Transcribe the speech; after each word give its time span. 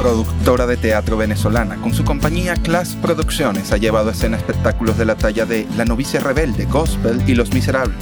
productora 0.00 0.66
de 0.66 0.78
teatro 0.78 1.18
venezolana. 1.18 1.76
Con 1.76 1.92
su 1.92 2.04
compañía 2.04 2.54
Class 2.54 2.96
Producciones 3.02 3.70
ha 3.70 3.76
llevado 3.76 4.08
a 4.08 4.12
escena 4.12 4.38
espectáculos 4.38 4.96
de 4.96 5.04
la 5.04 5.14
talla 5.14 5.44
de 5.44 5.68
La 5.76 5.84
novicia 5.84 6.20
rebelde, 6.20 6.64
Gospel 6.64 7.22
y 7.26 7.34
Los 7.34 7.52
Miserables. 7.52 7.98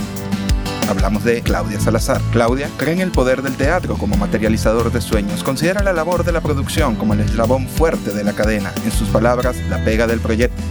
Hablamos 0.89 1.25
de 1.25 1.43
Claudia 1.43 1.81
Salazar. 1.81 2.21
Claudia 2.31 2.71
cree 2.77 2.95
en 2.95 3.01
el 3.01 3.11
poder 3.11 3.43
del 3.43 3.57
teatro 3.57 3.97
como 3.97 4.17
materializador 4.17 4.93
de 4.93 5.01
sueños. 5.01 5.43
Considera 5.43 5.83
la 5.83 5.93
labor 5.93 6.23
de 6.23 6.31
la 6.31 6.41
producción 6.41 6.95
como 6.95 7.15
el 7.15 7.21
eslabón 7.21 7.67
fuerte 7.67 8.13
de 8.13 8.23
la 8.23 8.33
cadena. 8.33 8.73
En 8.85 8.93
sus 8.93 9.09
palabras, 9.09 9.57
la 9.69 9.85
pega 9.85 10.07
del 10.07 10.21
proyecto. 10.21 10.63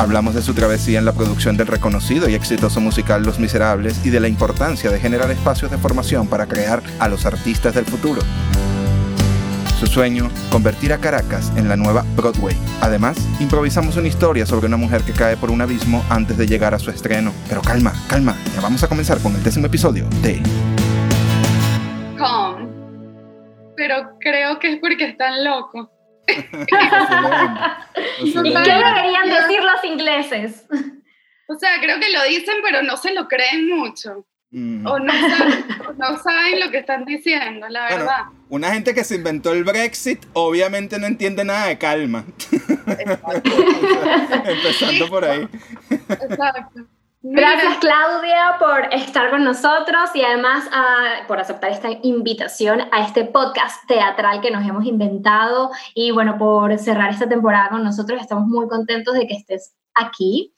Hablamos 0.00 0.34
de 0.34 0.42
su 0.42 0.52
travesía 0.52 0.98
en 0.98 1.04
la 1.04 1.12
producción 1.12 1.56
del 1.56 1.68
reconocido 1.68 2.28
y 2.28 2.34
exitoso 2.34 2.80
musical 2.80 3.22
Los 3.22 3.38
Miserables 3.38 4.00
y 4.04 4.10
de 4.10 4.18
la 4.18 4.26
importancia 4.26 4.90
de 4.90 4.98
generar 4.98 5.30
espacios 5.30 5.70
de 5.70 5.78
formación 5.78 6.26
para 6.26 6.46
crear 6.46 6.82
a 6.98 7.08
los 7.08 7.24
artistas 7.24 7.72
del 7.72 7.84
futuro. 7.84 8.20
Su 9.80 9.86
sueño, 9.86 10.30
convertir 10.52 10.92
a 10.92 10.98
Caracas 10.98 11.50
en 11.56 11.66
la 11.66 11.74
nueva 11.74 12.04
Broadway. 12.14 12.54
Además, 12.82 13.16
improvisamos 13.40 13.96
una 13.96 14.08
historia 14.08 14.44
sobre 14.44 14.66
una 14.66 14.76
mujer 14.76 15.00
que 15.04 15.14
cae 15.14 15.38
por 15.38 15.50
un 15.50 15.62
abismo 15.62 16.04
antes 16.10 16.36
de 16.36 16.46
llegar 16.46 16.74
a 16.74 16.78
su 16.78 16.90
estreno. 16.90 17.32
Pero 17.48 17.62
calma, 17.62 17.94
calma, 18.06 18.36
ya 18.54 18.60
vamos 18.60 18.82
a 18.82 18.88
comenzar 18.88 19.22
con 19.22 19.34
el 19.34 19.42
décimo 19.42 19.68
episodio 19.68 20.04
de... 20.20 20.42
Com. 22.18 22.68
Pero 23.74 24.18
creo 24.20 24.58
que 24.58 24.74
es 24.74 24.80
porque 24.80 25.06
están 25.06 25.42
locos. 25.42 25.88
¿Y 26.28 26.34
qué 28.34 28.52
deberían 28.52 29.30
decir 29.30 29.64
los 29.64 29.82
ingleses? 29.82 30.66
O 31.48 31.58
sea, 31.58 31.80
creo 31.80 31.98
que 31.98 32.12
lo 32.12 32.22
dicen, 32.24 32.56
pero 32.62 32.82
no 32.82 32.98
se 32.98 33.14
lo 33.14 33.28
creen 33.28 33.70
mucho. 33.70 34.26
Mm. 34.52 34.84
O 34.84 34.98
no 34.98 35.12
saben, 35.12 35.64
no 35.96 36.18
saben 36.18 36.60
lo 36.60 36.70
que 36.70 36.78
están 36.78 37.04
diciendo, 37.04 37.68
la 37.68 37.86
Bueno, 37.88 38.04
verdad. 38.04 38.24
una 38.48 38.72
gente 38.72 38.92
que 38.94 39.04
se 39.04 39.14
inventó 39.14 39.52
el 39.52 39.62
Brexit 39.62 40.26
obviamente 40.32 40.98
no 40.98 41.06
entiende 41.06 41.44
nada 41.44 41.66
de 41.68 41.78
calma. 41.78 42.24
Empezando 44.44 45.08
por 45.08 45.24
ahí. 45.24 45.48
Exacto. 45.90 46.80
Mira, 47.22 47.50
Gracias 47.50 47.76
Claudia 47.80 48.56
por 48.58 48.94
estar 48.94 49.30
con 49.30 49.44
nosotros 49.44 50.08
y 50.14 50.22
además 50.22 50.64
ah, 50.72 51.24
por 51.28 51.38
aceptar 51.38 51.70
esta 51.70 51.90
invitación 52.02 52.80
a 52.92 53.04
este 53.04 53.26
podcast 53.26 53.86
teatral 53.86 54.40
que 54.40 54.50
nos 54.50 54.66
hemos 54.66 54.86
inventado 54.86 55.70
y 55.94 56.12
bueno, 56.12 56.38
por 56.38 56.78
cerrar 56.78 57.10
esta 57.10 57.28
temporada 57.28 57.68
con 57.68 57.84
nosotros. 57.84 58.20
Estamos 58.20 58.46
muy 58.48 58.66
contentos 58.68 59.14
de 59.14 59.26
que 59.26 59.34
estés 59.34 59.74
aquí. 59.94 60.54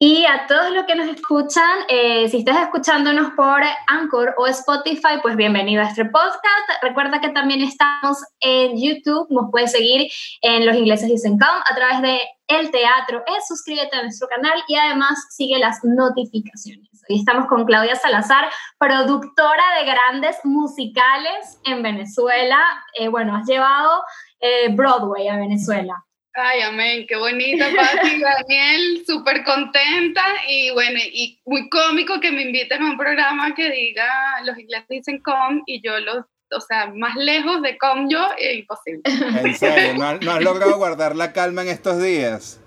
Y 0.00 0.26
a 0.26 0.46
todos 0.46 0.70
los 0.70 0.84
que 0.84 0.94
nos 0.94 1.08
escuchan, 1.08 1.80
eh, 1.88 2.28
si 2.28 2.38
estás 2.38 2.58
escuchándonos 2.58 3.32
por 3.32 3.60
Anchor 3.88 4.32
o 4.38 4.46
Spotify, 4.46 5.18
pues 5.20 5.34
bienvenido 5.34 5.82
a 5.82 5.86
este 5.86 6.04
podcast. 6.04 6.68
Recuerda 6.82 7.20
que 7.20 7.30
también 7.30 7.62
estamos 7.62 8.18
en 8.38 8.80
YouTube, 8.80 9.26
nos 9.30 9.50
puedes 9.50 9.72
seguir 9.72 10.08
en 10.42 10.66
Los 10.66 10.76
Ingleses 10.76 11.08
Dicen 11.08 11.36
Com 11.36 11.48
a 11.48 11.74
través 11.74 12.00
de 12.00 12.20
El 12.46 12.70
Teatro. 12.70 13.24
Es 13.26 13.48
suscríbete 13.48 13.96
a 13.96 14.02
nuestro 14.02 14.28
canal 14.28 14.62
y 14.68 14.76
además 14.76 15.18
sigue 15.30 15.58
las 15.58 15.80
notificaciones. 15.82 16.88
Hoy 17.08 17.18
estamos 17.18 17.46
con 17.46 17.64
Claudia 17.64 17.96
Salazar, 17.96 18.48
productora 18.78 19.64
de 19.80 19.84
grandes 19.84 20.36
musicales 20.44 21.58
en 21.64 21.82
Venezuela. 21.82 22.60
Eh, 22.96 23.08
bueno, 23.08 23.34
has 23.34 23.48
llevado 23.48 24.04
eh, 24.38 24.72
Broadway 24.72 25.26
a 25.26 25.38
Venezuela. 25.38 26.04
Ay, 26.40 26.60
amén, 26.60 27.04
qué 27.08 27.16
bonita, 27.16 27.66
Pati, 27.74 28.20
Daniel, 28.20 29.02
súper 29.04 29.42
contenta 29.42 30.24
y 30.46 30.70
bueno, 30.70 31.00
y 31.02 31.40
muy 31.44 31.68
cómico 31.68 32.20
que 32.20 32.30
me 32.30 32.42
inviten 32.42 32.80
a 32.80 32.90
un 32.90 32.96
programa 32.96 33.56
que 33.56 33.68
diga, 33.68 34.06
los 34.44 34.56
ingleses 34.56 34.86
dicen 34.88 35.20
com 35.20 35.62
y 35.66 35.82
yo 35.82 35.98
los, 35.98 36.26
o 36.52 36.60
sea, 36.60 36.92
más 36.94 37.16
lejos 37.16 37.60
de 37.62 37.76
com 37.76 38.08
yo, 38.08 38.24
es 38.38 38.58
imposible. 38.58 39.02
En 39.04 39.52
serio, 39.56 39.94
¿no 39.94 40.04
has, 40.06 40.20
no 40.20 40.30
has 40.30 40.42
logrado 40.42 40.76
guardar 40.76 41.16
la 41.16 41.32
calma 41.32 41.62
en 41.62 41.70
estos 41.70 42.00
días? 42.00 42.60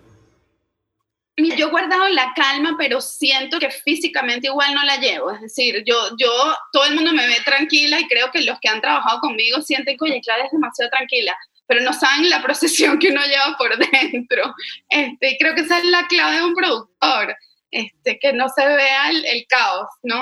Yo 1.37 1.67
he 1.67 1.71
guardado 1.71 2.09
la 2.09 2.33
calma, 2.35 2.75
pero 2.77 2.99
siento 2.99 3.57
que 3.57 3.71
físicamente 3.71 4.47
igual 4.47 4.73
no 4.75 4.83
la 4.83 4.97
llevo. 4.97 5.31
Es 5.31 5.41
decir, 5.41 5.81
yo, 5.85 5.95
yo, 6.17 6.29
todo 6.73 6.85
el 6.85 6.95
mundo 6.95 7.13
me 7.13 7.25
ve 7.25 7.37
tranquila 7.45 7.99
y 8.01 8.07
creo 8.07 8.29
que 8.31 8.41
los 8.41 8.59
que 8.59 8.67
han 8.67 8.81
trabajado 8.81 9.21
conmigo 9.21 9.61
sienten 9.61 9.97
que, 9.97 10.03
oye, 10.03 10.21
Clara 10.21 10.45
es 10.45 10.51
demasiado 10.51 10.91
tranquila, 10.91 11.35
pero 11.71 11.85
no 11.85 11.93
saben 11.93 12.29
la 12.29 12.41
procesión 12.41 12.99
que 12.99 13.11
uno 13.11 13.21
lleva 13.23 13.55
por 13.57 13.77
dentro. 13.77 14.53
Este, 14.89 15.37
creo 15.39 15.55
que 15.55 15.61
esa 15.61 15.77
es 15.77 15.85
la 15.85 16.05
clave 16.07 16.35
de 16.35 16.43
un 16.43 16.53
productor, 16.53 17.33
este, 17.71 18.19
que 18.19 18.33
no 18.33 18.49
se 18.49 18.67
vea 18.67 19.09
el, 19.09 19.45
caos, 19.47 19.87
¿no? 20.03 20.21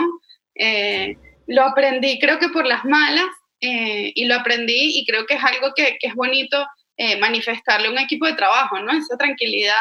Eh, 0.53 1.17
lo 1.47 1.63
aprendí, 1.63 2.19
creo 2.19 2.37
que 2.37 2.49
por 2.49 2.67
las 2.67 2.85
malas, 2.85 3.25
eh, 3.61 4.11
y 4.13 4.25
lo 4.25 4.35
aprendí 4.35 4.99
y 4.99 5.07
creo 5.07 5.25
que 5.25 5.33
es 5.33 5.43
algo 5.43 5.73
que, 5.75 5.97
que 5.99 6.05
es 6.05 6.13
bonito 6.13 6.63
eh, 6.97 7.17
manifestarle 7.17 7.87
a 7.87 7.91
un 7.91 7.97
equipo 7.97 8.27
de 8.27 8.33
trabajo, 8.33 8.79
¿no? 8.81 8.91
Esa 8.91 9.17
tranquilidad 9.17 9.73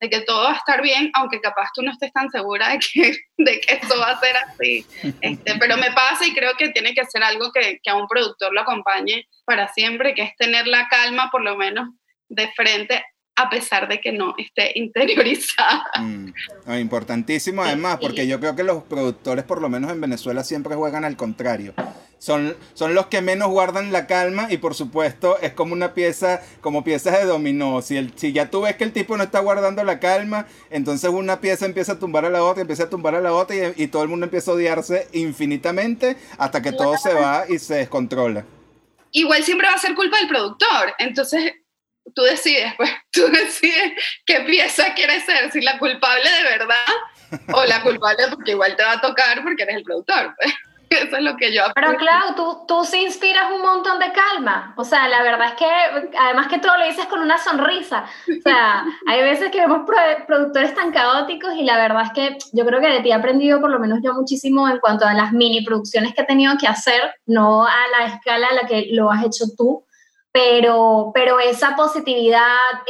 de 0.00 0.10
que 0.10 0.20
todo 0.20 0.44
va 0.44 0.52
a 0.52 0.56
estar 0.56 0.82
bien, 0.82 1.10
aunque 1.14 1.40
capaz 1.40 1.68
tú 1.74 1.82
no 1.82 1.92
estés 1.92 2.12
tan 2.12 2.30
segura 2.30 2.70
de 2.70 2.78
que, 2.78 3.16
de 3.38 3.60
que 3.60 3.74
eso 3.74 3.98
va 3.98 4.10
a 4.10 4.20
ser 4.20 4.36
así. 4.36 4.86
Este, 5.20 5.54
pero 5.58 5.76
me 5.76 5.92
pasa 5.92 6.26
y 6.26 6.34
creo 6.34 6.52
que 6.58 6.70
tiene 6.70 6.94
que 6.94 7.04
ser 7.06 7.22
algo 7.22 7.50
que, 7.52 7.78
que 7.82 7.90
a 7.90 7.96
un 7.96 8.06
productor 8.06 8.52
lo 8.52 8.62
acompañe 8.62 9.26
para 9.44 9.72
siempre, 9.72 10.14
que 10.14 10.22
es 10.22 10.36
tener 10.36 10.66
la 10.66 10.88
calma 10.88 11.30
por 11.30 11.42
lo 11.42 11.56
menos 11.56 11.88
de 12.28 12.50
frente, 12.52 13.04
a 13.36 13.50
pesar 13.50 13.88
de 13.88 14.00
que 14.00 14.12
no 14.12 14.34
esté 14.38 14.72
interiorizada. 14.78 15.84
Mm, 16.00 16.32
importantísimo 16.80 17.62
además, 17.62 17.98
porque 18.00 18.26
yo 18.26 18.40
creo 18.40 18.56
que 18.56 18.64
los 18.64 18.84
productores, 18.84 19.44
por 19.44 19.60
lo 19.60 19.68
menos 19.68 19.90
en 19.90 20.00
Venezuela, 20.00 20.44
siempre 20.44 20.74
juegan 20.74 21.04
al 21.04 21.16
contrario. 21.16 21.74
Son, 22.24 22.56
son 22.72 22.94
los 22.94 23.08
que 23.08 23.20
menos 23.20 23.50
guardan 23.50 23.92
la 23.92 24.06
calma 24.06 24.46
y 24.48 24.56
por 24.56 24.74
supuesto 24.74 25.38
es 25.42 25.52
como 25.52 25.74
una 25.74 25.92
pieza, 25.92 26.40
como 26.62 26.82
piezas 26.82 27.18
de 27.18 27.26
dominó. 27.26 27.82
Si, 27.82 27.98
el, 27.98 28.16
si 28.16 28.32
ya 28.32 28.48
tú 28.48 28.62
ves 28.62 28.76
que 28.76 28.84
el 28.84 28.94
tipo 28.94 29.14
no 29.18 29.24
está 29.24 29.40
guardando 29.40 29.84
la 29.84 30.00
calma, 30.00 30.46
entonces 30.70 31.10
una 31.10 31.42
pieza 31.42 31.66
empieza 31.66 31.92
a 31.92 31.98
tumbar 31.98 32.24
a 32.24 32.30
la 32.30 32.42
otra, 32.42 32.62
empieza 32.62 32.84
a 32.84 32.88
tumbar 32.88 33.14
a 33.14 33.20
la 33.20 33.34
otra 33.34 33.54
y, 33.54 33.74
y 33.76 33.88
todo 33.88 34.02
el 34.04 34.08
mundo 34.08 34.24
empieza 34.24 34.52
a 34.52 34.54
odiarse 34.54 35.06
infinitamente 35.12 36.16
hasta 36.38 36.62
que 36.62 36.72
todo 36.72 36.96
se 36.96 37.12
va 37.12 37.44
y 37.46 37.58
se 37.58 37.74
descontrola. 37.74 38.46
Igual 39.10 39.44
siempre 39.44 39.68
va 39.68 39.74
a 39.74 39.78
ser 39.78 39.94
culpa 39.94 40.16
del 40.16 40.28
productor, 40.28 40.94
entonces 40.98 41.52
tú 42.14 42.22
decides, 42.22 42.72
pues, 42.78 42.90
tú 43.10 43.26
decides 43.26 44.02
qué 44.24 44.40
pieza 44.40 44.94
quieres 44.94 45.26
ser, 45.26 45.52
si 45.52 45.60
la 45.60 45.78
culpable 45.78 46.30
de 46.30 46.42
verdad 46.42 47.46
o 47.52 47.66
la 47.66 47.82
culpable 47.82 48.28
porque 48.30 48.52
igual 48.52 48.76
te 48.76 48.82
va 48.82 48.92
a 48.92 49.00
tocar 49.02 49.42
porque 49.42 49.64
eres 49.64 49.76
el 49.76 49.84
productor. 49.84 50.34
Pues. 50.40 50.54
Eso 50.94 51.16
es 51.16 51.22
lo 51.22 51.36
que 51.36 51.52
yo 51.54 51.62
Pero 51.74 51.88
aprendí. 51.88 52.06
Clau, 52.06 52.34
tú, 52.34 52.64
tú 52.66 52.84
sí 52.84 53.02
inspiras 53.02 53.50
un 53.52 53.62
montón 53.62 53.98
de 53.98 54.12
calma. 54.12 54.74
O 54.76 54.84
sea, 54.84 55.08
la 55.08 55.22
verdad 55.22 55.48
es 55.48 55.54
que, 55.54 56.16
además 56.18 56.48
que 56.48 56.58
todo 56.58 56.76
lo 56.78 56.84
dices 56.86 57.06
con 57.06 57.20
una 57.20 57.38
sonrisa. 57.38 58.04
O 58.28 58.42
sea, 58.42 58.84
hay 59.06 59.22
veces 59.22 59.50
que 59.50 59.60
vemos 59.60 59.82
pro- 59.86 60.26
productores 60.26 60.74
tan 60.74 60.90
caóticos 60.92 61.54
y 61.56 61.64
la 61.64 61.76
verdad 61.76 62.04
es 62.04 62.12
que 62.12 62.38
yo 62.52 62.64
creo 62.64 62.80
que 62.80 62.88
de 62.88 63.00
ti 63.00 63.10
he 63.10 63.14
aprendido 63.14 63.60
por 63.60 63.70
lo 63.70 63.78
menos 63.78 63.98
yo 64.02 64.12
muchísimo 64.14 64.68
en 64.68 64.78
cuanto 64.78 65.04
a 65.06 65.14
las 65.14 65.32
mini 65.32 65.64
producciones 65.64 66.14
que 66.14 66.22
he 66.22 66.26
tenido 66.26 66.56
que 66.58 66.66
hacer, 66.66 67.14
no 67.26 67.64
a 67.66 67.74
la 67.98 68.06
escala 68.06 68.48
a 68.48 68.54
la 68.54 68.66
que 68.68 68.88
lo 68.92 69.10
has 69.10 69.24
hecho 69.24 69.44
tú, 69.56 69.84
pero, 70.34 71.12
pero 71.14 71.38
esa 71.38 71.76
positividad, 71.76 72.42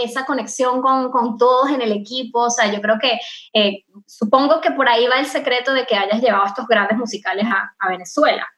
esa 0.03 0.25
conexión 0.25 0.81
con, 0.81 1.11
con 1.13 1.37
todos 1.37 1.69
en 1.71 1.83
el 1.83 1.93
equipo, 1.93 2.45
o 2.45 2.51
sea, 2.51 2.73
yo 2.73 2.81
creo 2.81 2.99
que 2.99 3.19
eh, 3.53 3.85
supongo 4.07 4.63
que 4.63 4.71
por 4.71 4.89
ahí 4.89 5.07
va 5.07 5.21
el 5.21 5.27
secreto 5.27 5.75
de 5.75 5.85
que 5.85 5.95
hayas 5.95 6.23
llevado 6.23 6.47
estos 6.47 6.67
grandes 6.67 6.97
musicales 6.97 7.45
a, 7.47 7.75
a 7.79 7.89
Venezuela. 7.91 8.49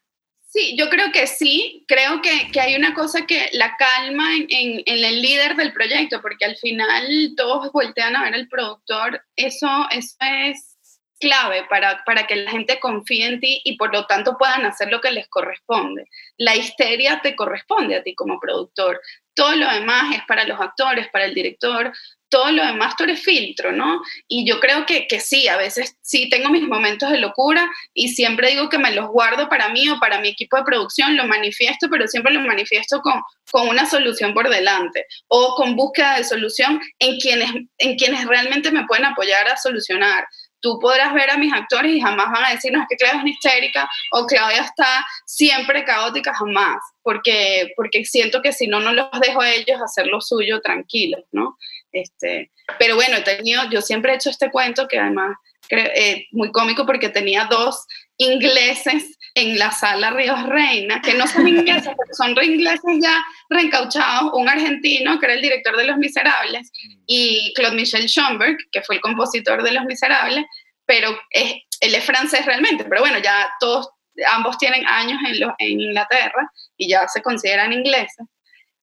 Sí, 0.49 0.77
yo 0.79 0.89
creo 0.89 1.11
que 1.11 1.27
sí. 1.27 1.85
Creo 1.89 2.23
que, 2.23 2.49
que 2.53 2.61
hay 2.61 2.77
una 2.77 2.95
cosa 2.95 3.27
que 3.27 3.49
la 3.55 3.77
calma 3.77 4.37
en, 4.37 4.47
en- 4.51 4.83
en 4.87 5.05
el 5.05 5.21
líder 5.21 5.57
del 5.57 5.73
proyecto, 5.73 6.23
porque 6.23 6.45
al 6.45 6.55
final 6.57 7.35
todos 7.37 7.73
voltean 7.73 8.15
a 8.15 8.23
ver 8.23 8.35
al 8.35 8.47
productor. 8.47 9.21
Eso, 9.35 9.69
eso 9.91 10.17
es 10.21 10.79
clave 11.19 11.65
para, 11.69 12.05
para 12.05 12.27
que 12.29 12.37
la 12.37 12.51
gente 12.53 12.79
confíe 12.79 13.27
en 13.27 13.41
ti 13.41 13.61
y 13.65 13.77
por 13.77 13.93
lo 13.93 14.07
tanto 14.07 14.37
puedan 14.39 14.65
hacer 14.65 14.93
lo 14.93 15.01
que 15.01 15.11
les 15.11 15.27
corresponde. 15.29 16.05
La 16.39 16.55
histeria 16.57 17.21
te 17.23 17.35
corresponde 17.35 17.97
a 17.97 18.03
ti 18.03 18.15
como 18.15 18.39
productor. 18.41 19.01
Todo 19.35 19.55
lo 19.57 19.71
demás 19.71 20.15
es 20.15 20.23
para 20.27 20.45
los 20.45 20.61
actores, 20.61 21.09
para 21.09 21.27
el 21.27 21.35
director. 21.35 21.93
Todo 22.29 22.51
lo 22.51 22.67
demás 22.67 22.97
tú 22.97 23.05
eres 23.05 23.23
filtro, 23.23 23.71
¿no? 23.71 24.03
Y 24.27 24.47
yo 24.49 24.59
creo 24.59 24.85
que, 24.85 25.07
que 25.07 25.21
sí, 25.21 25.47
a 25.47 25.57
veces 25.57 25.97
sí 26.03 26.29
tengo 26.29 26.49
mis 26.49 26.63
momentos 26.63 27.11
de 27.11 27.19
locura 27.19 27.71
y 27.95 28.09
siempre 28.09 28.51
digo 28.51 28.69
que 28.69 28.79
me 28.79 28.93
los 28.93 29.09
guardo 29.09 29.49
para 29.49 29.69
mí 29.69 29.89
o 29.89 30.01
para 30.01 30.21
mi 30.21 30.29
equipo 30.29 30.57
de 30.57 30.65
producción, 30.65 31.17
lo 31.17 31.27
manifiesto, 31.27 31.89
pero 31.89 32.09
siempre 32.09 32.33
lo 32.33 32.41
manifiesto 32.41 33.01
con, 33.01 33.23
con 33.53 33.69
una 33.69 33.87
solución 33.87 34.35
por 34.35 34.49
delante 34.49 35.07
o 35.29 35.55
con 35.55 35.77
búsqueda 35.77 36.17
de 36.17 36.25
solución 36.25 36.81
en 36.99 37.19
quienes, 37.21 37.51
en 37.79 37.97
quienes 37.97 38.27
realmente 38.27 38.73
me 38.73 38.87
pueden 38.87 39.05
apoyar 39.05 39.47
a 39.49 39.57
solucionar. 39.57 40.27
Tú 40.67 40.81
podrás 40.81 41.15
ver 41.15 41.31
a 41.31 41.39
mis 41.39 41.53
actores 41.53 41.93
y 41.93 42.01
jamás 42.01 42.27
van 42.33 42.45
a 42.45 42.51
decir, 42.51 42.73
no, 42.73 42.83
es 42.83 42.89
que 42.91 42.97
Claudia 42.97 43.21
es 43.21 43.29
histérica 43.29 43.89
o 44.11 44.27
Claudia 44.27 44.63
está 44.63 45.07
siempre 45.25 45.85
caótica, 45.85 46.35
jamás, 46.35 46.79
porque, 47.03 47.73
porque 47.77 48.05
siento 48.05 48.43
que 48.43 48.51
si 48.51 48.67
no, 48.67 48.81
no 48.81 48.93
los 48.93 49.09
dejo 49.25 49.43
a 49.43 49.53
ellos 49.53 49.81
hacer 49.81 50.09
lo 50.09 50.21
suyo 50.21 50.61
tranquilos, 50.61 51.23
¿no? 51.31 51.57
Este, 51.93 52.51
pero 52.81 52.97
bueno, 52.97 53.19
he 53.19 53.23
tenido, 53.23 53.63
yo 53.71 53.81
siempre 53.81 54.11
he 54.11 54.17
hecho 54.17 54.31
este 54.31 54.51
cuento 54.51 54.89
que 54.89 54.99
además 54.99 55.37
eh, 55.71 56.27
muy 56.33 56.51
cómico 56.51 56.85
porque 56.85 57.11
tenía 57.11 57.47
dos 57.51 57.87
ingleses 58.19 59.17
en 59.37 59.59
la 59.59 59.71
sala 59.71 60.11
Ríos 60.11 60.43
Reina, 60.45 61.03
que 61.03 61.15
no 61.15 61.27
son 61.27 61.47
ingleses, 61.47 61.93
pero 61.97 62.15
son 62.15 62.35
ingleses 62.43 62.99
ya 63.03 63.23
reencauchados, 63.51 64.33
un 64.33 64.49
argentino 64.49 65.19
que 65.21 65.27
era 65.27 65.35
el 65.35 65.43
director 65.43 65.77
de 65.77 65.85
Los 65.85 65.99
Miserables 65.99 66.73
y 67.07 67.53
Claude 67.55 67.77
Michel 67.77 68.07
Schomburg, 68.07 68.57
que 68.73 68.83
fue 68.83 68.97
el 68.97 69.03
compositor 69.03 69.63
de 69.63 69.73
Los 69.73 69.85
Miserables, 69.85 70.47
pero 70.87 71.19
es, 71.31 71.55
él 71.81 71.95
es 71.95 72.05
francés 72.05 72.47
realmente, 72.47 72.85
pero 72.85 73.03
bueno, 73.03 73.19
ya 73.19 73.49
todos, 73.61 73.91
ambos 74.33 74.57
tienen 74.59 74.87
años 74.87 75.19
en, 75.27 75.51
en 75.59 75.81
Inglaterra 75.81 76.51
y 76.77 76.89
ya 76.89 77.07
se 77.09 77.23
consideran 77.23 77.73
ingleses. 77.73 78.27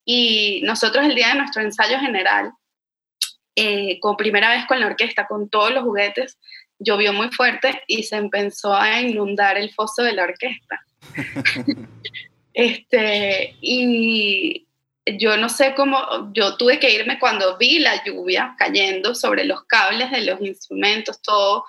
Y 0.06 0.62
nosotros 0.64 1.06
el 1.06 1.16
día 1.16 1.30
de 1.30 1.36
nuestro 1.36 1.62
ensayo 1.62 1.98
general, 2.00 2.52
eh, 3.56 4.00
como 4.00 4.18
primera 4.18 4.50
vez 4.50 4.66
con 4.66 4.80
la 4.80 4.88
orquesta, 4.88 5.28
con 5.28 5.50
todos 5.50 5.72
los 5.72 5.84
juguetes, 5.84 6.38
llovió 6.80 7.14
muy 7.14 7.30
fuerte 7.30 7.82
y 7.88 8.04
se 8.04 8.18
empezó 8.18 8.76
a 8.76 9.00
inundar 9.00 9.58
el 9.58 9.72
foso 9.74 10.04
de 10.04 10.14
la 10.14 10.24
orquesta. 10.24 10.82
este, 12.54 13.56
y 13.62 14.68
yo 15.06 15.38
no 15.38 15.50
sé 15.50 15.74
cómo, 15.76 16.32
yo 16.34 16.58
tuve 16.58 16.80
que 16.80 16.94
irme 16.94 17.20
cuando 17.20 17.58
vi 17.58 17.80
la 17.80 18.04
lluvia 18.04 18.56
cayendo 18.58 19.16
sobre 19.16 19.46
los 19.46 19.64
cables 19.66 20.12
de 20.12 20.22
los 20.22 20.42
instrumentos, 20.42 21.22
todo. 21.22 21.66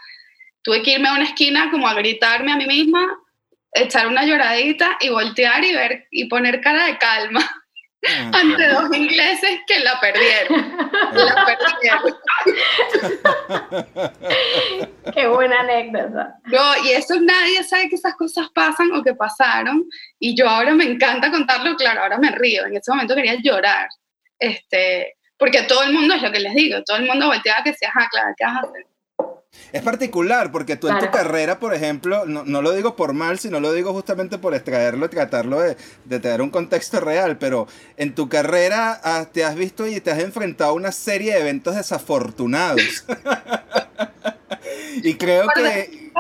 Tuve 0.65 0.83
que 0.83 0.93
irme 0.95 1.09
a 1.09 1.15
una 1.15 1.25
esquina 1.25 1.71
como 1.71 1.87
a 1.87 1.95
gritarme 1.95 2.53
a 2.53 2.57
mí 2.57 2.67
misma, 2.67 3.07
echar 3.73 4.09
una 4.09 4.25
lloradita 4.25 4.97
y 5.01 5.11
voltear 5.11 5.65
y 5.65 5.73
ver 5.73 6.09
y 6.11 6.25
poner 6.25 6.61
cara 6.61 6.87
de 6.87 6.99
calma 6.99 7.41
Ah, 8.07 8.31
ante 8.35 8.69
dos 8.69 8.95
ingleses 8.95 9.61
que 9.67 9.81
la 9.81 9.99
perdieron. 10.01 10.79
la 11.15 11.47
perdieron. 11.47 12.17
Qué 15.15 15.27
buena 15.27 15.61
anécdota. 15.61 16.37
No, 16.47 16.85
y 16.85 16.91
eso 16.91 17.19
nadie 17.21 17.63
sabe 17.65 17.89
que 17.89 17.97
esas 17.97 18.15
cosas 18.17 18.49
pasan 18.55 18.93
o 18.93 19.03
que 19.03 19.15
pasaron. 19.15 19.85
Y 20.19 20.37
yo 20.37 20.49
ahora 20.49 20.75
me 20.75 20.85
encanta 20.85 21.31
contarlo, 21.31 21.77
claro, 21.77 22.03
ahora 22.03 22.19
me 22.19 22.31
río. 22.31 22.67
En 22.67 22.77
ese 22.77 22.91
momento 22.91 23.15
quería 23.15 23.37
llorar. 23.43 23.89
Este, 24.39 25.15
porque 25.39 25.63
todo 25.63 25.83
el 25.85 25.93
mundo 25.93 26.15
es 26.15 26.23
lo 26.23 26.31
que 26.33 26.41
les 26.41 26.55
digo, 26.55 26.83
todo 26.85 26.97
el 26.99 27.07
mundo 27.07 27.27
volteaba 27.29 27.63
que 27.63 27.73
sea, 27.73 27.89
ajá, 27.89 28.09
claro, 28.11 28.35
¿qué 28.37 28.45
vas 28.45 28.57
a 28.57 28.61
hacer? 28.69 28.87
Es 29.73 29.83
particular 29.83 30.53
porque 30.53 30.77
tú 30.77 30.89
en 30.89 30.99
tu 30.99 31.11
carrera, 31.11 31.59
por 31.59 31.75
ejemplo, 31.75 32.27
no, 32.27 32.45
no, 32.45 32.62
lo 32.62 32.73
digo 32.73 32.97
por 32.97 33.12
mal, 33.12 33.39
sino 33.39 33.61
lo 33.61 33.73
digo 33.73 33.93
justamente 33.93 34.39
por 34.39 34.55
extraerlo 34.55 35.06
y 35.06 35.09
tratarlo 35.09 35.61
de, 35.61 35.77
de 36.05 36.21
tener 36.21 36.43
un 36.43 36.51
contexto 36.51 37.01
real, 37.01 37.39
pero 37.39 37.67
en 37.97 38.15
tu 38.15 38.29
carrera 38.29 39.01
ah, 39.03 39.27
te 39.33 39.45
has 39.45 39.56
visto 39.56 39.87
y 39.87 40.01
te 40.01 40.11
has 40.11 40.21
enfrentado 40.21 40.71
a 40.71 40.75
una 40.75 40.93
serie 40.93 41.35
de 41.35 41.41
eventos 41.41 41.75
desafortunados. 41.75 43.05
y 45.03 45.15
creo 45.15 45.47
que... 45.55 46.12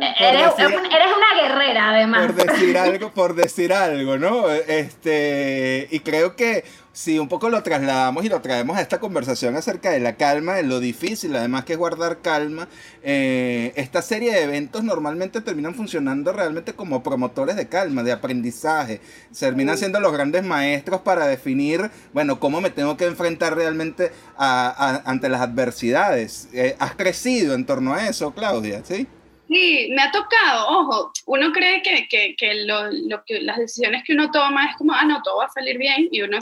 Eres, 0.00 0.52
eres, 0.58 0.78
una 0.78 1.42
guerrera, 1.42 1.90
además. 1.90 2.26
Por 2.26 2.46
decir 2.46 2.78
algo, 2.78 3.10
por 3.10 3.34
decir 3.34 3.72
algo, 3.72 4.16
¿no? 4.16 4.48
Este, 4.48 5.88
y 5.90 5.98
creo 6.00 6.36
que 6.36 6.62
si 6.92 7.18
un 7.18 7.28
poco 7.28 7.48
lo 7.48 7.60
trasladamos 7.64 8.24
y 8.24 8.28
lo 8.28 8.40
traemos 8.40 8.76
a 8.76 8.80
esta 8.80 9.00
conversación 9.00 9.56
acerca 9.56 9.90
de 9.90 9.98
la 9.98 10.16
calma, 10.16 10.54
de 10.54 10.62
lo 10.62 10.78
difícil, 10.78 11.34
además 11.34 11.64
que 11.64 11.72
es 11.72 11.78
guardar 11.80 12.20
calma, 12.20 12.68
eh, 13.02 13.72
esta 13.74 14.00
serie 14.00 14.32
de 14.32 14.44
eventos 14.44 14.84
normalmente 14.84 15.40
terminan 15.40 15.74
funcionando 15.74 16.32
realmente 16.32 16.74
como 16.74 17.02
promotores 17.02 17.56
de 17.56 17.68
calma, 17.68 18.04
de 18.04 18.12
aprendizaje. 18.12 19.00
Terminan 19.36 19.78
siendo 19.78 19.98
los 19.98 20.12
grandes 20.12 20.44
maestros 20.44 21.00
para 21.00 21.26
definir, 21.26 21.90
bueno, 22.12 22.38
cómo 22.38 22.60
me 22.60 22.70
tengo 22.70 22.96
que 22.96 23.06
enfrentar 23.06 23.56
realmente 23.56 24.12
ante 24.36 25.28
las 25.28 25.40
adversidades. 25.40 26.48
Eh, 26.52 26.76
¿Has 26.78 26.94
crecido 26.94 27.54
en 27.54 27.66
torno 27.66 27.94
a 27.94 28.08
eso, 28.08 28.32
Claudia? 28.32 28.82
¿Sí? 28.84 29.08
Sí, 29.48 29.88
me 29.92 30.02
ha 30.02 30.10
tocado, 30.12 30.68
ojo, 30.68 31.12
uno 31.26 31.52
cree 31.52 31.82
que, 31.82 32.06
que, 32.06 32.36
que, 32.36 32.66
lo, 32.66 32.90
lo, 32.90 33.24
que 33.24 33.40
las 33.40 33.56
decisiones 33.56 34.04
que 34.04 34.12
uno 34.12 34.30
toma 34.30 34.66
es 34.66 34.76
como, 34.76 34.92
ah, 34.92 35.06
no, 35.06 35.22
todo 35.22 35.38
va 35.38 35.46
a 35.46 35.50
salir 35.50 35.78
bien 35.78 36.08
y 36.10 36.20
uno 36.20 36.38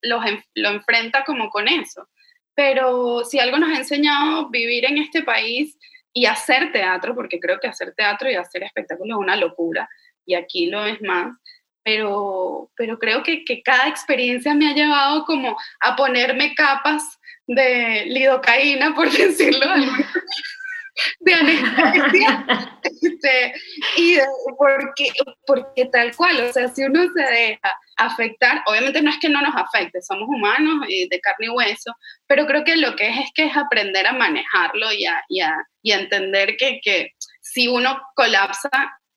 los, 0.00 0.22
lo 0.54 0.68
enfrenta 0.70 1.24
como 1.24 1.50
con 1.50 1.68
eso. 1.68 2.08
Pero 2.54 3.22
si 3.24 3.38
algo 3.38 3.58
nos 3.58 3.70
ha 3.70 3.78
enseñado 3.78 4.48
vivir 4.48 4.86
en 4.86 4.96
este 4.96 5.22
país 5.22 5.76
y 6.12 6.24
hacer 6.24 6.72
teatro, 6.72 7.14
porque 7.14 7.38
creo 7.38 7.60
que 7.60 7.68
hacer 7.68 7.94
teatro 7.94 8.30
y 8.30 8.34
hacer 8.34 8.62
espectáculo 8.62 9.16
es 9.16 9.20
una 9.20 9.36
locura, 9.36 9.88
y 10.24 10.34
aquí 10.34 10.66
lo 10.66 10.86
es 10.86 11.00
más, 11.02 11.36
pero, 11.84 12.70
pero 12.76 12.98
creo 12.98 13.22
que, 13.22 13.44
que 13.44 13.62
cada 13.62 13.88
experiencia 13.88 14.54
me 14.54 14.70
ha 14.70 14.74
llevado 14.74 15.24
como 15.24 15.56
a 15.80 15.96
ponerme 15.96 16.54
capas 16.54 17.18
de 17.46 18.04
lidocaína, 18.06 18.94
por 18.94 19.10
decirlo 19.16 19.66
de 19.68 19.86
de 21.20 21.34
anestesia. 21.34 22.74
Este, 23.00 23.52
y 23.96 24.16
porque, 24.58 25.10
porque 25.46 25.84
tal 25.92 26.14
cual, 26.16 26.40
o 26.40 26.52
sea, 26.52 26.68
si 26.68 26.82
uno 26.82 27.02
se 27.14 27.22
deja 27.22 27.78
afectar, 27.96 28.62
obviamente 28.66 29.02
no 29.02 29.10
es 29.10 29.18
que 29.18 29.28
no 29.28 29.40
nos 29.40 29.54
afecte, 29.54 30.00
somos 30.02 30.26
humanos 30.28 30.86
y 30.88 31.08
de 31.08 31.20
carne 31.20 31.46
y 31.46 31.48
hueso, 31.48 31.94
pero 32.26 32.46
creo 32.46 32.64
que 32.64 32.76
lo 32.76 32.96
que 32.96 33.08
es 33.08 33.18
es 33.18 33.30
que 33.34 33.44
es 33.44 33.56
aprender 33.56 34.06
a 34.06 34.14
manejarlo 34.14 34.90
y 34.92 35.06
a, 35.06 35.22
y 35.28 35.40
a, 35.40 35.54
y 35.82 35.92
a 35.92 36.00
entender 36.00 36.56
que, 36.56 36.80
que, 36.82 37.12
si 37.40 37.68
uno 37.68 38.00
colapsa, 38.14 38.70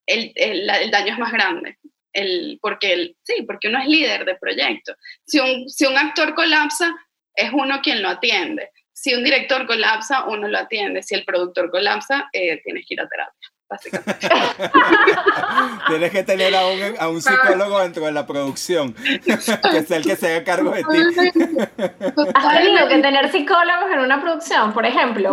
el, 0.06 0.31
el, 0.36 0.69
el 0.69 0.92
daño 0.92 1.13
es 1.13 1.19
más 1.19 1.31
grande. 1.31 1.78
El, 2.13 2.60
porque 2.62 2.94
el, 2.94 3.18
sí, 3.24 3.44
porque 3.48 3.69
uno 3.69 3.80
es 3.80 3.88
líder 3.88 4.25
de 4.25 4.36
proyecto. 4.36 4.94
Si 5.25 5.39
un, 5.39 5.68
si 5.69 5.86
un 5.86 5.98
actor 5.98 6.36
colapsa, 6.36 6.94
es 7.33 7.51
uno 7.54 7.81
quien 7.81 8.01
lo 8.01 8.10
atiende 8.10 8.69
si 9.01 9.15
un 9.15 9.24
director 9.24 9.65
colapsa, 9.65 10.25
uno 10.25 10.48
lo 10.48 10.59
atiende. 10.59 11.01
Si 11.01 11.15
el 11.15 11.25
productor 11.25 11.71
colapsa, 11.71 12.30
eh, 12.33 12.62
tienes 12.63 12.86
que 12.88 12.94
ir 12.94 13.01
a 13.01 13.07
terapia, 13.07 13.50
básicamente. 13.68 14.30
tienes 15.88 16.12
que 16.12 16.24
tener 16.24 16.53
a 16.53 16.68
un, 16.68 16.80
a 17.00 17.09
un, 17.09 17.19
psicólogo 17.19 17.80
dentro 17.80 18.06
de 18.06 18.12
la 18.12 18.27
producción, 18.27 18.94
que 18.94 19.38
sea 19.38 19.98
el 19.98 20.03
que 20.03 20.15
se 20.15 20.36
haga 20.36 20.44
cargo 20.44 20.69
de 20.69 20.83
ti. 20.83 21.00
¿Has 22.36 22.57
tenido 22.59 22.88
que 22.89 23.00
tener 23.00 23.31
psicólogos 23.31 23.92
en 23.92 24.00
una 24.01 24.21
producción, 24.21 24.71
por 24.71 24.86
ejemplo? 24.86 25.31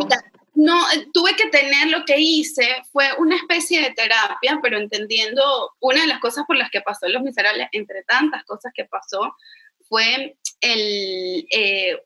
no, 0.55 0.81
tuve 1.13 1.37
que 1.37 1.51
tener 1.51 1.89
lo 1.89 2.07
que 2.07 2.19
hice, 2.19 2.67
fue 2.91 3.05
una 3.19 3.37
especie 3.37 3.83
de 3.83 3.91
terapia, 3.91 4.59
pero 4.63 4.79
entendiendo 4.79 5.75
una 5.81 6.01
de 6.01 6.07
las 6.07 6.21
cosas 6.21 6.47
por 6.47 6.57
las 6.57 6.71
que 6.71 6.81
pasó 6.81 7.07
Los 7.07 7.23
Miserables, 7.23 7.69
entre 7.73 8.03
tantas 8.05 8.45
cosas 8.45 8.73
que 8.75 8.87
pasó, 8.87 9.35
fue 9.91 10.37
el, 10.63 11.47
eh, 11.51 11.99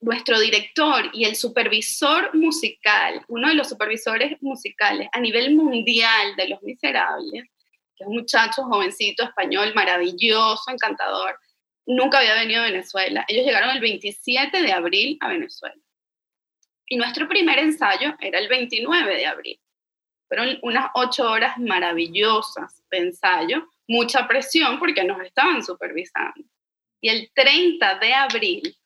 nuestro 0.00 0.38
director 0.38 1.10
y 1.12 1.24
el 1.24 1.34
supervisor 1.34 2.34
musical, 2.34 3.24
uno 3.28 3.48
de 3.48 3.54
los 3.54 3.68
supervisores 3.68 4.40
musicales 4.40 5.08
a 5.12 5.20
nivel 5.20 5.54
mundial 5.54 6.36
de 6.36 6.48
Los 6.48 6.62
Miserables, 6.62 7.44
que 7.96 8.04
es 8.04 8.06
un 8.06 8.14
muchacho 8.14 8.62
jovencito 8.64 9.24
español, 9.24 9.72
maravilloso, 9.74 10.70
encantador, 10.70 11.38
nunca 11.86 12.18
había 12.18 12.34
venido 12.34 12.60
a 12.60 12.66
Venezuela. 12.66 13.24
Ellos 13.28 13.44
llegaron 13.44 13.70
el 13.70 13.80
27 13.80 14.62
de 14.62 14.72
abril 14.72 15.18
a 15.20 15.28
Venezuela. 15.28 15.82
Y 16.86 16.96
nuestro 16.96 17.28
primer 17.28 17.58
ensayo 17.58 18.14
era 18.20 18.38
el 18.38 18.48
29 18.48 19.16
de 19.16 19.26
abril. 19.26 19.60
Fueron 20.28 20.58
unas 20.62 20.90
ocho 20.94 21.28
horas 21.28 21.58
maravillosas 21.58 22.82
de 22.90 22.98
ensayo, 22.98 23.66
mucha 23.86 24.28
presión 24.28 24.78
porque 24.78 25.02
nos 25.02 25.20
estaban 25.22 25.64
supervisando. 25.64 26.44
Y 27.00 27.08
el 27.08 27.30
30 27.34 27.98
de 27.98 28.14
abril 28.14 28.76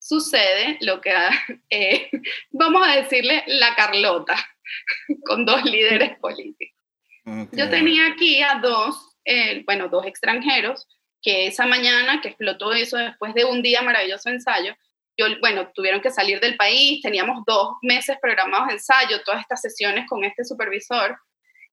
sucede 0.00 0.78
lo 0.80 1.00
que, 1.00 1.12
eh, 1.70 2.10
vamos 2.50 2.86
a 2.86 2.96
decirle, 2.96 3.44
la 3.46 3.74
Carlota, 3.76 4.36
con 5.26 5.44
dos 5.44 5.64
líderes 5.64 6.18
políticos. 6.18 6.76
Yo 7.52 7.68
tenía 7.70 8.06
aquí 8.08 8.42
a 8.42 8.56
dos, 8.60 9.16
eh, 9.24 9.62
bueno, 9.64 9.88
dos 9.88 10.04
extranjeros, 10.04 10.88
que 11.22 11.46
esa 11.46 11.64
mañana 11.64 12.20
que 12.20 12.28
explotó 12.28 12.72
eso 12.72 12.96
después 12.96 13.34
de 13.34 13.44
un 13.44 13.62
día 13.62 13.82
maravilloso 13.82 14.30
ensayo, 14.30 14.74
yo, 15.16 15.26
bueno, 15.40 15.70
tuvieron 15.72 16.00
que 16.00 16.10
salir 16.10 16.40
del 16.40 16.56
país, 16.56 17.02
teníamos 17.02 17.44
dos 17.46 17.74
meses 17.82 18.16
programados 18.20 18.68
de 18.68 18.74
ensayo, 18.74 19.22
todas 19.22 19.42
estas 19.42 19.60
sesiones 19.60 20.08
con 20.08 20.24
este 20.24 20.44
supervisor. 20.44 21.18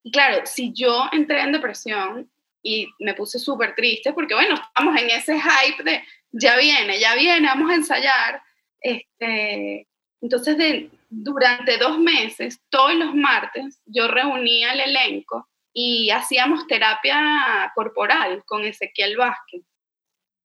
Y 0.03 0.11
claro, 0.11 0.45
si 0.45 0.73
yo 0.75 1.07
entré 1.11 1.41
en 1.41 1.53
depresión 1.53 2.29
y 2.61 2.87
me 2.99 3.13
puse 3.13 3.39
súper 3.39 3.73
triste, 3.73 4.11
porque 4.13 4.33
bueno, 4.33 4.55
estamos 4.55 5.01
en 5.01 5.09
ese 5.09 5.39
hype 5.39 5.83
de 5.83 6.03
ya 6.31 6.57
viene, 6.57 6.99
ya 6.99 7.15
viene, 7.15 7.47
vamos 7.47 7.71
a 7.71 7.75
ensayar. 7.75 8.41
Este, 8.79 9.87
entonces, 10.21 10.85
durante 11.09 11.77
dos 11.77 11.99
meses, 11.99 12.61
todos 12.69 12.95
los 12.95 13.15
martes, 13.15 13.81
yo 13.85 14.07
reunía 14.07 14.71
al 14.71 14.79
elenco 14.79 15.47
y 15.73 16.09
hacíamos 16.09 16.67
terapia 16.67 17.71
corporal 17.75 18.43
con 18.45 18.65
Ezequiel 18.65 19.17
Vázquez. 19.17 19.61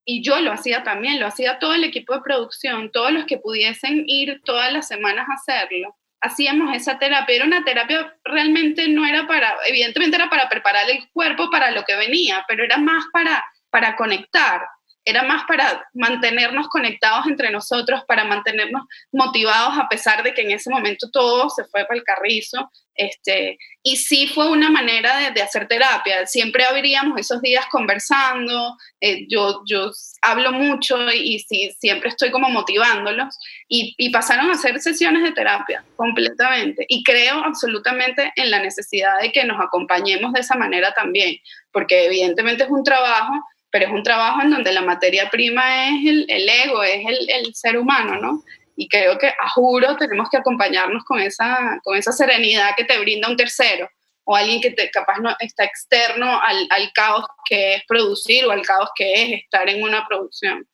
Y 0.05 0.23
yo 0.23 0.41
lo 0.41 0.53
hacía 0.53 0.83
también, 0.83 1.21
lo 1.21 1.27
hacía 1.27 1.59
todo 1.59 1.75
el 1.75 1.85
equipo 1.85 2.15
de 2.15 2.23
producción, 2.23 2.91
todos 2.91 3.13
los 3.13 3.25
que 3.25 3.39
pudiesen 3.39 4.05
ir 4.07 4.43
todas 4.45 4.73
las 4.73 4.89
semanas 4.89 5.27
a 5.29 5.35
hacerlo. 5.35 5.97
Hacíamos 6.21 6.77
esa 6.77 6.99
terapia, 6.99 7.37
era 7.37 7.45
una 7.47 7.65
terapia 7.65 8.17
realmente 8.25 8.89
no 8.89 9.07
era 9.07 9.27
para, 9.27 9.57
evidentemente 9.67 10.17
era 10.17 10.29
para 10.29 10.49
preparar 10.49 10.89
el 10.91 11.09
cuerpo 11.13 11.51
para 11.51 11.71
lo 11.71 11.85
que 11.85 11.97
venía, 11.97 12.45
pero 12.47 12.65
era 12.65 12.79
más 12.79 13.05
para, 13.13 13.45
para 13.71 13.97
conectar, 13.97 14.61
era 15.05 15.23
más 15.25 15.45
para 15.49 15.89
mantenernos 15.95 16.69
conectados 16.69 17.27
entre 17.27 17.51
nosotros, 17.51 18.03
para 18.07 18.25
mantenernos 18.25 18.83
motivados 19.11 19.77
a 19.79 19.89
pesar 19.89 20.23
de 20.23 20.33
que 20.33 20.43
en 20.43 20.53
ese 20.53 20.71
momento 20.71 21.11
todo 21.11 21.51
se 21.51 21.65
fue 21.65 21.85
para 21.85 21.99
el 21.99 22.05
carrizo. 22.05 22.71
Este, 22.95 23.57
y 23.83 23.97
sí 23.97 24.29
fue 24.29 24.51
una 24.51 24.71
manera 24.71 25.31
de, 25.31 25.43
hacer 25.43 25.67
terapia. 25.67 26.27
Siempre 26.27 26.65
habríamos 26.65 27.19
esos 27.19 27.41
días 27.41 27.65
conversando, 27.71 28.77
eh, 29.01 29.27
yo, 29.29 29.63
yo 29.67 29.91
hablo 30.21 30.53
mucho 30.53 31.11
y, 31.11 31.39
sí, 31.39 31.75
siempre 31.81 32.11
estoy 32.11 32.31
como 32.31 32.49
motivándolos. 32.51 33.35
Y, 33.67 33.95
y 33.97 34.11
pasaron 34.11 34.51
a 34.51 34.53
hacer 34.53 34.79
sesiones 34.81 35.23
de 35.23 35.33
terapia 35.33 35.85
completamente. 35.97 36.85
Y 36.89 37.03
creo 37.03 37.43
absolutamente 37.43 38.31
en 38.37 38.51
la 38.51 38.61
necesidad 38.61 39.19
de 39.21 39.33
que 39.33 39.45
nos 39.45 39.61
acompañemos 39.61 40.33
de 40.33 40.41
esa 40.41 40.55
manera 40.55 40.93
también, 40.93 41.37
porque 41.73 42.05
evidentemente 42.05 42.65
es 42.65 42.71
un 42.71 42.85
trabajo 42.85 43.33
pero 43.73 43.87
es 43.87 43.93
un 43.93 44.03
trabajo 44.03 44.43
en 44.43 44.51
donde 44.51 44.71
la 44.71 44.83
materia 44.83 45.31
prima 45.31 45.89
es 45.89 46.07
el, 46.07 46.27
el 46.29 46.49
ego, 46.49 46.85
es 46.85 47.05
el, 47.07 47.31
el, 47.31 47.55
ser 47.55 47.79
humano, 47.79 48.17
¿no? 48.21 48.45
Y 48.77 48.87
creo 48.87 49.19
que, 49.19 49.29
a 49.29 49.49
juro, 49.55 49.97
tenemos 49.97 50.29
que 50.31 50.37
acompañarnos 50.37 51.03
con 51.05 51.19
esa, 51.19 51.81
con 51.83 51.97
esa 51.97 52.13
serenidad 52.13 52.77
que 52.77 52.85
te 52.85 52.99
brinda 52.99 53.29
un 53.29 53.37
tercero 53.37 53.89
o 54.25 54.37
alguien 54.37 54.61
que 54.61 54.71
te, 54.71 54.91
capaz 54.91 55.19
no 55.21 55.35
está 55.41 55.65
externo 55.65 56.41
al, 56.41 56.67
al 56.71 56.93
caos 56.93 57.25
que 57.49 57.75
es 57.77 57.83
producir 57.89 58.45
o 58.45 58.51
al 58.51 58.63
caos 58.63 58.91
que 58.95 59.13
es 59.15 59.43
estar 59.43 59.69
en 59.69 59.83
una 59.83 60.07
producción. 60.07 60.69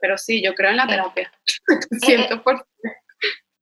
Pero 0.00 0.18
sí, 0.18 0.42
yo 0.42 0.54
creo 0.54 0.70
en 0.70 0.76
la 0.76 0.88
terapia, 0.88 1.32
Siento 2.02 2.42
por 2.42 2.66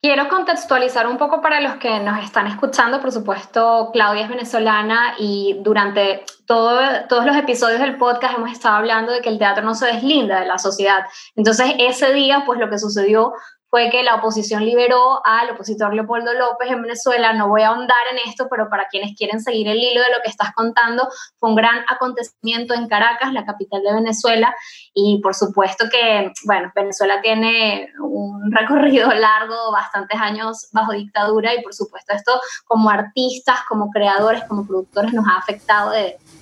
Quiero 0.00 0.28
contextualizar 0.28 1.09
un 1.09 1.19
poco 1.19 1.40
para 1.40 1.61
los 1.61 1.75
que 1.76 1.99
nos 1.99 2.23
están 2.25 2.47
escuchando. 2.47 3.00
Por 3.00 3.11
supuesto, 3.11 3.90
Claudia 3.93 4.23
es 4.23 4.28
venezolana 4.28 5.14
y 5.19 5.59
durante 5.64 6.25
todo, 6.47 6.78
todos 7.09 7.26
los 7.26 7.37
episodios 7.37 7.81
del 7.81 7.97
podcast 7.97 8.38
hemos 8.38 8.52
estado 8.52 8.76
hablando 8.76 9.12
de 9.12 9.21
que 9.21 9.28
el 9.28 9.38
teatro 9.38 9.64
no 9.64 9.75
se 9.75 9.87
deslinda 9.87 10.38
de 10.38 10.47
la 10.47 10.59
sociedad. 10.59 11.05
Entonces, 11.35 11.75
ese 11.81 12.12
día, 12.12 12.45
pues 12.47 12.61
lo 12.61 12.71
que 12.71 12.78
sucedió 12.78 13.33
fue 13.70 13.90
que 13.90 14.02
la 14.02 14.16
oposición 14.16 14.64
liberó 14.64 15.20
al 15.25 15.50
opositor 15.50 15.94
Leopoldo 15.94 16.32
López 16.32 16.70
en 16.70 16.82
Venezuela. 16.82 17.32
No 17.34 17.48
voy 17.48 17.62
a 17.62 17.68
ahondar 17.68 17.96
en 18.12 18.28
esto, 18.28 18.46
pero 18.50 18.68
para 18.70 18.88
quienes 18.88 19.16
quieren 19.16 19.40
seguir 19.40 19.68
el 19.68 19.78
hilo 19.78 20.00
de 20.00 20.08
lo 20.08 20.22
que 20.22 20.30
estás 20.30 20.52
contando, 20.54 21.08
fue 21.38 21.50
un 21.50 21.56
gran 21.56 21.84
acontecimiento 21.88 22.75
en 22.75 22.88
Caracas, 22.88 23.32
la 23.32 23.44
capital 23.44 23.82
de 23.82 23.92
Venezuela, 23.92 24.54
y 24.94 25.20
por 25.22 25.34
supuesto 25.34 25.87
que, 25.90 26.32
bueno, 26.44 26.72
Venezuela 26.75 27.20
tiene 27.20 27.92
un 28.00 28.50
recorrido 28.52 29.12
largo, 29.12 29.70
bastantes 29.72 30.18
años 30.18 30.68
bajo 30.72 30.92
dictadura, 30.92 31.54
y 31.54 31.62
por 31.62 31.75
supuesto 31.75 32.14
esto 32.14 32.40
como 32.64 32.88
artistas, 32.88 33.60
como 33.68 33.90
creadores, 33.90 34.44
como 34.44 34.66
productores 34.66 35.12
nos 35.12 35.26
ha 35.26 35.37
afectado 35.37 35.92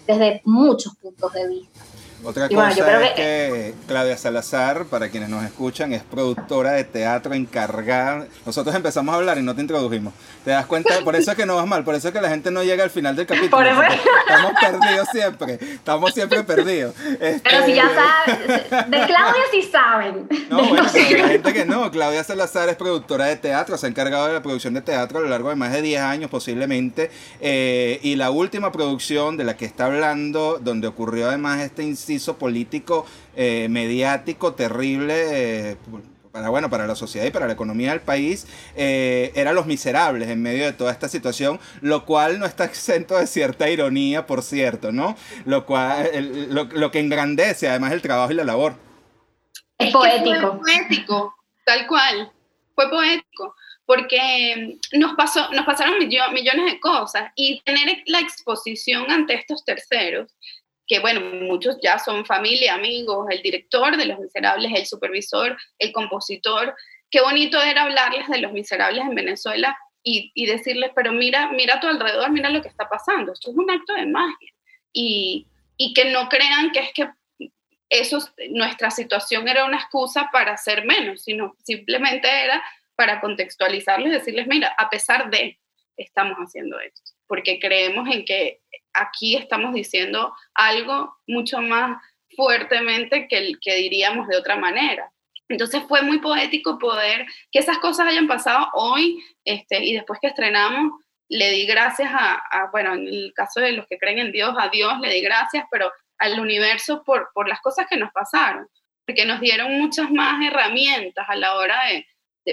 desde 0.06 0.42
muchos 0.44 0.94
puntos 0.96 1.32
de 1.32 1.48
vista. 1.48 1.95
Otra 2.24 2.48
cosa 2.48 2.70
es 2.70 3.12
que... 3.14 3.74
Claudia 3.86 4.16
Salazar, 4.16 4.86
para 4.86 5.08
quienes 5.08 5.28
nos 5.28 5.44
escuchan, 5.44 5.92
es 5.92 6.02
productora 6.02 6.72
de 6.72 6.84
teatro 6.84 7.34
encargada. 7.34 8.26
Nosotros 8.44 8.74
empezamos 8.74 9.12
a 9.14 9.18
hablar 9.18 9.38
y 9.38 9.42
no 9.42 9.54
te 9.54 9.60
introdujimos. 9.60 10.12
¿Te 10.44 10.50
das 10.50 10.66
cuenta? 10.66 11.00
Por 11.04 11.16
eso 11.16 11.30
es 11.30 11.36
que 11.36 11.46
no 11.46 11.56
vas 11.56 11.66
mal, 11.66 11.84
por 11.84 11.94
eso 11.94 12.08
es 12.08 12.14
que 12.14 12.20
la 12.20 12.28
gente 12.28 12.50
no 12.50 12.62
llega 12.62 12.84
al 12.84 12.90
final 12.90 13.16
del 13.16 13.26
capítulo. 13.26 13.62
Estamos 13.62 14.52
perdidos 14.60 15.08
siempre, 15.12 15.58
estamos 15.60 16.14
siempre 16.14 16.42
perdidos. 16.44 16.94
Pero 17.18 17.66
si 17.66 17.74
ya 17.74 17.84
este, 17.84 18.68
sabes, 18.68 18.90
de 18.90 19.06
Claudia 19.06 19.42
sí 19.50 19.62
saben. 19.62 20.28
No, 20.48 20.68
bueno, 20.68 20.86
pero 20.92 21.18
la 21.18 21.28
gente 21.28 21.52
que 21.52 21.64
no. 21.64 21.90
Claudia 21.90 22.22
Salazar 22.24 22.68
es 22.68 22.76
productora 22.76 23.26
de 23.26 23.36
teatro, 23.36 23.76
se 23.76 23.86
ha 23.86 23.88
encargado 23.88 24.26
de 24.26 24.34
la 24.34 24.42
producción 24.42 24.74
de 24.74 24.82
teatro 24.82 25.18
a 25.18 25.22
lo 25.22 25.28
largo 25.28 25.48
de 25.48 25.56
más 25.56 25.72
de 25.72 25.82
10 25.82 26.00
años 26.00 26.30
posiblemente. 26.30 27.10
Eh, 27.40 28.00
y 28.02 28.16
la 28.16 28.30
última 28.30 28.72
producción 28.72 29.36
de 29.36 29.44
la 29.44 29.56
que 29.56 29.64
está 29.64 29.86
hablando, 29.86 30.58
donde 30.60 30.86
ocurrió 30.86 31.28
además 31.28 31.60
este 31.60 31.82
inciso 32.06 32.38
político, 32.38 33.06
eh, 33.34 33.66
mediático, 33.68 34.54
terrible, 34.54 35.70
eh, 35.72 35.76
para, 36.30 36.50
bueno, 36.50 36.70
para 36.70 36.86
la 36.86 36.94
sociedad 36.94 37.26
y 37.26 37.30
para 37.30 37.46
la 37.46 37.54
economía 37.54 37.90
del 37.90 38.00
país, 38.00 38.46
eh, 38.76 39.32
era 39.34 39.52
Los 39.52 39.66
Miserables 39.66 40.28
en 40.28 40.40
medio 40.40 40.64
de 40.66 40.72
toda 40.72 40.92
esta 40.92 41.08
situación, 41.08 41.58
lo 41.80 42.04
cual 42.04 42.38
no 42.38 42.46
está 42.46 42.64
exento 42.64 43.18
de 43.18 43.26
cierta 43.26 43.68
ironía, 43.68 44.26
por 44.26 44.42
cierto, 44.42 44.92
¿no? 44.92 45.16
Lo, 45.44 45.66
cual, 45.66 46.08
lo, 46.50 46.90
que 46.90 47.00
engrandece 47.00 47.68
además 47.68 47.92
el 47.92 48.02
trabajo 48.02 48.32
y 48.32 48.36
la 48.36 48.44
labor. 48.44 48.76
Es 49.78 49.92
poético. 49.92 50.60
Fue 50.62 50.74
poético, 50.74 51.34
tal 51.64 51.86
cual, 51.86 52.32
fue 52.74 52.88
poético 52.88 53.54
porque 53.86 54.78
nos, 54.92 55.14
pasó, 55.14 55.48
nos 55.52 55.64
pasaron 55.64 55.98
millones 55.98 56.72
de 56.72 56.80
cosas 56.80 57.30
y 57.36 57.62
tener 57.62 58.02
la 58.06 58.18
exposición 58.18 59.10
ante 59.10 59.34
estos 59.34 59.64
terceros 59.64 60.32
que 60.86 61.00
bueno, 61.00 61.20
muchos 61.20 61.78
ya 61.82 61.98
son 61.98 62.24
familia, 62.24 62.74
amigos, 62.74 63.26
el 63.30 63.42
director 63.42 63.96
de 63.96 64.06
Los 64.06 64.18
Miserables, 64.18 64.72
el 64.74 64.86
supervisor, 64.86 65.56
el 65.78 65.92
compositor. 65.92 66.74
Qué 67.10 67.20
bonito 67.20 67.60
era 67.60 67.82
hablarles 67.82 68.28
de 68.28 68.38
Los 68.38 68.52
Miserables 68.52 69.02
en 69.02 69.14
Venezuela 69.14 69.76
y, 70.02 70.30
y, 70.34 70.46
decirles, 70.46 70.92
pero 70.94 71.12
mira, 71.12 71.50
mira 71.50 71.74
a 71.74 71.80
tu 71.80 71.88
alrededor, 71.88 72.30
mira 72.30 72.50
lo 72.50 72.62
que 72.62 72.68
está 72.68 72.88
pasando, 72.88 73.32
esto 73.32 73.50
es 73.50 73.56
un 73.56 73.70
acto 73.70 73.94
de 73.94 74.06
magia. 74.06 74.52
Y, 74.92 75.48
y 75.76 75.92
que 75.92 76.06
no 76.06 76.28
crean 76.28 76.70
que 76.70 76.80
es 76.80 76.92
que 76.92 77.10
eso, 77.88 78.18
nuestra 78.50 78.90
situación 78.90 79.48
era 79.48 79.64
una 79.64 79.78
excusa 79.78 80.28
para 80.32 80.52
hacer 80.52 80.84
menos, 80.84 81.22
sino 81.22 81.56
simplemente 81.62 82.28
era 82.28 82.62
para 82.96 83.20
contextualizarles, 83.20 84.12
decirles, 84.12 84.46
mira, 84.46 84.74
a 84.78 84.88
pesar 84.88 85.30
de, 85.30 85.58
estamos 85.96 86.36
haciendo 86.38 86.80
esto, 86.80 87.12
porque 87.26 87.58
creemos 87.58 88.08
en 88.08 88.24
que 88.24 88.60
aquí 88.92 89.36
estamos 89.36 89.74
diciendo 89.74 90.34
algo 90.54 91.16
mucho 91.26 91.60
más 91.60 92.00
fuertemente 92.34 93.28
que, 93.28 93.38
el, 93.38 93.58
que 93.60 93.76
diríamos 93.76 94.28
de 94.28 94.36
otra 94.36 94.56
manera. 94.56 95.12
Entonces 95.48 95.82
fue 95.86 96.02
muy 96.02 96.18
poético 96.18 96.78
poder 96.78 97.26
que 97.52 97.60
esas 97.60 97.78
cosas 97.78 98.08
hayan 98.08 98.26
pasado 98.26 98.68
hoy 98.74 99.22
este, 99.44 99.84
y 99.84 99.94
después 99.94 100.18
que 100.20 100.28
estrenamos, 100.28 101.00
le 101.28 101.50
di 101.50 101.66
gracias 101.66 102.10
a, 102.12 102.68
bueno, 102.70 102.94
en 102.94 103.06
el 103.06 103.32
caso 103.34 103.60
de 103.60 103.72
los 103.72 103.86
que 103.88 103.98
creen 103.98 104.18
en 104.18 104.32
Dios, 104.32 104.54
a 104.58 104.68
Dios 104.68 104.98
le 105.00 105.10
di 105.10 105.20
gracias, 105.20 105.64
pero 105.70 105.90
al 106.18 106.38
universo 106.38 107.02
por, 107.04 107.30
por 107.34 107.48
las 107.48 107.60
cosas 107.60 107.86
que 107.88 107.96
nos 107.96 108.12
pasaron, 108.12 108.68
porque 109.04 109.26
nos 109.26 109.40
dieron 109.40 109.72
muchas 109.78 110.10
más 110.10 110.44
herramientas 110.44 111.26
a 111.28 111.36
la 111.36 111.56
hora 111.56 111.86
de, 111.86 112.06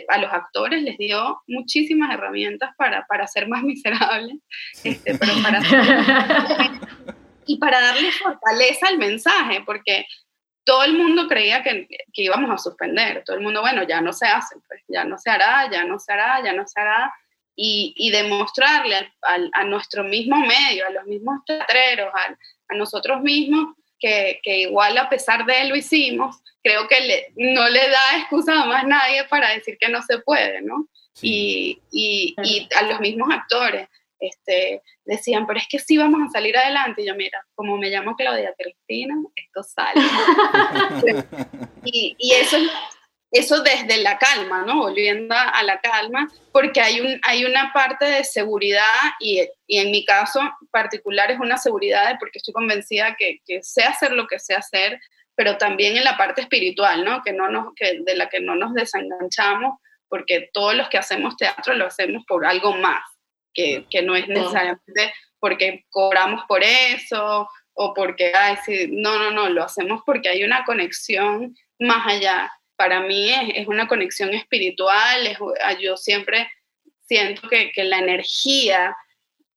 a 0.08 0.18
los 0.18 0.32
actores 0.32 0.82
les 0.82 0.98
dio 0.98 1.42
muchísimas 1.48 2.14
herramientas 2.14 2.72
para, 2.78 3.06
para 3.06 3.28
ser 3.28 3.48
más 3.48 3.64
miserables, 3.64 4.38
este, 4.84 5.18
pero 5.18 5.34
para 5.42 5.62
y 7.46 7.58
para 7.58 7.82
darle 7.82 8.12
fortaleza 8.12 8.88
al 8.88 8.98
mensaje, 8.98 9.64
porque 9.66 10.06
todo 10.64 10.84
el 10.84 10.94
mundo 10.94 11.28
creía 11.28 11.62
que, 11.62 11.88
que, 12.14 12.24
íbamos 12.24 12.50
a 12.52 12.58
suspender, 12.58 13.24
todo 13.26 13.36
el 13.36 13.44
mundo, 13.44 13.62
bueno, 13.62 13.84
ya 13.84 14.00
no 14.00 14.14
se 14.14 14.28
hace, 14.28 14.56
pues 14.68 14.82
ya 14.88 15.04
no 15.04 15.18
se 15.18 15.30
hará, 15.30 15.70
ya 15.70 15.84
no 15.84 16.00
se 16.00 16.14
hará, 16.14 16.42
ya 16.44 16.54
no 16.54 16.66
se 16.66 16.80
hará, 16.80 17.14
y, 17.56 17.94
y 17.98 18.12
demostrarle 18.12 19.12
a 19.22 19.64
nuestro 19.66 20.04
mismo 20.04 20.38
medio, 20.38 20.88
a 20.88 20.92
los 20.92 21.06
mismos 21.06 21.44
teatreros, 21.46 22.12
a, 22.14 22.36
a 22.70 22.78
nosotros 22.78 23.22
mismos, 23.22 23.76
que, 24.04 24.42
que, 24.44 24.58
igual 24.60 24.98
a 24.98 25.08
pesar 25.08 25.46
de 25.46 25.62
él 25.62 25.70
lo 25.70 25.78
hicimos, 25.78 26.36
creo 26.62 26.90
que 26.90 27.28
no 27.38 27.70
le 27.70 27.90
da 27.90 28.18
excusa 28.20 28.62
a 28.62 28.66
más 28.66 28.86
nadie 28.86 29.24
para 29.30 29.52
decir 29.52 29.78
que 29.80 29.88
no 29.88 30.02
se 30.02 30.20
puede, 30.20 30.62
¿no? 30.62 30.90
Y, 31.22 31.80
y, 31.90 32.36
y, 32.44 32.68
a 32.76 32.84
los 32.84 33.00
mismos 33.00 33.30
actores 33.32 33.88
este, 34.20 34.82
decían, 35.06 35.48
pero 35.48 35.60
es 35.60 35.68
que 35.70 35.80
sí 35.80 35.98
vamos 35.98 36.22
a 36.22 36.32
salir 36.32 36.58
adelante. 36.58 37.02
Y 37.02 37.08
yo, 37.08 37.16
mira, 37.16 37.46
como 37.56 37.78
me 37.78 37.90
llamo 37.90 38.16
Claudia 38.18 38.54
Cristina, 38.58 39.16
esto 39.36 39.64
sale. 39.64 40.02
y, 41.86 42.16
y 42.20 42.32
eso 42.34 42.58
es 42.58 42.72
eso 43.34 43.64
desde 43.64 43.98
la 43.98 44.20
calma, 44.20 44.62
¿no? 44.62 44.78
Volviendo 44.78 45.36
a 45.36 45.64
la 45.64 45.82
calma, 45.82 46.30
porque 46.52 46.80
hay, 46.80 47.02
un, 47.02 47.20
hay 47.24 47.46
una 47.46 47.74
parte 47.74 48.06
de 48.06 48.24
seguridad 48.24 48.86
y, 49.20 49.42
y, 49.66 49.80
en 49.80 49.90
mi 49.90 50.06
caso 50.06 50.40
particular 50.70 51.32
es 51.32 51.40
una 51.40 51.58
seguridad 51.58 52.10
de 52.10 52.18
porque 52.20 52.38
estoy 52.38 52.54
convencida 52.54 53.16
que, 53.18 53.40
que, 53.44 53.64
sé 53.64 53.84
hacer 53.84 54.12
lo 54.12 54.28
que 54.28 54.38
sé 54.38 54.54
hacer, 54.54 55.00
pero 55.34 55.58
también 55.58 55.98
en 55.98 56.04
la 56.04 56.16
parte 56.16 56.42
espiritual, 56.42 57.04
¿no? 57.04 57.24
Que 57.24 57.34
no 57.34 57.50
nos, 57.50 57.74
que, 57.76 58.02
de 58.06 58.16
la 58.16 58.30
que 58.30 58.40
no 58.40 58.56
nos 58.56 58.76
desenganchamos, 58.76 59.80
porque 60.08 60.52
todos 60.54 60.76
los 60.76 60.88
que 60.90 61.00
hacemos 61.00 61.36
teatro 61.36 61.74
lo 61.74 61.88
hacemos 61.88 62.24
por 62.28 62.46
algo 62.46 62.76
más, 62.76 63.04
que, 63.52 63.88
que 63.90 64.04
no 64.04 64.16
es 64.16 64.28
necesariamente 64.28 65.12
porque 65.40 65.86
cobramos 65.90 66.46
por 66.48 66.64
eso 66.64 67.50
o 67.74 67.94
porque, 67.96 68.32
ay, 68.36 68.58
sí, 68.64 68.90
no, 68.92 69.18
no, 69.18 69.32
no, 69.32 69.50
lo 69.50 69.64
hacemos 69.64 70.04
porque 70.06 70.30
hay 70.30 70.44
una 70.44 70.64
conexión 70.66 71.56
más 71.80 72.06
allá 72.06 72.52
para 72.76 73.02
mí 73.02 73.32
es, 73.32 73.68
una 73.68 73.88
conexión 73.88 74.34
espiritual, 74.34 75.38
ah, 75.64 75.74
yo 75.80 75.98
siempre 75.98 76.50
siento 77.08 77.48
que, 77.48 77.72
la 77.84 78.00
energía 78.00 78.96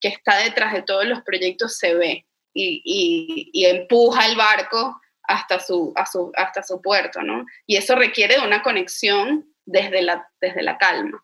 que 0.00 0.08
está 0.08 0.38
detrás 0.38 0.73
de 0.73 0.82
todos 0.82 1.06
los 1.06 1.23
proyectos 1.23 1.78
se 1.78 1.94
ve 1.94 2.26
y, 2.52 3.64
empuja 3.66 4.26
el 4.26 4.37
barco 4.37 5.00
hasta 5.23 5.58
su, 5.61 5.92
hasta 6.37 6.62
su 6.62 6.80
puerto, 6.80 7.23
¿no? 7.23 7.44
Y 7.66 7.76
eso 7.76 7.94
requiere 7.94 8.37
de 8.37 8.46
una 8.46 8.62
conexión 8.62 9.52
desde 9.64 10.02
la, 10.02 10.28
desde 10.40 10.62
la 10.62 10.78
calma. 10.78 11.23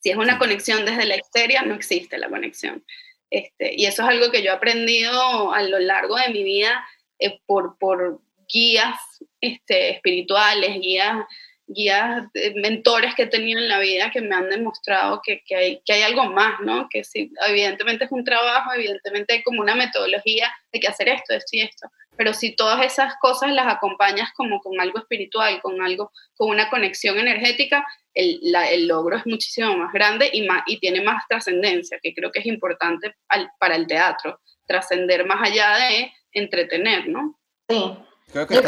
Si 0.00 0.10
es 0.10 0.16
una 0.16 0.38
conexión 0.38 0.84
desde 0.84 1.06
la 1.06 1.16
histeria, 1.16 1.62
no 1.62 1.74
existe 1.74 2.18
la 2.18 2.28
conexión. 2.28 2.84
Este, 3.30 3.74
y 3.74 3.86
eso 3.86 4.02
es 4.02 4.08
algo 4.08 4.30
que 4.30 4.42
yo 4.42 4.50
he 4.50 4.54
aprendido 4.54 5.52
a 5.52 5.62
lo 5.62 5.78
largo 5.78 6.16
de 6.16 6.30
mi 6.30 6.44
vida 6.44 6.86
eh, 7.18 7.40
por, 7.46 7.76
por 7.78 8.20
guías 8.52 8.98
este, 9.40 9.90
espirituales, 9.90 10.80
guías, 10.80 11.18
guías, 11.66 12.24
eh, 12.34 12.54
mentores 12.56 13.14
que 13.14 13.24
he 13.24 13.26
tenido 13.26 13.60
en 13.60 13.68
la 13.68 13.78
vida 13.78 14.10
que 14.10 14.22
me 14.22 14.34
han 14.34 14.48
demostrado 14.48 15.20
que, 15.22 15.42
que, 15.44 15.54
hay, 15.54 15.82
que 15.84 15.92
hay 15.92 16.02
algo 16.02 16.24
más, 16.24 16.58
¿no? 16.60 16.88
Que 16.90 17.04
sí, 17.04 17.30
evidentemente 17.46 18.06
es 18.06 18.12
un 18.12 18.24
trabajo, 18.24 18.72
evidentemente 18.72 19.34
hay 19.34 19.42
como 19.42 19.60
una 19.60 19.74
metodología 19.74 20.50
de 20.72 20.80
que 20.80 20.88
hacer 20.88 21.08
esto, 21.08 21.34
esto 21.34 21.50
y 21.52 21.60
esto, 21.60 21.88
pero 22.16 22.32
si 22.32 22.56
todas 22.56 22.84
esas 22.84 23.14
cosas 23.20 23.52
las 23.52 23.72
acompañas 23.72 24.30
como 24.34 24.60
con 24.60 24.80
algo 24.80 24.98
espiritual, 24.98 25.60
con 25.60 25.80
algo, 25.82 26.10
con 26.34 26.50
una 26.50 26.70
conexión 26.70 27.18
energética, 27.18 27.86
el, 28.14 28.40
el 28.72 28.88
logro 28.88 29.18
es 29.18 29.26
muchísimo 29.26 29.76
más 29.76 29.92
grande 29.92 30.28
y, 30.32 30.42
más, 30.42 30.62
y 30.66 30.80
tiene 30.80 31.02
más 31.02 31.22
trascendencia, 31.28 32.00
que 32.02 32.14
creo 32.14 32.32
que 32.32 32.40
es 32.40 32.46
importante 32.46 33.14
para 33.60 33.76
el 33.76 33.86
teatro, 33.86 34.40
trascender 34.66 35.26
más 35.26 35.48
allá 35.48 35.76
de 35.76 36.12
entretener, 36.32 37.08
¿no? 37.08 37.38
Sí. 37.68 37.98
Creo 38.32 38.46
que 38.46 38.54
Yo 38.54 38.62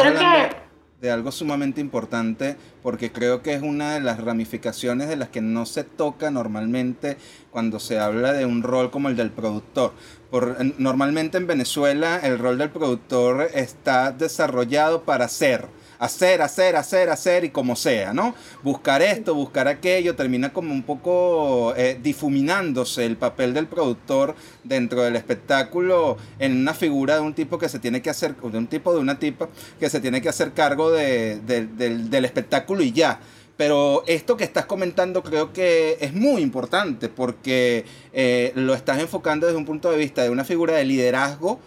de 1.01 1.11
algo 1.11 1.33
sumamente 1.33 1.81
importante 1.81 2.57
porque 2.83 3.11
creo 3.11 3.43
que 3.43 3.55
es 3.55 3.63
una 3.63 3.95
de 3.95 4.01
las 4.01 4.21
ramificaciones 4.21 5.09
de 5.09 5.17
las 5.17 5.31
que 5.31 5.41
no 5.41 5.65
se 5.65 5.83
toca 5.83 6.31
normalmente 6.31 7.17
cuando 7.51 7.81
se 7.81 7.99
habla 7.99 8.33
de 8.33 8.45
un 8.45 8.63
rol 8.63 8.91
como 8.91 9.09
el 9.09 9.17
del 9.17 9.31
productor. 9.31 9.93
Por, 10.31 10.57
normalmente 10.79 11.39
en 11.39 11.47
Venezuela 11.47 12.21
el 12.23 12.39
rol 12.39 12.59
del 12.59 12.71
productor 12.71 13.49
está 13.55 14.13
desarrollado 14.13 15.03
para 15.05 15.27
ser 15.29 15.69
hacer, 16.01 16.41
hacer, 16.41 16.77
hacer, 16.77 17.11
hacer 17.11 17.45
y 17.45 17.51
como 17.51 17.77
sea, 17.77 18.15
¿no? 18.15 18.35
Buscar 18.63 19.03
esto, 19.03 19.35
buscar 19.35 19.69
aquello, 19.69 20.17
termina 20.17 20.51
como 20.51 20.73
un 20.73 20.83
poco 20.83 21.75
eh, 21.77 21.99
difuminándose 22.03 23.05
el 23.05 23.19
papel 23.19 23.53
del 23.53 23.67
productor 23.67 24.35
dentro 24.65 25.03
del 25.03 25.15
espectáculo 25.15 26.17
en 26.39 26.57
una 26.57 26.73
figura 26.73 27.17
de 27.17 27.21
un 27.21 27.35
tipo 27.35 27.59
que 27.59 27.69
se 27.69 27.79
tiene 27.79 28.01
que 28.01 28.09
hacer, 28.09 28.35
de 28.35 28.59
un 28.59 28.67
tipo 28.67 28.95
de 28.95 28.99
una 28.99 29.19
tipa 29.19 29.51
que 29.79 29.91
se 29.91 30.01
tiene 30.01 30.23
que 30.23 30.31
hacer 30.31 30.53
cargo 30.53 30.91
de, 30.91 31.39
del, 31.39 32.25
espectáculo 32.25 32.83
y 32.83 32.93
ya. 32.93 33.21
Pero 33.59 34.03
esto 34.07 34.39
que 34.39 34.45
estás 34.45 34.65
comentando 34.65 35.23
creo 35.23 35.53
que 35.53 35.99
es 36.01 36.15
muy 36.15 36.41
importante 36.41 37.11
porque 37.11 37.85
eh, 38.15 38.53
lo 38.55 38.73
estás 38.73 39.01
enfocando 39.01 39.47
desde 39.47 39.59
un 39.59 39.67
punto 39.67 39.91
de 39.91 39.99
vista 39.99 40.23
de 40.23 40.31
una 40.31 40.45
figura 40.45 40.77
de 40.77 40.85
liderazgo 40.87 41.61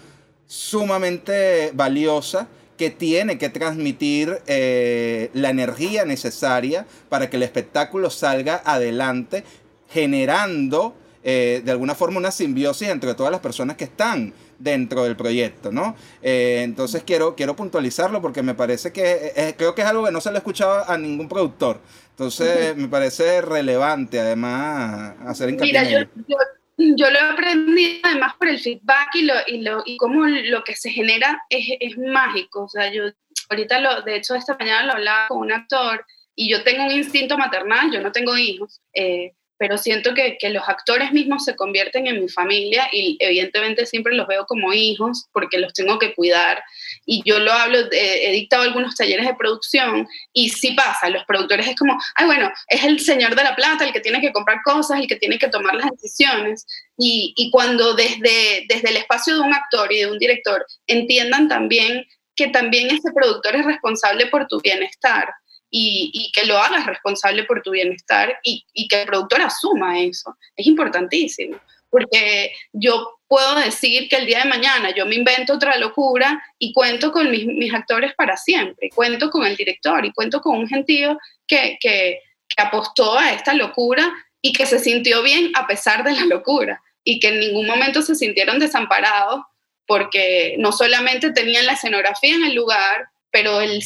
sumamente 0.48 1.72
valiosa 1.76 2.48
que 2.78 2.90
tiene 2.90 3.38
que 3.38 3.50
transmitir 3.50 4.40
eh, 4.48 5.30
la 5.34 5.50
energía 5.50 6.06
necesaria 6.06 6.86
para 7.10 7.30
que 7.30 7.38
el 7.38 7.44
espectáculo 7.44 8.10
salga 8.10 8.62
adelante, 8.66 9.44
generando 9.90 10.96
eh, 11.24 11.62
de 11.64 11.72
alguna 11.72 11.96
forma 11.96 12.18
una 12.18 12.32
simbiosis 12.32 12.90
entre 12.90 13.14
todas 13.14 13.32
las 13.32 13.42
personas 13.42 13.78
que 13.78 13.86
están 13.86 14.34
dentro 14.60 15.04
del 15.04 15.16
proyecto, 15.16 15.72
¿no? 15.72 15.96
Eh, 16.22 16.62
entonces 16.64 17.04
quiero, 17.04 17.36
quiero 17.36 17.56
puntualizarlo 17.56 18.22
porque 18.22 18.42
me 18.44 18.54
parece 18.54 18.92
que 18.92 19.56
creo 19.58 19.76
que 19.76 19.82
es 19.82 19.88
algo 19.88 20.06
que 20.06 20.12
no 20.12 20.22
se 20.22 20.32
le 20.32 20.38
escuchaba 20.38 20.86
a 20.86 20.98
ningún 20.98 21.28
productor. 21.28 21.80
Entonces 22.12 22.76
me 22.78 22.88
parece 22.88 23.42
relevante 23.42 24.20
además 24.20 25.16
hacer 25.26 25.50
hincapié 25.50 25.72
Mira, 25.72 25.84
yo, 25.84 26.00
yo 26.28 26.38
lo 26.78 27.08
he 27.08 27.20
aprendido 27.20 28.00
además 28.04 28.34
por 28.38 28.48
el 28.48 28.60
feedback 28.60 29.10
y, 29.16 29.22
lo, 29.24 29.34
y, 29.48 29.62
lo, 29.62 29.84
y 29.86 29.98
cómo 29.98 30.26
lo 30.26 30.64
que 30.64 30.76
se 30.76 30.90
genera 30.90 31.44
es, 31.50 31.66
es, 31.80 31.98
mágico. 31.98 32.64
O 32.64 32.70
sea, 32.70 32.92
yo 32.92 33.04
ahorita, 33.50 33.80
lo, 33.80 34.02
de 34.02 34.16
hecho, 34.16 34.36
esta 34.36 34.58
mañana 34.58 34.86
lo 34.88 34.94
hablaba 34.94 35.28
con 35.28 35.40
un 35.40 35.52
actor 35.52 36.06
y 36.36 36.50
yo 36.50 36.64
tengo 36.64 36.86
un 36.86 36.92
instinto 36.92 37.38
maternal, 37.38 37.92
yo 37.92 38.02
no 38.02 38.12
tengo 38.12 38.38
hijos, 38.38 38.82
eh, 38.94 39.34
pero 39.58 39.78
siento 39.78 40.14
que, 40.14 40.38
que, 40.40 40.50
los 40.50 40.68
actores 40.68 41.12
mismos 41.12 41.46
se 41.46 41.56
convierten 41.56 42.08
en 42.08 42.22
mi 42.22 42.28
familia 42.28 42.90
y 42.92 43.18
evidentemente 43.20 43.86
siempre 43.86 44.16
los 44.16 44.28
veo 44.28 44.46
como 44.46 44.74
hijos 44.74 45.28
porque 45.32 45.60
los 45.60 45.74
tengo 45.74 46.00
que 46.00 46.14
cuidar. 46.14 46.64
Y 47.06 47.22
yo 47.26 47.40
lo 47.40 47.52
hablo, 47.52 47.80
he 47.92 48.32
dictado 48.32 48.64
algunos 48.64 48.96
talleres 48.96 49.26
de 49.26 49.36
producción 49.36 50.08
y 50.32 50.50
sí 50.50 50.72
pasa, 50.72 51.10
los 51.10 51.26
productores 51.26 51.68
es 51.68 51.76
como, 51.76 51.98
ay, 52.16 52.26
bueno, 52.26 52.52
es 52.68 52.84
el 52.84 53.00
señor 53.00 53.36
de 53.36 53.44
la 53.44 53.56
plata 53.56 53.86
el 53.86 53.94
que 53.94 54.00
tiene 54.00 54.22
que 54.22 54.32
comprar 54.32 54.60
cosas, 54.64 55.00
el 55.00 55.08
que 55.08 55.18
tiene 55.18 55.38
que 55.38 55.50
tomar 55.50 55.76
las 55.76 55.92
decisiones. 55.92 56.66
Y, 56.98 57.34
y 57.36 57.52
cuando 57.52 57.94
desde, 57.94 58.66
desde 58.70 58.90
el 58.90 58.98
espacio 58.98 59.36
de 59.36 59.42
un 59.42 59.54
actor 59.54 59.92
y 59.92 60.00
de 60.00 60.12
un 60.12 60.18
director 60.18 60.66
entiendan 60.88 61.48
también 61.48 62.06
que 62.36 62.48
también 62.48 62.88
ese 62.88 63.12
productor 63.14 63.56
es 63.56 63.66
responsable 63.66 64.28
por 64.28 64.48
tu 64.48 64.60
bienestar 64.62 65.34
y, 65.76 66.32
que 66.34 66.46
lo 66.46 66.58
hagas 66.58 66.86
responsable 66.86 67.46
por 67.46 67.62
tu 67.64 67.72
bienestar 67.72 68.40
y, 68.44 68.64
que 68.88 69.02
el 69.02 69.08
productor 69.08 69.42
asuma 69.42 70.00
eso. 70.00 70.36
Es 70.56 70.68
importantísimo, 70.68 71.60
porque 71.90 72.52
yo 72.72 73.20
puedo 73.34 73.56
decir 73.56 74.10
que 74.10 74.18
el 74.18 74.28
día 74.28 74.44
de 74.44 74.46
mañana 74.46 74.94
yo 74.94 75.08
me 75.08 75.16
invento 75.16 75.54
otra 75.54 75.76
locura 75.78 76.40
y 76.60 76.72
cuento 76.72 77.12
con 77.12 77.32
mis, 77.32 77.74
actores 77.74 78.14
para 78.14 78.38
siempre, 78.38 78.92
cuento 78.94 79.32
con 79.32 79.44
el 79.44 79.56
director 79.56 80.06
y 80.06 80.14
cuento 80.14 80.40
con 80.40 80.60
un 80.60 80.68
gentío 80.68 81.18
que, 81.48 82.20
apostó 82.56 83.18
a 83.18 83.32
esta 83.32 83.56
locura 83.56 84.14
y 84.40 84.54
que 84.54 84.68
se 84.68 84.78
sintió 84.78 85.24
bien 85.24 85.52
a 85.56 85.66
pesar 85.66 86.04
de 86.04 86.12
la 86.12 86.26
locura 86.26 86.80
y 87.04 87.20
que 87.20 87.30
en 87.30 87.40
ningún 87.40 87.66
momento 87.66 88.04
se 88.04 88.14
sintieron 88.14 88.60
desamparados 88.60 89.42
porque 89.88 90.56
no 90.60 90.72
solamente 90.72 91.32
tenían 91.32 91.66
la 91.66 91.74
escenografía 91.74 92.36
en 92.36 92.44
el 92.44 92.54
lugar, 92.54 93.08
pero 93.32 93.62
el, 93.62 93.82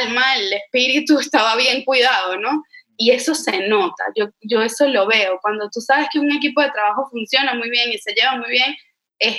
alma, 0.00 0.36
el 0.38 0.54
espíritu 0.54 1.20
estaba 1.20 1.54
bien 1.54 1.84
cuidado, 1.84 2.36
¿no? 2.40 2.64
Y 3.02 3.10
eso 3.10 3.34
se 3.34 3.66
nota, 3.66 4.04
yo, 4.14 4.28
yo 4.42 4.62
eso 4.62 4.86
lo 4.86 5.08
veo. 5.08 5.40
Cuando 5.42 5.68
tú 5.70 5.80
sabes 5.80 6.06
que 6.12 6.20
un 6.20 6.30
equipo 6.30 6.62
de 6.62 6.70
trabajo 6.70 7.08
funciona 7.10 7.52
muy 7.52 7.68
bien 7.68 7.90
y 7.90 7.98
se 7.98 8.12
lleva 8.12 8.36
muy 8.36 8.48
bien, 8.48 8.76
es, 9.18 9.38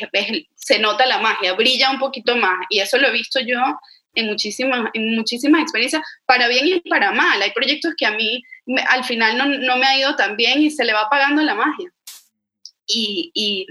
se 0.53 0.79
nota 0.79 1.05
la 1.05 1.19
magia, 1.19 1.53
brilla 1.53 1.89
un 1.89 1.97
poquito 1.97 2.35
más. 2.35 2.65
Y 2.69 2.81
eso 2.81 2.97
lo 2.97 3.07
he 3.07 3.11
visto 3.13 3.39
yo 3.39 3.61
en 4.15 4.25
muchísimas, 4.25 4.89
en 4.93 5.15
muchísimas 5.15 5.61
experiencias, 5.61 6.01
para 6.25 6.49
bien 6.49 6.67
y 6.67 6.81
para 6.89 7.13
mal. 7.13 7.41
Hay 7.41 7.51
proyectos 7.51 7.93
que 7.95 8.05
a 8.05 8.11
mí 8.11 8.43
al 8.89 9.05
final 9.05 9.37
no, 9.37 9.45
no, 9.45 9.77
me 9.77 9.85
ha 9.85 9.97
ido 9.97 10.13
tan 10.17 10.35
bien 10.35 10.61
y 10.61 10.69
se 10.69 10.83
le 10.83 10.91
va 10.91 11.03
apagando 11.03 11.41
la 11.41 11.55
magia. 11.55 11.89
Y, 12.85 13.31
y, 13.33 13.65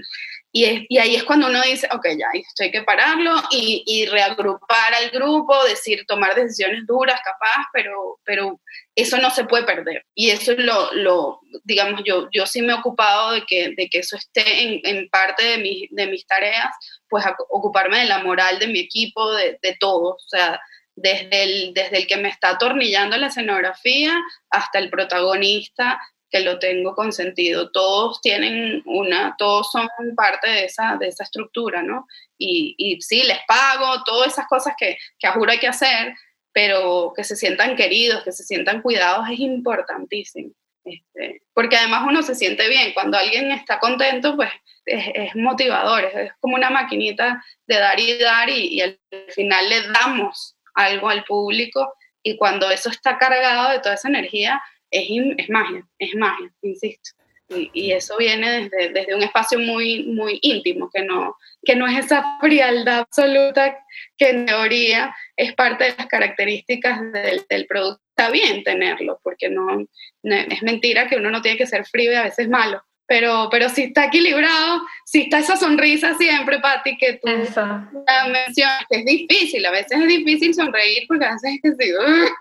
y, 0.55 0.97
ahí 0.99 1.15
es 1.15 1.23
cuando 1.23 1.47
uno 1.47 1.63
dice, 1.63 1.89
ok, 1.91 2.05
ya, 2.15 2.27
esto 2.35 2.61
hay 2.63 2.69
que 2.69 2.83
pararlo 2.83 3.33
y, 3.49 4.05
reagrupar 4.05 4.93
al 4.93 5.09
grupo, 5.09 5.63
decir, 5.63 6.05
tomar 6.07 6.35
decisiones 6.35 6.85
duras, 6.85 7.19
capaz, 7.25 7.65
pero, 7.73 8.19
pero 8.23 8.61
eso 8.93 9.17
no 9.17 9.31
se 9.31 9.45
puede 9.45 9.63
perder. 9.63 10.05
Y 10.13 10.29
eso 10.29 10.51
es 10.51 10.59
lo, 10.59 11.39
digamos, 11.63 12.01
yo, 12.05 12.29
yo 12.31 12.45
sí 12.45 12.61
me 12.61 12.73
he 12.73 12.75
ocupado 12.75 13.31
de 13.31 13.43
que, 13.47 13.73
de 13.75 13.89
que 13.89 13.99
eso 13.99 14.15
esté 14.15 14.61
en, 14.61 14.79
en 14.83 15.09
parte 15.09 15.43
de, 15.43 15.57
mi, 15.57 15.87
de 15.89 16.05
mis 16.05 16.27
tareas, 16.27 16.69
pues 17.09 17.25
ocuparme 17.49 17.97
de 17.99 18.05
la 18.05 18.19
moral 18.19 18.59
de 18.59 18.67
mi 18.67 18.79
equipo, 18.79 19.33
de, 19.33 19.57
de 19.59 19.75
todo, 19.79 20.09
o 20.09 20.27
sea, 20.27 20.61
desde 20.95 21.43
el, 21.43 21.73
desde 21.73 21.97
el 21.97 22.07
que 22.07 22.17
me 22.17 22.29
está 22.29 22.51
atornillando 22.51 23.17
la 23.17 23.27
escenografía 23.27 24.15
hasta 24.51 24.77
el 24.77 24.91
protagonista, 24.91 25.99
que 26.33 26.39
lo 26.39 26.57
tengo 26.57 26.95
consentido. 26.95 27.69
Todos 27.69 28.19
tienen 28.19 28.81
una, 28.85 29.35
todos 29.37 29.71
son 29.71 29.87
parte 30.15 30.49
de 30.49 30.65
esa, 30.65 30.97
de 30.99 31.09
esa 31.09 31.23
estructura, 31.23 31.83
¿no? 31.83 32.07
Y, 32.39 32.73
y 32.79 32.99
sí, 33.01 33.21
les 33.21 33.37
pago, 33.47 34.03
todas 34.03 34.33
esas 34.33 34.47
cosas 34.47 34.73
que, 34.75 34.97
que 35.19 35.27
a 35.27 35.33
juro 35.33 35.51
hay 35.51 35.59
que 35.59 35.67
hacer, 35.67 36.15
pero 36.51 37.13
que 37.15 37.23
se 37.23 37.35
sientan 37.35 37.75
queridos, 37.75 38.23
que 38.23 38.31
se 38.31 38.43
sientan 38.43 38.81
cuidados 38.81 39.29
es 39.29 39.39
importantísimo. 39.39 40.49
Este, 40.83 41.43
porque 41.53 41.77
además 41.77 42.03
uno 42.07 42.23
se 42.23 42.33
siente 42.33 42.67
bien, 42.67 42.93
cuando 42.95 43.15
alguien 43.15 43.51
está 43.51 43.77
contento, 43.77 44.35
pues 44.35 44.49
es, 44.85 45.35
motivador, 45.35 46.03
es, 46.03 46.31
como 46.39 46.55
una 46.55 46.71
maquinita 46.71 47.43
de 47.67 47.77
dar 47.77 47.99
y 47.99 48.17
dar 48.17 48.49
y, 48.49 48.69
y 48.69 48.81
al 48.81 48.99
final 49.29 49.69
le 49.69 49.83
damos 49.83 50.57
algo 50.73 51.09
al 51.09 51.23
público 51.25 51.93
y 52.23 52.37
cuando 52.37 52.71
eso 52.71 52.89
está 52.89 53.19
cargado 53.19 53.69
de 53.69 53.79
toda 53.79 53.95
esa 53.95 54.07
energía, 54.07 54.61
es, 54.93 55.49
magia, 55.49 55.85
es 55.97 56.15
magia, 56.15 56.51
insisto. 56.61 57.11
Y, 57.49 57.91
eso 57.91 58.17
viene 58.17 58.49
desde, 58.49 58.89
desde, 58.93 59.13
un 59.13 59.21
espacio 59.21 59.59
muy, 59.59 60.05
muy 60.05 60.39
íntimo, 60.41 60.89
que 60.91 61.03
no, 61.03 61.35
que 61.63 61.75
no 61.75 61.87
es 61.87 62.05
esa 62.05 62.37
frialdad 62.39 62.99
absoluta 62.99 63.77
que 64.17 64.29
en 64.29 64.45
teoría 64.45 65.15
es 65.35 65.53
parte 65.53 65.83
de 65.83 65.95
las 65.95 66.07
características 66.07 66.99
del, 67.11 67.43
del 67.47 67.67
producto. 67.67 68.01
Está 68.15 68.31
bien 68.31 68.63
tenerlo, 68.63 69.19
porque 69.23 69.49
no, 69.49 69.85
es 70.23 70.63
mentira 70.63 71.07
que 71.07 71.17
uno 71.17 71.29
no 71.31 71.41
tiene 71.41 71.57
que 71.57 71.67
ser 71.67 71.85
frío 71.85 72.11
y 72.11 72.15
a 72.15 72.23
veces 72.23 72.47
malo. 72.47 72.81
Pero, 73.05 73.49
pero 73.51 73.67
si 73.69 73.83
está 73.83 74.05
equilibrado, 74.05 74.81
si 75.05 75.21
está 75.23 75.39
esa 75.39 75.57
sonrisa 75.57 76.15
siempre, 76.17 76.59
Patti, 76.59 76.97
que 76.97 77.19
tú 77.21 77.27
mencionas, 77.27 78.85
que 78.89 78.99
es 78.99 79.05
difícil, 79.05 79.65
a 79.65 79.71
veces 79.71 79.99
es 79.99 80.07
difícil 80.07 80.53
sonreír 80.53 81.03
porque 81.07 81.25
a 81.25 81.33
veces 81.33 81.55
es 81.55 81.77
que 81.77 81.83
si 81.83 81.91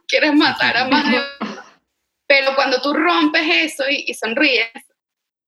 quieres 0.06 0.34
matar 0.34 0.76
a 0.76 0.84
más 0.88 1.10
de 1.10 1.18
Pero 2.32 2.54
cuando 2.54 2.80
tú 2.80 2.94
rompes 2.94 3.42
eso 3.46 3.84
y, 3.90 4.14
sonríes, 4.14 4.70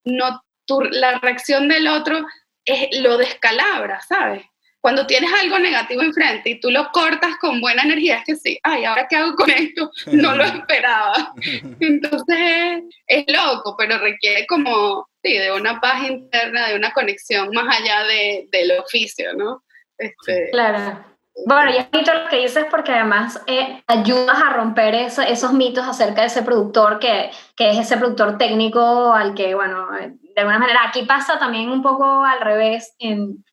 no, 0.04 0.42
la 0.90 1.18
reacción 1.18 1.66
del 1.66 1.88
otro 1.88 2.26
es, 2.62 3.00
lo 3.00 3.16
descalabra, 3.16 4.02
¿sabes? 4.02 4.44
Cuando 4.82 5.06
tienes 5.06 5.30
algo 5.32 5.58
negativo 5.58 6.02
enfrente 6.02 6.50
y 6.50 6.60
tú 6.60 6.70
lo 6.70 6.90
cortas 6.92 7.38
con 7.40 7.62
buena 7.62 7.84
energía, 7.84 8.18
es 8.18 8.24
que 8.26 8.36
sí, 8.36 8.58
ay, 8.62 8.84
¿ahora 8.84 9.06
qué 9.08 9.16
hago 9.16 9.34
con 9.34 9.48
esto? 9.48 9.90
No 10.12 10.34
lo 10.34 10.44
esperaba. 10.44 11.32
Entonces 11.80 12.82
es 13.06 13.24
loco, 13.28 13.76
pero 13.78 13.96
requiere 13.96 14.46
como, 14.46 15.08
sí, 15.22 15.38
de 15.38 15.52
una 15.52 15.80
paz 15.80 16.06
interna, 16.06 16.68
de 16.68 16.76
una 16.76 16.92
conexión 16.92 17.48
más 17.54 17.80
allá 17.80 18.04
de, 18.04 18.46
del 18.52 18.78
oficio, 18.78 19.32
¿no? 19.32 19.64
Este, 19.96 20.50
claro. 20.50 21.13
Bueno, 21.46 21.72
y 21.72 21.78
es 21.78 21.90
bonito 21.90 22.14
lo 22.14 22.28
que 22.28 22.36
dices 22.36 22.66
porque 22.70 22.92
además 22.92 23.42
eh, 23.46 23.82
ayudas 23.88 24.40
a 24.40 24.50
romper 24.50 24.94
esos 24.94 25.52
mitos 25.52 25.86
acerca 25.86 26.20
de 26.20 26.28
ese 26.28 26.42
productor 26.42 27.00
que, 27.00 27.30
que, 27.56 27.70
es 27.70 27.78
ese 27.78 27.96
productor 27.96 28.38
técnico 28.38 29.12
al 29.12 29.34
que, 29.34 29.54
bueno, 29.54 29.88
de 29.90 30.40
alguna 30.40 30.60
manera 30.60 30.80
aquí 30.86 31.02
pasa 31.02 31.38
también 31.38 31.70
un 31.70 31.82
poco 31.82 32.24
al 32.24 32.40
revés 32.40 32.94
en, 33.00 33.44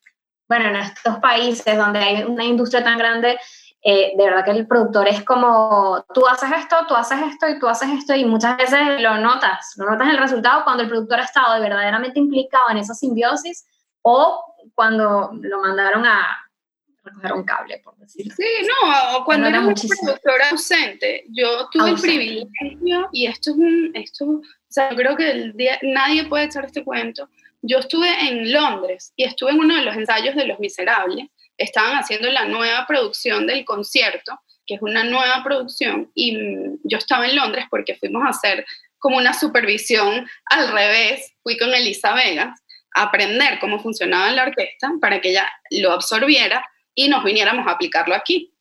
bueno, 0.48 0.68
en 0.68 0.76
estos 0.76 1.18
países 1.18 1.76
donde 1.76 1.98
hay 1.98 2.22
una 2.22 2.44
industria 2.44 2.84
tan 2.84 2.98
grande, 2.98 3.38
eh, 3.84 4.12
de 4.16 4.24
verdad 4.24 4.44
que 4.44 4.52
el 4.52 4.68
productor 4.68 5.08
es 5.08 5.24
como, 5.24 6.04
tú 6.14 6.26
haces 6.28 6.50
esto, 6.52 6.76
tú 6.86 6.94
haces 6.94 7.18
esto 7.22 7.48
y 7.48 7.58
tú 7.58 7.68
haces 7.68 7.90
esto 7.90 8.14
y 8.14 8.24
muchas 8.24 8.56
veces 8.56 9.00
lo 9.00 9.16
notas, 9.18 9.74
lo 9.76 9.90
notas 9.90 10.08
el 10.08 10.18
resultado 10.18 10.62
cuando 10.62 10.84
el 10.84 10.88
productor 10.88 11.18
ha 11.18 11.24
estado 11.24 11.60
verdaderamente 11.60 12.20
implicado 12.20 12.70
en 12.70 12.78
esa 12.78 12.94
simbiosis 12.94 13.66
o 14.02 14.44
cuando 14.76 15.32
lo 15.32 15.60
mandaron 15.60 16.06
a 16.06 16.41
recoger 17.04 17.32
un 17.32 17.44
cable, 17.44 17.78
por 17.78 17.96
decirlo. 17.96 18.34
Sí, 18.36 18.44
no, 18.66 19.16
o 19.16 19.24
cuando 19.24 19.48
era 19.48 19.60
un 19.60 19.74
productor 19.74 20.42
ausente. 20.50 21.24
Yo 21.28 21.68
tuve 21.70 21.90
el 21.90 22.00
privilegio, 22.00 23.08
y 23.12 23.26
esto 23.26 23.50
es 23.50 23.56
un, 23.56 23.90
esto, 23.94 24.24
o 24.26 24.42
sea, 24.68 24.90
yo 24.90 24.96
creo 24.96 25.16
que 25.16 25.30
el 25.30 25.56
día, 25.56 25.78
nadie 25.82 26.24
puede 26.24 26.44
echar 26.44 26.64
este 26.64 26.84
cuento. 26.84 27.28
Yo 27.62 27.78
estuve 27.78 28.08
en 28.28 28.52
Londres 28.52 29.12
y 29.16 29.24
estuve 29.24 29.52
en 29.52 29.60
uno 29.60 29.76
de 29.76 29.82
los 29.82 29.96
ensayos 29.96 30.34
de 30.34 30.46
Los 30.46 30.58
Miserables. 30.58 31.28
Estaban 31.56 31.96
haciendo 31.96 32.30
la 32.30 32.44
nueva 32.46 32.86
producción 32.86 33.46
del 33.46 33.64
concierto, 33.64 34.40
que 34.66 34.74
es 34.74 34.82
una 34.82 35.04
nueva 35.04 35.42
producción, 35.44 36.10
y 36.14 36.36
yo 36.84 36.98
estaba 36.98 37.26
en 37.26 37.36
Londres 37.36 37.66
porque 37.70 37.96
fuimos 37.96 38.24
a 38.24 38.30
hacer 38.30 38.64
como 38.98 39.16
una 39.16 39.34
supervisión 39.34 40.28
al 40.46 40.72
revés. 40.72 41.34
Fui 41.42 41.56
con 41.58 41.74
Elisa 41.74 42.14
Vegas 42.14 42.62
aprender 42.94 43.58
cómo 43.58 43.80
funcionaba 43.80 44.30
la 44.32 44.44
orquesta 44.44 44.92
para 45.00 45.20
que 45.20 45.30
ella 45.30 45.50
lo 45.70 45.92
absorbiera 45.92 46.64
y 46.94 47.08
nos 47.08 47.24
viniéramos 47.24 47.66
a 47.66 47.72
aplicarlo 47.72 48.14
aquí. 48.14 48.52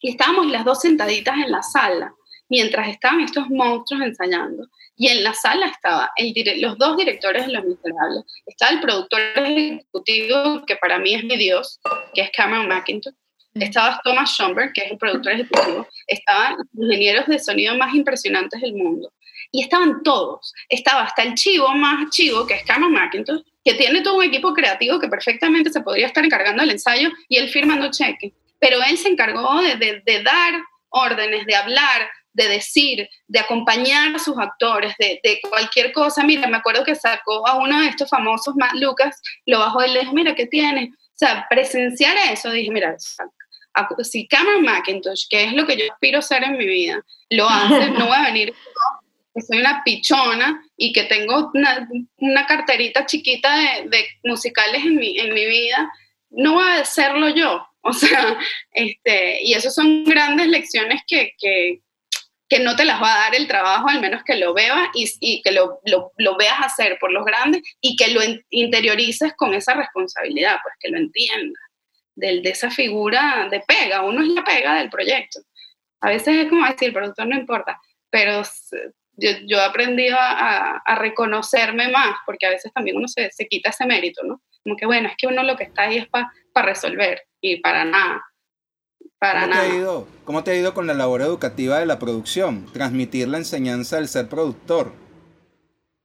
Y 0.00 0.10
estábamos 0.10 0.46
las 0.46 0.64
dos 0.64 0.80
sentaditas 0.80 1.36
en 1.36 1.50
la 1.50 1.62
sala, 1.62 2.14
mientras 2.48 2.88
estaban 2.88 3.20
estos 3.20 3.48
monstruos 3.50 4.02
ensayando. 4.02 4.66
Y 4.96 5.08
en 5.08 5.24
la 5.24 5.32
sala 5.34 5.66
estaba 5.66 6.10
el 6.16 6.34
los 6.60 6.76
dos 6.76 6.96
directores 6.96 7.46
de 7.46 7.52
Los 7.52 7.64
Miserables. 7.64 8.24
Estaba 8.46 8.72
el 8.72 8.80
productor 8.80 9.20
ejecutivo, 9.34 10.64
que 10.66 10.76
para 10.76 10.98
mí 10.98 11.14
es 11.14 11.24
mi 11.24 11.36
dios, 11.36 11.80
que 12.14 12.22
es 12.22 12.30
Cameron 12.36 12.68
McIntosh. 12.68 13.14
Estaba 13.54 14.00
Thomas 14.04 14.30
Schomburg, 14.30 14.72
que 14.72 14.82
es 14.82 14.90
el 14.92 14.98
productor 14.98 15.32
ejecutivo. 15.32 15.86
Estaban 16.06 16.56
los 16.56 16.68
ingenieros 16.72 17.26
de 17.26 17.38
sonido 17.38 17.76
más 17.76 17.94
impresionantes 17.94 18.60
del 18.60 18.74
mundo. 18.74 19.12
Y 19.50 19.62
estaban 19.62 20.02
todos. 20.02 20.52
Estaba 20.68 21.02
hasta 21.02 21.22
el 21.22 21.34
chivo 21.34 21.68
más 21.74 22.10
chivo, 22.10 22.46
que 22.46 22.54
es 22.54 22.64
Cameron 22.64 22.92
McIntosh, 22.92 23.42
que 23.64 23.74
tiene 23.74 24.02
todo 24.02 24.16
un 24.16 24.24
equipo 24.24 24.54
creativo 24.54 24.98
que 24.98 25.08
perfectamente 25.08 25.70
se 25.70 25.80
podría 25.80 26.06
estar 26.06 26.24
encargando 26.24 26.62
del 26.62 26.72
ensayo 26.72 27.10
y 27.28 27.36
él 27.36 27.48
firmando 27.48 27.90
cheque. 27.90 28.32
Pero 28.58 28.78
él 28.82 28.96
se 28.96 29.08
encargó 29.08 29.60
de, 29.60 30.02
de, 30.04 30.22
dar 30.22 30.62
órdenes, 30.90 31.46
de 31.46 31.54
hablar, 31.54 32.10
de 32.32 32.48
decir, 32.48 33.08
de 33.26 33.38
acompañar 33.38 34.14
a 34.14 34.18
sus 34.18 34.38
actores, 34.38 34.94
de, 34.98 35.20
de, 35.22 35.40
cualquier 35.48 35.92
cosa. 35.92 36.22
Mira, 36.22 36.46
me 36.46 36.58
acuerdo 36.58 36.84
que 36.84 36.94
sacó 36.94 37.46
a 37.46 37.56
uno 37.56 37.80
de 37.80 37.88
estos 37.88 38.08
famosos, 38.08 38.54
Lucas, 38.74 39.20
lo 39.46 39.58
bajó 39.60 39.84
y 39.84 39.90
le 39.90 40.00
dijo, 40.00 40.12
mira, 40.12 40.34
¿qué 40.34 40.46
tiene? 40.46 40.90
O 40.94 41.16
sea, 41.20 41.46
presenciar 41.48 42.16
eso, 42.30 42.50
dije, 42.50 42.70
mira, 42.70 42.96
si 44.02 44.26
Cameron 44.26 44.62
McIntosh, 44.62 45.26
que 45.28 45.44
es 45.44 45.52
lo 45.52 45.66
que 45.66 45.76
yo 45.76 45.92
aspiro 45.92 46.18
a 46.18 46.22
ser 46.22 46.44
en 46.44 46.56
mi 46.56 46.66
vida, 46.66 47.02
lo 47.30 47.48
hace, 47.48 47.90
no 47.90 48.06
voy 48.06 48.16
a 48.16 48.24
venir 48.24 48.54
que 49.34 49.42
soy 49.42 49.58
una 49.58 49.82
pichona 49.84 50.62
y 50.76 50.92
que 50.92 51.04
tengo 51.04 51.50
una, 51.54 51.88
una 52.16 52.46
carterita 52.46 53.06
chiquita 53.06 53.56
de, 53.56 53.88
de, 53.88 54.06
musicales 54.24 54.84
en 54.84 54.96
mi, 54.96 55.18
en 55.18 55.32
mi 55.32 55.46
vida, 55.46 55.90
no 56.30 56.54
voy 56.54 56.64
a 56.64 56.80
hacerlo 56.80 57.28
yo. 57.28 57.66
O 57.82 57.94
sea, 57.94 58.38
este, 58.72 59.42
y 59.42 59.54
eso 59.54 59.70
son 59.70 60.04
grandes 60.04 60.48
lecciones 60.48 61.00
que, 61.06 61.32
que, 61.38 61.80
que 62.46 62.58
no 62.58 62.76
te 62.76 62.84
las 62.84 63.00
va 63.00 63.14
a 63.14 63.18
dar 63.20 63.34
el 63.34 63.46
trabajo, 63.46 63.88
al 63.88 64.02
menos 64.02 64.22
que 64.22 64.36
lo 64.36 64.52
veas 64.52 64.90
y, 64.92 65.10
y 65.20 65.40
que 65.40 65.50
lo, 65.50 65.80
lo, 65.86 66.12
lo, 66.18 66.36
veas 66.36 66.60
hacer 66.60 66.98
por 67.00 67.10
los 67.10 67.24
grandes 67.24 67.62
y 67.80 67.96
que 67.96 68.08
lo 68.08 68.20
interiorices 68.50 69.32
con 69.34 69.54
esa 69.54 69.72
responsabilidad, 69.72 70.58
pues 70.62 70.74
que 70.78 70.90
lo 70.90 70.98
entiendas, 70.98 71.62
del, 72.14 72.42
de 72.42 72.50
esa 72.50 72.70
figura 72.70 73.48
de 73.50 73.60
pega, 73.60 74.02
uno 74.02 74.20
es 74.20 74.28
la 74.28 74.44
pega 74.44 74.74
del 74.74 74.90
proyecto. 74.90 75.40
A 76.02 76.10
veces 76.10 76.36
es 76.36 76.48
como 76.50 76.66
decir, 76.66 76.88
el 76.88 76.92
productor 76.92 77.28
no 77.28 77.36
importa, 77.36 77.80
pero 78.10 78.42
yo, 79.20 79.30
yo 79.46 79.58
he 79.58 79.64
aprendido 79.64 80.16
a, 80.18 80.78
a, 80.78 80.94
reconocerme 80.96 81.88
más, 81.88 82.16
porque 82.26 82.46
a 82.46 82.50
veces 82.50 82.72
también 82.72 82.96
uno 82.96 83.08
se, 83.08 83.30
se, 83.30 83.46
quita 83.46 83.70
ese 83.70 83.86
mérito, 83.86 84.22
¿no? 84.24 84.40
Como 84.64 84.76
que 84.76 84.86
bueno, 84.86 85.08
es 85.08 85.14
que 85.16 85.26
uno 85.26 85.42
lo 85.42 85.56
que 85.56 85.64
está 85.64 85.82
ahí 85.82 85.98
es 85.98 86.08
para 86.08 86.32
pa 86.52 86.62
resolver 86.62 87.22
y 87.40 87.56
para 87.56 87.84
nada. 87.84 88.24
Para 89.18 89.42
¿Cómo 89.42 89.54
nada. 89.54 89.66
Te 89.66 89.70
ha 89.70 89.76
ido, 89.76 90.08
¿Cómo 90.24 90.44
te 90.44 90.50
ha 90.50 90.56
ido 90.56 90.74
con 90.74 90.86
la 90.86 90.94
labor 90.94 91.20
educativa 91.22 91.78
de 91.78 91.86
la 91.86 91.98
producción? 91.98 92.66
Transmitir 92.72 93.28
la 93.28 93.38
enseñanza 93.38 93.96
del 93.96 94.08
ser 94.08 94.28
productor. 94.28 94.92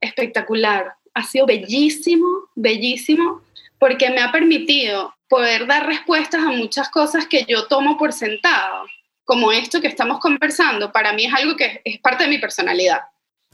Espectacular. 0.01 0.93
Ha 1.13 1.23
sido 1.23 1.45
bellísimo, 1.45 2.27
bellísimo, 2.55 3.41
porque 3.79 4.09
me 4.09 4.21
ha 4.21 4.31
permitido 4.31 5.13
poder 5.29 5.65
dar 5.65 5.87
respuestas 5.87 6.43
a 6.43 6.51
muchas 6.51 6.89
cosas 6.89 7.25
que 7.25 7.45
yo 7.45 7.67
tomo 7.67 7.97
por 7.97 8.11
sentado 8.11 8.85
como 9.25 9.51
esto 9.51 9.81
que 9.81 9.87
estamos 9.87 10.19
conversando, 10.19 10.91
para 10.91 11.11
mí 11.11 11.25
es 11.25 11.33
algo 11.33 11.55
que 11.57 11.81
es 11.83 11.99
parte 11.99 12.23
de 12.23 12.29
mi 12.29 12.37
personalidad. 12.37 13.01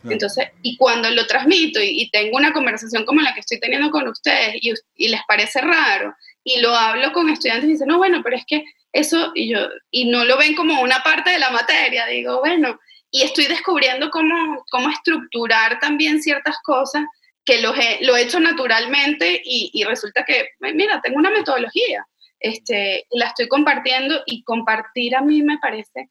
Entonces, 0.03 0.49
y 0.63 0.77
cuando 0.77 1.11
lo 1.11 1.27
transmito 1.27 1.79
y, 1.81 2.09
tengo 2.09 2.35
una 2.35 2.51
conversación 2.51 3.05
como 3.05 3.21
la 3.21 3.33
que 3.33 3.41
estoy 3.41 3.59
teniendo 3.59 3.91
con 3.91 4.07
ustedes 4.07 4.55
y, 4.59 4.73
y, 4.95 5.09
les 5.09 5.21
parece 5.27 5.61
raro 5.61 6.15
y 6.43 6.59
lo 6.59 6.75
hablo 6.75 7.13
con 7.13 7.29
estudiantes 7.29 7.69
y 7.69 7.73
dicen, 7.73 7.87
no, 7.87 7.99
bueno, 7.99 8.21
pero 8.23 8.35
es 8.35 8.43
que 8.47 8.65
eso, 8.91 9.31
y 9.35 9.53
yo, 9.53 9.59
y 9.91 10.05
no 10.05 10.25
lo 10.25 10.37
ven 10.37 10.55
como 10.55 10.81
una 10.81 11.03
parte 11.03 11.29
de 11.29 11.39
la 11.39 11.51
materia, 11.51 12.07
digo, 12.07 12.39
bueno, 12.39 12.79
y 13.11 13.21
estoy 13.21 13.45
descubriendo 13.45 14.09
cómo, 14.09 14.65
cómo 14.71 14.89
estructurar 14.89 15.79
también 15.79 16.21
ciertas 16.21 16.55
cosas 16.63 17.03
que 17.45 17.61
lo 17.61 17.75
he, 17.75 18.03
lo 18.03 18.15
he 18.15 18.23
hecho 18.23 18.39
naturalmente 18.39 19.39
y, 19.45 19.69
y 19.71 19.83
resulta 19.83 20.25
que, 20.25 20.49
mira, 20.73 20.99
tengo 21.01 21.17
una 21.17 21.29
metodología 21.29 22.05
este, 22.41 23.05
la 23.11 23.27
estoy 23.27 23.47
compartiendo 23.47 24.21
y 24.25 24.43
compartir 24.43 25.15
a 25.15 25.21
mí 25.21 25.41
me 25.41 25.57
parece 25.59 26.09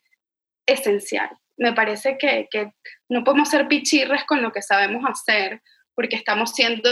esencial. 0.66 1.30
Me 1.56 1.72
parece 1.74 2.16
que, 2.16 2.48
que 2.50 2.72
no 3.08 3.22
podemos 3.22 3.50
ser 3.50 3.68
pichirres 3.68 4.24
con 4.24 4.40
lo 4.40 4.52
que 4.52 4.62
sabemos 4.62 5.04
hacer 5.06 5.60
porque 5.94 6.16
estamos 6.16 6.52
siendo 6.52 6.90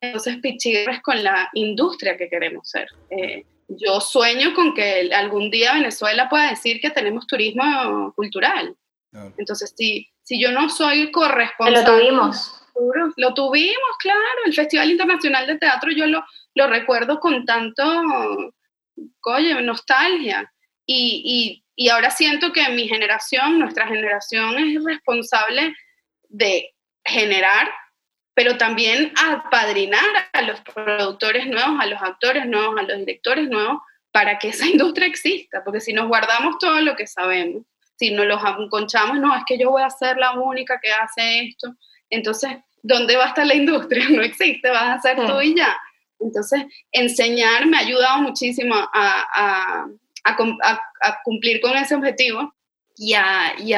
entonces 0.00 0.38
pichirres 0.38 1.00
con 1.00 1.22
la 1.22 1.48
industria 1.54 2.16
que 2.16 2.28
queremos 2.28 2.68
ser. 2.68 2.88
Eh, 3.10 3.44
yo 3.68 4.00
sueño 4.00 4.52
con 4.54 4.74
que 4.74 5.10
algún 5.14 5.50
día 5.50 5.74
Venezuela 5.74 6.28
pueda 6.28 6.50
decir 6.50 6.80
que 6.80 6.90
tenemos 6.90 7.26
turismo 7.26 8.12
cultural. 8.16 8.74
Claro. 9.12 9.32
Entonces, 9.38 9.72
si, 9.76 10.08
si 10.22 10.42
yo 10.42 10.50
no 10.50 10.68
soy 10.68 11.12
corresponsable... 11.12 11.80
Lo 11.80 11.86
tuvimos. 11.86 12.58
Lo 13.16 13.34
tuvimos, 13.34 13.96
claro. 14.00 14.18
El 14.44 14.54
Festival 14.54 14.90
Internacional 14.90 15.46
de 15.46 15.58
Teatro 15.58 15.92
yo 15.92 16.06
lo, 16.06 16.24
lo 16.54 16.66
recuerdo 16.66 17.20
con 17.20 17.44
tanto 17.44 17.84
oye, 19.24 19.60
nostalgia. 19.62 20.52
Y, 20.86 21.22
y, 21.24 21.84
y 21.84 21.88
ahora 21.88 22.10
siento 22.10 22.52
que 22.52 22.68
mi 22.70 22.88
generación, 22.88 23.58
nuestra 23.58 23.86
generación 23.86 24.58
es 24.58 24.84
responsable 24.84 25.74
de 26.28 26.74
generar, 27.04 27.70
pero 28.34 28.56
también 28.56 29.12
apadrinar 29.16 30.04
a 30.32 30.42
los 30.42 30.60
productores 30.60 31.46
nuevos, 31.46 31.80
a 31.80 31.86
los 31.86 32.02
actores 32.02 32.46
nuevos, 32.46 32.78
a 32.78 32.82
los 32.82 32.98
directores 32.98 33.48
nuevos, 33.48 33.82
para 34.10 34.38
que 34.38 34.48
esa 34.48 34.66
industria 34.74 35.06
exista, 35.06 35.62
porque 35.64 35.80
si 35.80 35.92
nos 35.92 36.08
guardamos 36.08 36.58
todo 36.58 36.80
lo 36.80 36.96
que 36.96 37.06
sabemos, 37.06 37.64
si 37.96 38.10
nos 38.10 38.26
los 38.26 38.40
conchamos, 38.70 39.18
no, 39.18 39.34
es 39.36 39.42
que 39.46 39.58
yo 39.58 39.70
voy 39.70 39.82
a 39.82 39.90
ser 39.90 40.16
la 40.16 40.32
única 40.32 40.80
que 40.82 40.90
hace 40.90 41.40
esto, 41.46 41.74
entonces, 42.10 42.56
¿dónde 42.82 43.16
va 43.16 43.24
a 43.24 43.28
estar 43.28 43.46
la 43.46 43.54
industria? 43.54 44.04
No 44.10 44.22
existe, 44.22 44.70
vas 44.70 44.82
a 44.82 44.94
hacer 44.94 45.16
tú 45.16 45.40
y 45.40 45.54
ya. 45.56 45.76
Entonces, 46.22 46.64
enseñar 46.92 47.66
me 47.66 47.76
ha 47.76 47.80
ayudado 47.80 48.22
muchísimo 48.22 48.74
a, 48.74 48.88
a, 48.92 49.86
a, 50.24 50.80
a 51.02 51.22
cumplir 51.24 51.60
con 51.60 51.76
ese 51.76 51.94
objetivo 51.94 52.54
y 52.96 53.14
y, 53.58 53.72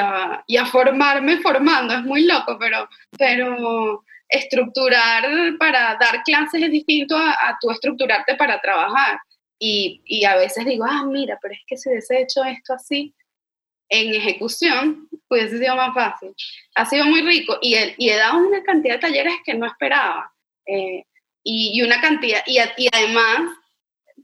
y 0.46 0.56
a, 0.56 0.66
formarme 0.70 1.38
formando. 1.38 1.94
Es 1.94 2.02
muy 2.02 2.24
loco, 2.24 2.56
pero, 2.58 2.88
pero 3.16 4.04
estructurar 4.28 5.24
para 5.58 5.96
dar 6.00 6.22
clases 6.24 6.62
es 6.62 6.70
distinto 6.70 7.16
a, 7.16 7.56
tu 7.60 7.70
estructurarte 7.70 8.34
para 8.36 8.60
trabajar. 8.60 9.18
Y, 9.58 10.02
y, 10.04 10.24
a 10.24 10.36
veces 10.36 10.66
digo, 10.66 10.84
ah, 10.86 11.04
mira, 11.06 11.38
pero 11.40 11.54
es 11.54 11.60
que 11.66 11.76
si 11.76 11.88
hubiese 11.88 12.20
hecho 12.20 12.44
esto 12.44 12.74
así, 12.74 13.14
en 13.88 14.14
ejecución, 14.14 15.08
hubiese 15.28 15.58
sido 15.58 15.76
más 15.76 15.94
fácil. 15.94 16.34
Ha 16.74 16.84
sido 16.84 17.06
muy 17.06 17.22
rico 17.22 17.58
y, 17.62 17.74
el, 17.74 17.94
y 17.96 18.10
he 18.10 18.16
dado 18.16 18.38
una 18.38 18.62
cantidad 18.62 18.94
de 18.94 19.00
talleres 19.00 19.34
que 19.44 19.54
no 19.54 19.66
esperaba. 19.66 20.32
Eh, 20.66 21.04
y, 21.44 21.82
una 21.82 22.00
cantidad, 22.00 22.42
y, 22.46 22.58
y, 22.58 22.88
además 22.92 23.56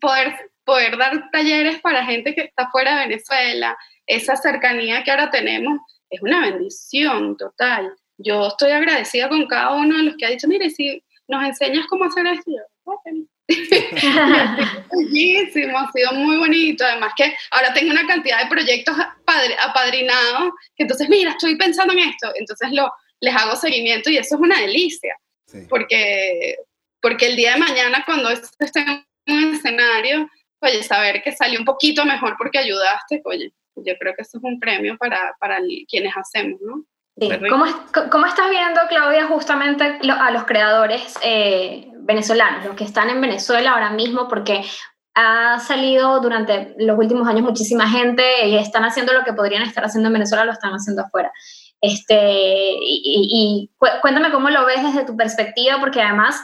poder, 0.00 0.35
poder 0.64 0.96
dar 0.96 1.30
talleres 1.30 1.80
para 1.80 2.04
gente 2.04 2.35
que 2.35 2.42
está 2.42 2.70
fuera 2.70 2.96
de 2.96 3.09
Venezuela, 3.09 3.76
esa 4.06 4.37
cercanía 4.37 5.04
que 5.04 5.11
ahora 5.11 5.30
tenemos, 5.30 5.80
es 6.09 6.20
una 6.22 6.40
bendición 6.40 7.37
total. 7.37 7.94
Yo 8.18 8.48
estoy 8.48 8.72
agradecida 8.72 9.28
con 9.28 9.46
cada 9.46 9.74
uno 9.74 9.98
de 9.98 10.04
los 10.04 10.16
que 10.16 10.26
ha 10.26 10.30
dicho, 10.30 10.48
mire, 10.48 10.70
si 10.70 11.02
nos 11.28 11.44
enseñas 11.44 11.87
cómo 11.87 12.06
hacer 12.06 12.26
esto, 12.26 12.50
Buenísimo, 14.92 15.78
ha 15.78 15.92
sido 15.92 16.12
muy 16.14 16.38
bonito. 16.38 16.85
Además 16.85 17.12
que 17.16 17.35
ahora 17.50 17.72
tengo 17.72 17.90
una 17.90 18.06
cantidad 18.06 18.42
de 18.42 18.50
proyectos 18.50 18.96
apadrinados, 19.62 20.52
que 20.76 20.85
entonces, 20.85 21.09
mira, 21.09 21.33
estoy 21.33 21.56
pensando 21.56 21.92
en 21.92 22.00
esto, 22.00 22.33
entonces 22.35 22.70
lo, 22.72 22.90
les 23.20 23.35
hago 23.35 23.56
seguimiento 23.56 24.11
y 24.11 24.18
eso 24.18 24.37
es 24.37 24.40
una 24.40 24.61
delicia, 24.61 25.14
porque, 25.68 26.56
porque 27.00 27.26
el 27.26 27.36
día 27.36 27.54
de 27.54 27.60
mañana 27.60 28.02
cuando 28.04 28.30
esté 28.30 28.80
en 28.80 29.04
un 29.26 29.54
escenario, 29.54 30.28
oye, 30.60 30.82
saber 30.82 31.22
que 31.22 31.32
salió 31.32 31.58
un 31.58 31.64
poquito 31.64 32.04
mejor 32.04 32.36
porque 32.38 32.58
ayudaste, 32.58 33.22
oye, 33.24 33.52
yo 33.76 33.94
creo 33.98 34.14
que 34.14 34.22
eso 34.22 34.38
es 34.38 34.44
un 34.44 34.58
premio 34.58 34.96
para, 34.98 35.34
para 35.38 35.58
quienes 35.88 36.14
hacemos, 36.16 36.60
¿no? 36.60 36.84
¿Cómo, 37.50 37.66
¿Cómo, 38.10 38.26
estás 38.26 38.48
viendo, 38.48 38.80
Claudia, 38.88 39.26
justamente 39.26 39.84
a 39.84 40.30
los 40.30 40.44
creadores 40.44 41.18
eh, 41.22 41.90
venezolanos, 41.98 42.64
los 42.64 42.76
que 42.76 42.84
están 42.84 43.10
en 43.10 43.20
Venezuela 43.20 43.72
ahora 43.72 43.90
mismo? 43.90 44.26
Porque 44.26 44.64
ha 45.14 45.58
salido 45.60 46.20
durante 46.20 46.74
los 46.78 46.98
últimos 46.98 47.28
años 47.28 47.42
muchísima 47.42 47.88
gente 47.88 48.46
y 48.46 48.56
están 48.56 48.84
haciendo 48.84 49.12
lo 49.12 49.24
que 49.24 49.34
podrían 49.34 49.62
estar 49.62 49.84
haciendo 49.84 50.08
en 50.08 50.14
Venezuela, 50.14 50.46
lo 50.46 50.52
están 50.52 50.72
haciendo 50.72 51.02
afuera. 51.02 51.30
Este, 51.82 52.78
y, 52.80 53.70
cuéntame 54.00 54.30
cómo 54.30 54.48
lo 54.48 54.64
ves 54.64 54.82
desde 54.82 55.04
tu 55.04 55.16
perspectiva, 55.16 55.78
porque 55.78 56.00
además 56.00 56.40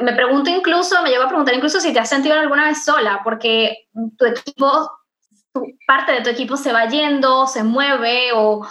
me 0.00 0.12
pregunto 0.12 0.50
incluso, 0.50 1.02
me 1.02 1.10
llevo 1.10 1.24
a 1.24 1.28
preguntar 1.28 1.54
incluso 1.54 1.80
si 1.80 1.92
te 1.92 1.98
has 1.98 2.08
sentido 2.08 2.34
alguna 2.34 2.68
vez 2.68 2.84
sola, 2.84 3.20
porque 3.22 3.88
tu 4.16 4.24
equipo, 4.24 4.90
parte 5.86 6.12
de 6.12 6.22
tu 6.22 6.30
equipo 6.30 6.56
se 6.56 6.72
va 6.72 6.88
yendo, 6.88 7.46
se 7.46 7.62
mueve 7.62 8.30
o, 8.34 8.66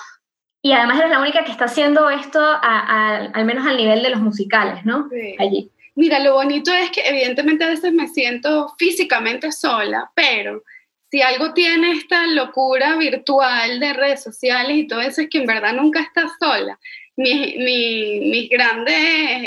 y 0.62 0.72
además 0.72 1.00
eres 1.00 1.12
la 1.12 1.20
única 1.20 1.44
que 1.44 1.52
está 1.52 1.66
haciendo 1.66 2.10
esto 2.10 2.40
al 2.42 3.46
menos 3.46 3.68
al 3.68 3.78
nivel 3.78 4.02
de 4.02 4.10
los 4.10 4.22
musicales, 4.22 4.86
¿no? 4.86 5.10
Allí. 5.40 5.72
Mira, 5.96 6.20
lo 6.20 6.36
bonito 6.36 6.74
es 6.74 6.90
que 6.90 7.02
evidentemente 7.08 7.64
a 7.64 7.70
veces 7.70 7.92
me 7.94 8.08
siento 8.08 8.74
físicamente 8.78 9.52
sola, 9.52 10.10
pero 10.16 10.64
si 11.12 11.22
algo 11.22 11.54
tiene 11.54 11.92
esta 11.92 12.26
locura 12.28 12.96
virtual 12.96 13.80
de 13.80 13.94
redes 13.94 14.24
sociales 14.24 14.78
y 14.78 14.88
todo 14.88 15.02
eso 15.02 15.22
es 15.22 15.30
que 15.30 15.40
en 15.40 15.46
verdad 15.46 15.74
nunca 15.74 16.00
estás 16.02 16.32
sola. 16.40 16.80
Mis 17.16 18.50
grandes 18.50 18.96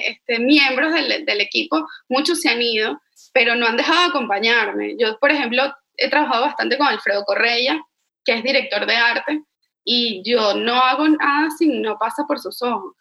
este, 0.07 0.39
miembros 0.39 0.93
del, 0.93 1.25
del 1.25 1.41
equipo, 1.41 1.87
muchos 2.09 2.41
se 2.41 2.51
han 2.51 2.63
ido, 2.63 3.01
pero 3.33 3.55
no 3.55 3.67
han 3.67 3.77
dejado 3.77 4.01
de 4.01 4.09
acompañarme. 4.09 4.97
Yo, 4.99 5.19
por 5.19 5.31
ejemplo, 5.31 5.75
he 5.97 6.09
trabajado 6.11 6.43
bastante 6.43 6.79
con 6.79 6.87
Alfredo 6.87 7.25
Correia, 7.25 7.81
que 8.25 8.33
es 8.33 8.43
director 8.43 8.87
de 8.87 8.97
arte, 8.97 9.43
y 9.85 10.23
yo 10.25 10.55
no 10.55 10.75
hago 10.75 11.09
nada 11.09 11.51
si 11.51 11.69
no 11.69 11.99
pasa 11.99 12.25
por 12.27 12.39
sus 12.39 12.63
ojos. 12.63 12.95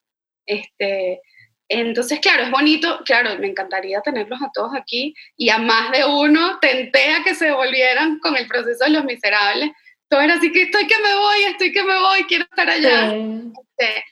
Este, 0.45 1.21
entonces, 1.69 2.19
claro, 2.19 2.43
es 2.43 2.51
bonito, 2.51 3.01
claro, 3.05 3.37
me 3.39 3.47
encantaría 3.47 4.01
tenerlos 4.01 4.41
a 4.41 4.51
todos 4.53 4.71
aquí 4.75 5.15
y 5.37 5.49
a 5.49 5.57
más 5.57 5.91
de 5.91 6.05
uno 6.05 6.59
tenté 6.59 7.13
a 7.13 7.23
que 7.23 7.35
se 7.35 7.51
volvieran 7.51 8.19
con 8.19 8.35
el 8.35 8.47
proceso 8.47 8.83
de 8.83 8.91
los 8.91 9.05
miserables. 9.05 9.71
Todo 10.09 10.21
era 10.21 10.35
así 10.35 10.51
que 10.51 10.63
estoy 10.63 10.85
que 10.85 10.99
me 11.01 11.15
voy, 11.15 11.43
estoy 11.43 11.71
que 11.71 11.83
me 11.83 11.97
voy, 11.97 12.23
quiero 12.25 12.43
estar 12.43 12.69
allá. 12.69 13.13
Este, 13.13 14.05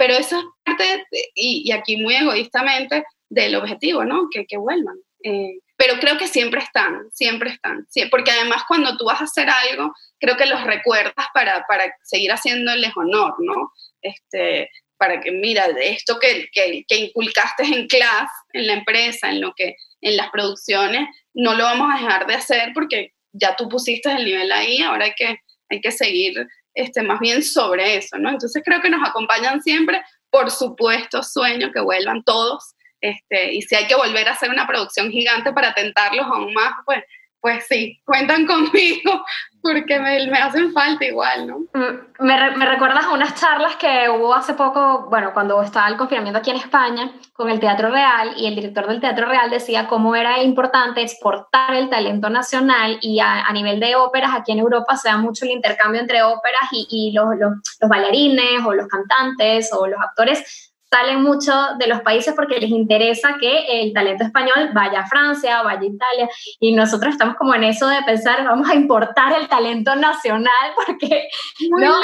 pero 0.00 0.14
eso 0.14 0.38
es 0.38 0.44
parte, 0.64 1.06
y, 1.34 1.62
y, 1.66 1.72
aquí 1.72 1.98
muy 1.98 2.14
egoístamente, 2.14 3.04
del 3.28 3.54
objetivo, 3.54 4.02
¿no? 4.02 4.28
Que, 4.30 4.46
que 4.46 4.56
vuelvan. 4.56 4.96
Eh, 5.22 5.58
pero 5.76 6.00
creo 6.00 6.16
que 6.16 6.26
siempre 6.26 6.62
están, 6.62 7.10
siempre 7.12 7.50
están, 7.50 7.86
porque 8.10 8.30
además 8.30 8.62
cuando 8.66 8.96
tú 8.96 9.04
vas 9.04 9.20
a 9.20 9.24
hacer 9.24 9.50
algo, 9.50 9.92
creo 10.18 10.38
que 10.38 10.46
los 10.46 10.64
recuerdas 10.64 11.26
para, 11.34 11.66
para 11.68 11.94
seguir 12.02 12.32
haciéndoles 12.32 12.96
honor, 12.96 13.34
¿no? 13.40 13.72
Este, 14.00 14.70
para 14.96 15.20
que, 15.20 15.32
mira, 15.32 15.66
esto 15.82 16.18
que, 16.18 16.48
que, 16.50 16.82
que, 16.88 16.96
inculcaste 16.96 17.64
en 17.64 17.86
clase, 17.86 18.32
en 18.54 18.68
la 18.68 18.72
empresa, 18.72 19.28
en 19.28 19.42
lo 19.42 19.52
que, 19.54 19.76
en 20.00 20.16
las 20.16 20.30
producciones, 20.30 21.10
no 21.34 21.52
lo 21.52 21.64
vamos 21.64 21.92
a 21.92 22.02
dejar 22.02 22.26
de 22.26 22.36
hacer 22.36 22.70
porque 22.72 23.12
ya 23.32 23.54
tú 23.54 23.68
pusiste 23.68 24.10
el 24.10 24.24
nivel 24.24 24.50
ahí, 24.50 24.80
ahora 24.80 25.04
hay 25.04 25.12
que, 25.14 25.40
hay 25.68 25.80
que 25.82 25.92
seguir 25.92 26.46
este, 26.74 27.02
más 27.02 27.20
bien 27.20 27.42
sobre 27.42 27.96
eso, 27.96 28.18
¿no? 28.18 28.30
Entonces 28.30 28.62
creo 28.64 28.80
que 28.80 28.90
nos 28.90 29.06
acompañan 29.08 29.62
siempre, 29.62 30.02
por 30.30 30.50
supuesto, 30.50 31.22
sueño 31.22 31.72
que 31.72 31.80
vuelvan 31.80 32.22
todos, 32.24 32.74
este, 33.00 33.54
y 33.54 33.62
si 33.62 33.74
hay 33.74 33.86
que 33.86 33.94
volver 33.94 34.28
a 34.28 34.32
hacer 34.32 34.50
una 34.50 34.66
producción 34.66 35.10
gigante 35.10 35.52
para 35.52 35.74
tentarlos 35.74 36.26
aún 36.26 36.52
más, 36.52 36.72
pues, 36.84 37.02
pues 37.40 37.66
sí, 37.68 38.00
cuentan 38.04 38.46
conmigo 38.46 39.24
porque 39.62 39.98
me, 39.98 40.26
me 40.26 40.38
hacen 40.38 40.72
falta 40.72 41.04
igual, 41.04 41.46
¿no? 41.46 41.58
Mm, 41.74 42.24
me, 42.24 42.56
me, 42.56 42.66
recuerdas 42.66 43.04
a 43.04 43.12
unas 43.12 43.34
charlas 43.38 43.76
que 43.76 44.08
hubo 44.08 44.34
hace 44.34 44.54
poco, 44.54 45.06
bueno, 45.10 45.32
cuando 45.34 45.60
estaba 45.62 45.88
el 45.88 45.96
confinamiento 45.96 46.38
aquí 46.38 46.50
en 46.50 46.56
España, 46.56 47.12
con 47.32 47.50
el 47.50 47.60
Teatro 47.60 47.90
Real, 47.90 48.32
y 48.36 48.46
el 48.46 48.54
director 48.54 48.86
del 48.86 49.00
Teatro 49.00 49.26
Real 49.26 49.50
decía 49.50 49.86
cómo 49.86 50.16
era 50.16 50.42
importante 50.42 51.02
exportar 51.02 51.74
el 51.74 51.90
talento 51.90 52.30
nacional 52.30 52.98
y 53.02 53.20
a, 53.20 53.50
nivel 53.52 53.80
de 53.80 53.96
óperas, 53.96 54.32
aquí 54.34 54.52
en 54.52 54.60
Europa 54.60 54.96
se 54.96 55.08
da 55.08 55.18
mucho 55.18 55.44
el 55.44 55.50
intercambio 55.50 56.00
entre 56.00 56.22
óperas 56.22 56.68
y, 56.72 56.86
y 56.90 57.12
los, 57.12 57.26
los 57.38 57.90
bailarines 57.90 58.64
o 58.64 58.72
los 58.72 58.86
cantantes 58.86 59.70
o 59.72 59.86
los 59.86 60.00
actores 60.00 60.69
salen 60.90 61.22
mucho 61.22 61.52
de 61.78 61.86
los 61.86 62.00
países 62.02 62.34
porque 62.34 62.58
les 62.58 62.70
interesa 62.70 63.36
que 63.40 63.80
el 63.80 63.92
talento 63.92 64.24
español 64.24 64.70
vaya 64.74 65.00
a 65.00 65.06
Francia, 65.06 65.62
vaya 65.62 65.80
a 65.80 65.84
Italia, 65.84 66.28
y 66.58 66.72
nosotros 66.72 67.12
estamos 67.12 67.36
como 67.36 67.54
en 67.54 67.64
eso 67.64 67.86
de 67.86 68.02
pensar, 68.02 68.44
vamos 68.44 68.68
a 68.68 68.74
importar 68.74 69.32
el 69.38 69.48
talento 69.48 69.94
nacional 69.94 70.50
porque 70.74 71.28
no, 71.70 71.78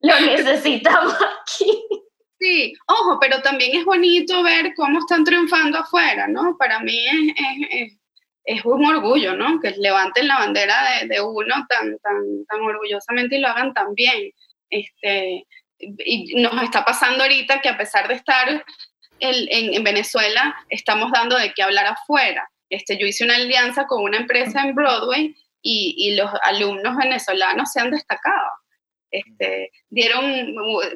lo 0.00 0.20
necesitamos 0.20 1.14
aquí. 1.40 1.82
Sí, 2.38 2.74
ojo, 2.88 3.18
pero 3.18 3.40
también 3.40 3.74
es 3.76 3.86
bonito 3.86 4.42
ver 4.42 4.74
cómo 4.76 4.98
están 4.98 5.24
triunfando 5.24 5.78
afuera, 5.78 6.28
¿no? 6.28 6.56
Para 6.58 6.80
mí 6.80 7.06
es, 7.06 7.34
es, 7.70 7.98
es 8.44 8.64
un 8.66 8.84
orgullo, 8.84 9.34
¿no? 9.34 9.58
Que 9.60 9.70
levanten 9.78 10.28
la 10.28 10.40
bandera 10.40 10.76
de, 11.00 11.08
de, 11.08 11.22
uno 11.22 11.54
tan, 11.68 11.98
tan, 12.00 12.44
tan 12.46 12.60
orgullosamente 12.60 13.36
y 13.36 13.40
lo 13.40 13.48
hagan 13.48 13.72
tan 13.72 13.94
bien. 13.94 14.30
Este, 14.68 15.46
y 15.78 16.34
nos 16.40 16.62
está 16.62 16.84
pasando 16.84 17.24
ahorita 17.24 17.60
que 17.60 17.68
a 17.68 17.76
pesar 17.76 18.08
de 18.08 18.14
estar 18.14 18.64
en, 19.20 19.74
en, 19.74 19.84
Venezuela, 19.84 20.56
estamos 20.68 21.10
dando 21.12 21.36
de 21.38 21.52
qué 21.52 21.62
hablar 21.62 21.86
afuera. 21.86 22.48
Este, 22.68 22.98
yo 22.98 23.06
hice 23.06 23.24
una 23.24 23.36
alianza 23.36 23.86
con 23.86 24.02
una 24.02 24.18
empresa 24.18 24.62
en 24.62 24.74
Broadway 24.74 25.34
y, 25.62 25.94
y 25.96 26.16
los 26.16 26.30
alumnos 26.42 26.96
venezolanos 26.96 27.70
se 27.72 27.80
han 27.80 27.90
destacado. 27.90 28.48
Este, 29.10 29.70
dieron, 29.90 30.54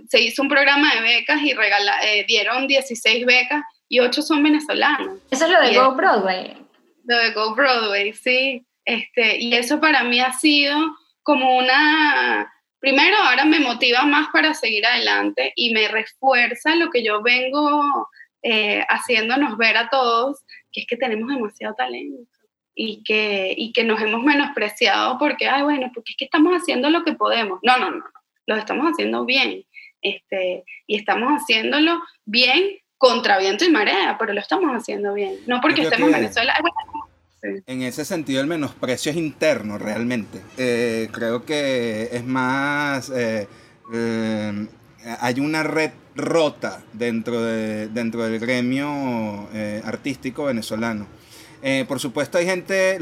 se 0.08 0.20
hizo 0.20 0.42
un 0.42 0.48
programa 0.48 0.92
de 0.94 1.00
becas 1.02 1.40
y 1.42 1.54
regala, 1.54 2.04
eh, 2.04 2.24
dieron 2.26 2.66
16 2.66 3.24
becas 3.24 3.62
y 3.88 4.00
8 4.00 4.22
son 4.22 4.42
venezolanos. 4.42 5.20
Eso 5.30 5.44
es 5.44 5.50
lo 5.50 5.60
de 5.60 5.74
Go 5.74 5.94
Broadway. 5.94 6.56
Lo 7.04 7.16
de 7.16 7.30
Go 7.30 7.54
Broadway, 7.54 8.12
sí. 8.12 8.66
Este, 8.84 9.38
y 9.38 9.54
eso 9.54 9.80
para 9.80 10.02
mí 10.02 10.18
ha 10.20 10.32
sido 10.32 10.76
como 11.22 11.58
una 11.58 12.52
primero 12.80 13.16
ahora 13.16 13.44
me 13.44 13.60
motiva 13.60 14.04
más 14.04 14.28
para 14.32 14.54
seguir 14.54 14.86
adelante 14.86 15.52
y 15.56 15.72
me 15.72 15.88
refuerza 15.88 16.74
lo 16.74 16.90
que 16.90 17.02
yo 17.02 17.22
vengo 17.22 17.82
eh, 18.42 18.84
haciéndonos 18.88 19.56
ver 19.56 19.76
a 19.76 19.88
todos, 19.88 20.44
que 20.72 20.82
es 20.82 20.86
que 20.86 20.96
tenemos 20.96 21.28
demasiado 21.28 21.74
talento 21.74 22.30
y 22.74 23.02
que, 23.02 23.52
y 23.56 23.72
que 23.72 23.82
nos 23.82 24.00
hemos 24.00 24.22
menospreciado 24.22 25.18
porque, 25.18 25.48
ay, 25.48 25.62
bueno, 25.62 25.90
porque 25.92 26.12
es 26.12 26.16
que 26.16 26.24
estamos 26.26 26.54
haciendo 26.54 26.90
lo 26.90 27.02
que 27.04 27.12
podemos. 27.12 27.58
No, 27.62 27.76
no, 27.78 27.90
no, 27.90 27.98
no. 27.98 28.04
lo 28.46 28.56
estamos 28.56 28.86
haciendo 28.86 29.24
bien. 29.24 29.64
Este, 30.00 30.64
y 30.86 30.96
estamos 30.96 31.32
haciéndolo 31.32 32.00
bien 32.24 32.78
contra 32.96 33.38
viento 33.38 33.64
y 33.64 33.70
marea, 33.70 34.16
pero 34.18 34.32
lo 34.32 34.40
estamos 34.40 34.70
haciendo 34.70 35.12
bien. 35.14 35.36
No 35.46 35.60
porque 35.60 35.82
estemos 35.82 36.08
en 36.08 36.14
Venezuela. 36.14 36.52
Ay, 36.54 36.62
bueno, 36.62 36.97
en 37.42 37.82
ese 37.82 38.04
sentido, 38.04 38.40
el 38.40 38.46
menosprecio 38.46 39.12
es 39.12 39.18
interno 39.18 39.78
realmente. 39.78 40.40
Eh, 40.56 41.08
creo 41.12 41.44
que 41.44 42.08
es 42.12 42.24
más. 42.24 43.10
Eh, 43.10 43.46
eh, 43.92 44.66
hay 45.20 45.40
una 45.40 45.62
red 45.62 45.92
rota 46.16 46.82
dentro, 46.92 47.40
de, 47.40 47.88
dentro 47.88 48.24
del 48.24 48.40
gremio 48.40 49.48
artístico 49.84 50.44
venezolano. 50.44 51.06
por 51.86 52.00
supuesto, 52.00 52.38
hay 52.38 52.46
gente. 52.46 52.98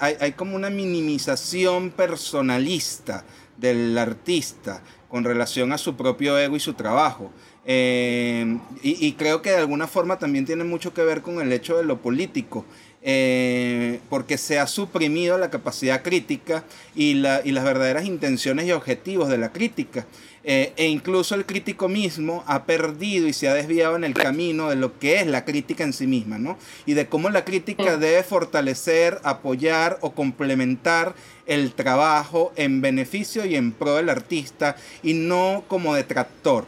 hay, 0.00 0.16
hay 0.18 0.32
como 0.32 0.56
una 0.56 0.70
minimización 0.70 1.90
personalista 1.90 3.24
del 3.58 3.96
artista 3.98 4.82
con 5.08 5.22
relación 5.22 5.72
a 5.72 5.78
su 5.78 5.94
propio 5.94 6.36
ego 6.38 6.56
y 6.56 6.60
su 6.60 6.72
trabajo. 6.72 7.30
y, 7.66 8.56
y, 8.82 9.12
creo 9.12 9.42
que 9.42 9.50
de 9.50 9.58
alguna 9.58 9.86
forma 9.86 10.18
también 10.18 10.46
tiene 10.46 10.64
mucho 10.64 10.94
que 10.94 11.02
ver 11.02 11.20
con 11.20 11.40
el 11.40 11.52
hecho 11.52 11.76
de 11.76 11.84
lo 11.84 12.00
político. 12.00 12.64
Eh, 13.06 14.00
porque 14.08 14.38
se 14.38 14.58
ha 14.58 14.66
suprimido 14.66 15.36
la 15.36 15.50
capacidad 15.50 16.02
crítica 16.02 16.64
y, 16.94 17.12
la, 17.12 17.42
y, 17.44 17.52
las 17.52 17.62
verdaderas 17.62 18.06
intenciones 18.06 18.66
y 18.66 18.72
objetivos 18.72 19.28
de 19.28 19.36
la 19.36 19.52
crítica. 19.52 20.06
Eh, 20.42 20.72
e 20.76 20.88
incluso 20.88 21.34
el 21.34 21.44
crítico 21.44 21.88
mismo 21.88 22.44
ha 22.46 22.64
perdido 22.64 23.28
y 23.28 23.34
se 23.34 23.48
ha 23.48 23.54
desviado 23.54 23.96
en 23.96 24.04
el 24.04 24.14
camino 24.14 24.70
de 24.70 24.76
lo 24.76 24.98
que 24.98 25.20
es 25.20 25.26
la 25.26 25.44
crítica 25.44 25.84
en 25.84 25.92
sí 25.92 26.06
misma, 26.06 26.38
¿no? 26.38 26.58
Y 26.86 26.94
de 26.94 27.06
cómo 27.06 27.28
la 27.28 27.44
crítica 27.44 27.98
debe 27.98 28.22
fortalecer, 28.22 29.20
apoyar 29.22 29.98
o 30.00 30.12
complementar 30.12 31.14
el 31.44 31.72
trabajo 31.72 32.54
en 32.56 32.80
beneficio 32.80 33.44
y 33.44 33.56
en 33.56 33.72
pro 33.72 33.96
del 33.96 34.08
artista 34.08 34.76
y 35.02 35.12
no 35.12 35.64
como 35.68 35.94
detractor. 35.94 36.64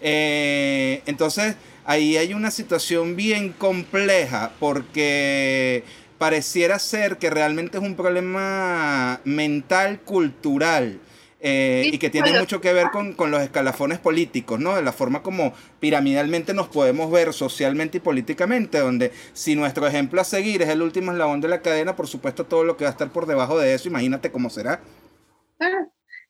Eh, 0.00 1.02
entonces, 1.06 1.56
ahí 1.86 2.16
hay 2.16 2.34
una 2.34 2.50
situación 2.50 3.16
bien 3.16 3.52
compleja 3.52 4.52
porque 4.60 5.84
pareciera 6.18 6.78
ser 6.78 7.16
que 7.16 7.30
realmente 7.30 7.78
es 7.78 7.82
un 7.82 7.94
problema 7.94 9.20
mental, 9.24 10.00
cultural. 10.00 11.00
Eh, 11.38 11.90
y 11.92 11.98
que 11.98 12.08
tiene 12.08 12.36
mucho 12.40 12.62
que 12.62 12.72
ver 12.72 12.86
con, 12.90 13.12
con, 13.12 13.30
los 13.30 13.42
escalafones 13.42 13.98
políticos, 13.98 14.58
¿no? 14.58 14.74
De 14.74 14.82
la 14.82 14.90
forma 14.90 15.22
como 15.22 15.52
piramidalmente 15.78 16.54
nos 16.54 16.66
podemos 16.66 17.10
ver 17.12 17.32
socialmente 17.34 17.98
y 17.98 18.00
políticamente, 18.00 18.78
donde 18.78 19.12
si 19.34 19.54
nuestro 19.54 19.86
ejemplo 19.86 20.20
a 20.20 20.24
seguir 20.24 20.62
es 20.62 20.70
el 20.70 20.80
último 20.80 21.12
eslabón 21.12 21.42
de 21.42 21.48
la 21.48 21.60
cadena, 21.60 21.94
por 21.94 22.08
supuesto 22.08 22.46
todo 22.46 22.64
lo 22.64 22.76
que 22.76 22.84
va 22.84 22.90
a 22.90 22.92
estar 22.92 23.10
por 23.10 23.26
debajo 23.26 23.58
de 23.58 23.74
eso, 23.74 23.86
imagínate 23.86 24.32
cómo 24.32 24.48
será. 24.48 24.80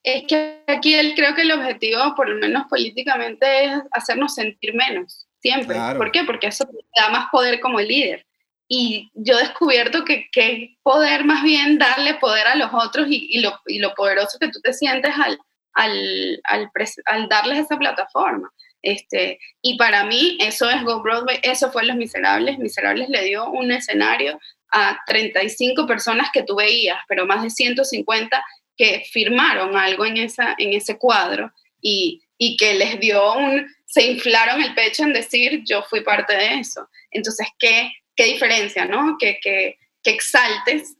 Es 0.02 0.24
que 0.28 0.62
aquí 0.66 0.94
él, 0.94 1.14
creo 1.16 1.34
que 1.34 1.42
el 1.42 1.52
objetivo, 1.52 2.14
por 2.16 2.28
lo 2.28 2.36
menos 2.38 2.66
políticamente, 2.68 3.64
es 3.64 3.72
hacernos 3.92 4.34
sentir 4.34 4.74
menos, 4.74 5.25
siempre. 5.40 5.76
¿Por 5.96 6.10
qué? 6.12 6.24
Porque 6.24 6.48
eso 6.48 6.68
da 6.96 7.08
más 7.10 7.26
poder 7.30 7.60
como 7.60 7.80
líder. 7.80 8.26
Y 8.68 9.10
yo 9.14 9.38
he 9.38 9.42
descubierto 9.42 10.04
que, 10.04 10.28
que 10.32 10.76
poder 10.82 11.24
más 11.24 11.42
bien 11.44 11.78
darle 11.78 12.14
poder 12.14 12.46
a 12.48 12.56
los 12.56 12.70
otros 12.72 13.06
y, 13.08 13.38
lo, 13.40 13.60
y 13.66 13.78
lo, 13.78 13.94
poderoso 13.94 14.38
que 14.40 14.48
tú 14.48 14.60
te 14.60 14.72
sientes 14.72 15.12
al, 15.16 15.38
al, 15.72 16.40
al, 16.44 16.70
al, 17.04 17.28
darles 17.28 17.60
esa 17.60 17.78
plataforma. 17.78 18.50
Este, 18.82 19.38
y 19.62 19.76
para 19.76 20.04
mí 20.04 20.36
eso 20.40 20.68
es 20.68 20.82
Go 20.82 21.00
Broadway, 21.02 21.38
eso 21.42 21.70
fue 21.70 21.84
Los 21.84 21.96
Miserables. 21.96 22.58
Miserables 22.58 23.08
le 23.08 23.24
dio 23.24 23.48
un 23.50 23.70
escenario 23.70 24.38
a 24.72 24.98
35 25.06 25.86
personas 25.86 26.30
que 26.32 26.42
tú 26.42 26.56
veías, 26.56 26.98
pero 27.08 27.24
más 27.24 27.42
de 27.42 27.50
150 27.50 28.44
que 28.76 29.04
firmaron 29.10 29.76
algo 29.76 30.04
en, 30.04 30.18
esa, 30.18 30.54
en 30.58 30.72
ese 30.72 30.98
cuadro 30.98 31.52
y, 31.80 32.22
y 32.36 32.56
que 32.56 32.74
les 32.74 33.00
dio 33.00 33.32
un, 33.34 33.66
se 33.96 34.02
inflaron 34.02 34.62
el 34.62 34.74
pecho 34.74 35.04
en 35.04 35.14
decir 35.14 35.62
yo 35.64 35.82
fui 35.82 36.02
parte 36.02 36.36
de 36.36 36.58
eso. 36.60 36.86
Entonces, 37.10 37.48
¿qué, 37.58 37.90
qué 38.14 38.24
diferencia, 38.24 38.84
¿no? 38.84 39.16
Que, 39.18 39.38
que, 39.40 39.78
que 40.02 40.10
exaltes 40.10 40.98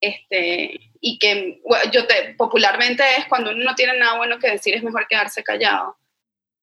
este, 0.00 0.80
y 0.98 1.18
que 1.18 1.60
yo 1.92 2.06
te, 2.06 2.34
popularmente 2.38 3.04
es 3.18 3.26
cuando 3.26 3.50
uno 3.50 3.62
no 3.64 3.74
tiene 3.74 3.98
nada 3.98 4.16
bueno 4.16 4.38
que 4.38 4.52
decir, 4.52 4.74
es 4.74 4.82
mejor 4.82 5.06
quedarse 5.06 5.44
callado. 5.44 5.98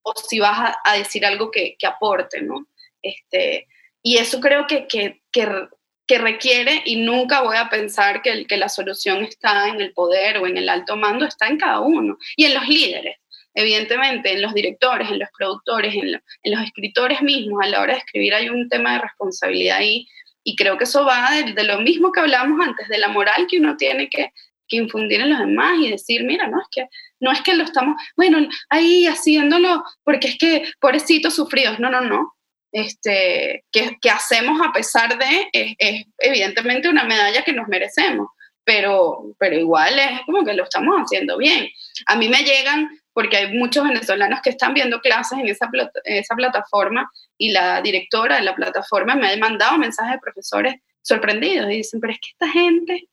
O 0.02 0.14
si 0.16 0.40
vas 0.40 0.76
a, 0.84 0.98
decir 0.98 1.24
algo 1.24 1.52
que, 1.52 1.76
que, 1.78 1.86
aporte, 1.86 2.42
¿no? 2.42 2.66
Este, 3.04 3.68
y 4.02 4.18
eso 4.18 4.40
creo 4.40 4.66
que, 4.66 4.88
que, 4.88 5.22
que, 5.32 6.18
requiere, 6.18 6.82
y 6.86 6.96
nunca 6.96 7.42
voy 7.42 7.58
a 7.58 7.70
pensar 7.70 8.24
que, 8.24 8.48
que 8.48 8.58
la 8.58 8.70
solución 8.70 9.24
está 9.24 9.68
en 9.68 9.82
el 9.82 9.94
poder 9.94 10.40
o 10.40 10.48
en 10.48 10.58
el 10.58 10.68
alto 10.68 10.98
mando, 10.98 11.26
está 11.26 11.46
en 11.46 11.60
cada 11.60 11.82
uno 11.82 12.18
y 12.36 12.46
en 12.46 12.56
los 12.56 12.68
líderes 12.68 13.18
evidentemente 13.56 14.34
en 14.34 14.42
los 14.42 14.54
directores, 14.54 15.10
en 15.10 15.20
los 15.20 15.30
productores, 15.36 15.96
en, 15.96 16.12
los 16.12 16.62
escritores 16.62 17.22
mismos, 17.22 17.64
a 17.64 17.68
la 17.68 17.82
hora 17.82 17.94
de 17.94 18.00
escribir 18.00 18.36
hay 18.36 18.50
un 18.50 18.68
tema 18.70 18.94
de 18.94 19.00
responsabilidad 19.00 19.78
ahí, 19.78 20.08
y 20.44 20.56
creo 20.56 20.78
que 20.78 20.84
eso 20.84 21.06
va 21.06 21.32
de, 21.42 21.64
lo 21.64 21.80
mismo 21.80 22.12
que 22.12 22.20
hablamos 22.20 22.60
antes, 22.66 22.88
de 22.90 23.00
la 23.00 23.08
moral 23.08 23.48
que 23.50 23.58
uno 23.58 23.78
tiene 23.78 24.10
que, 24.10 24.32
infundir 24.68 25.22
en 25.22 25.30
los 25.30 25.40
demás 25.40 25.78
y 25.80 25.92
decir, 25.92 26.24
mira, 26.24 26.48
no 26.48 26.60
es 26.60 26.68
que 26.72 26.88
no 27.20 27.32
es 27.32 27.40
que 27.44 27.54
lo 27.54 27.64
estamos, 27.64 27.96
bueno, 28.18 28.46
ahí 28.68 29.06
haciéndolo 29.06 29.84
porque 30.04 30.30
es 30.30 30.38
que 30.40 30.66
pobrecitos 30.82 31.36
sufridos, 31.36 31.80
no, 31.80 31.90
no, 31.92 32.02
no. 32.02 32.34
Este, 32.72 33.64
que, 33.72 34.10
hacemos 34.10 34.60
a 34.62 34.74
pesar 34.74 35.18
de, 35.18 35.50
es, 35.54 35.76
es, 35.78 36.06
evidentemente 36.18 36.90
una 36.90 37.04
medalla 37.06 37.44
que 37.44 37.54
nos 37.54 37.68
merecemos, 37.68 38.28
pero, 38.66 39.36
pero 39.38 39.56
igual 39.56 39.98
es 39.98 40.22
como 40.26 40.44
que 40.44 40.56
lo 40.56 40.64
estamos 40.64 40.96
haciendo 40.98 41.38
bien. 41.38 41.70
A 42.08 42.16
mí 42.16 42.28
me 42.28 42.44
llegan 42.44 42.90
porque 43.16 43.38
hay 43.38 43.58
muchos 43.58 43.86
venezolanos 43.86 44.42
que 44.44 44.50
están 44.50 44.74
viendo 44.74 45.00
clases 45.00 45.40
en 45.40 45.48
esa, 45.48 46.36
plataforma 46.36 47.10
y 47.38 47.50
la 47.54 47.82
directora 47.82 48.36
de 48.36 48.42
la 48.42 48.54
plataforma 48.54 49.16
me 49.16 49.32
ha 49.32 49.38
mandado 49.38 49.78
mensajes 49.78 50.16
de 50.16 50.20
profesores 50.20 50.76
sorprendidos 51.02 51.72
y 51.72 51.78
dicen, 51.78 52.02
pero 52.02 52.12
es 52.12 52.20
que 52.20 52.28
esta 52.32 52.50
gente, 52.50 53.08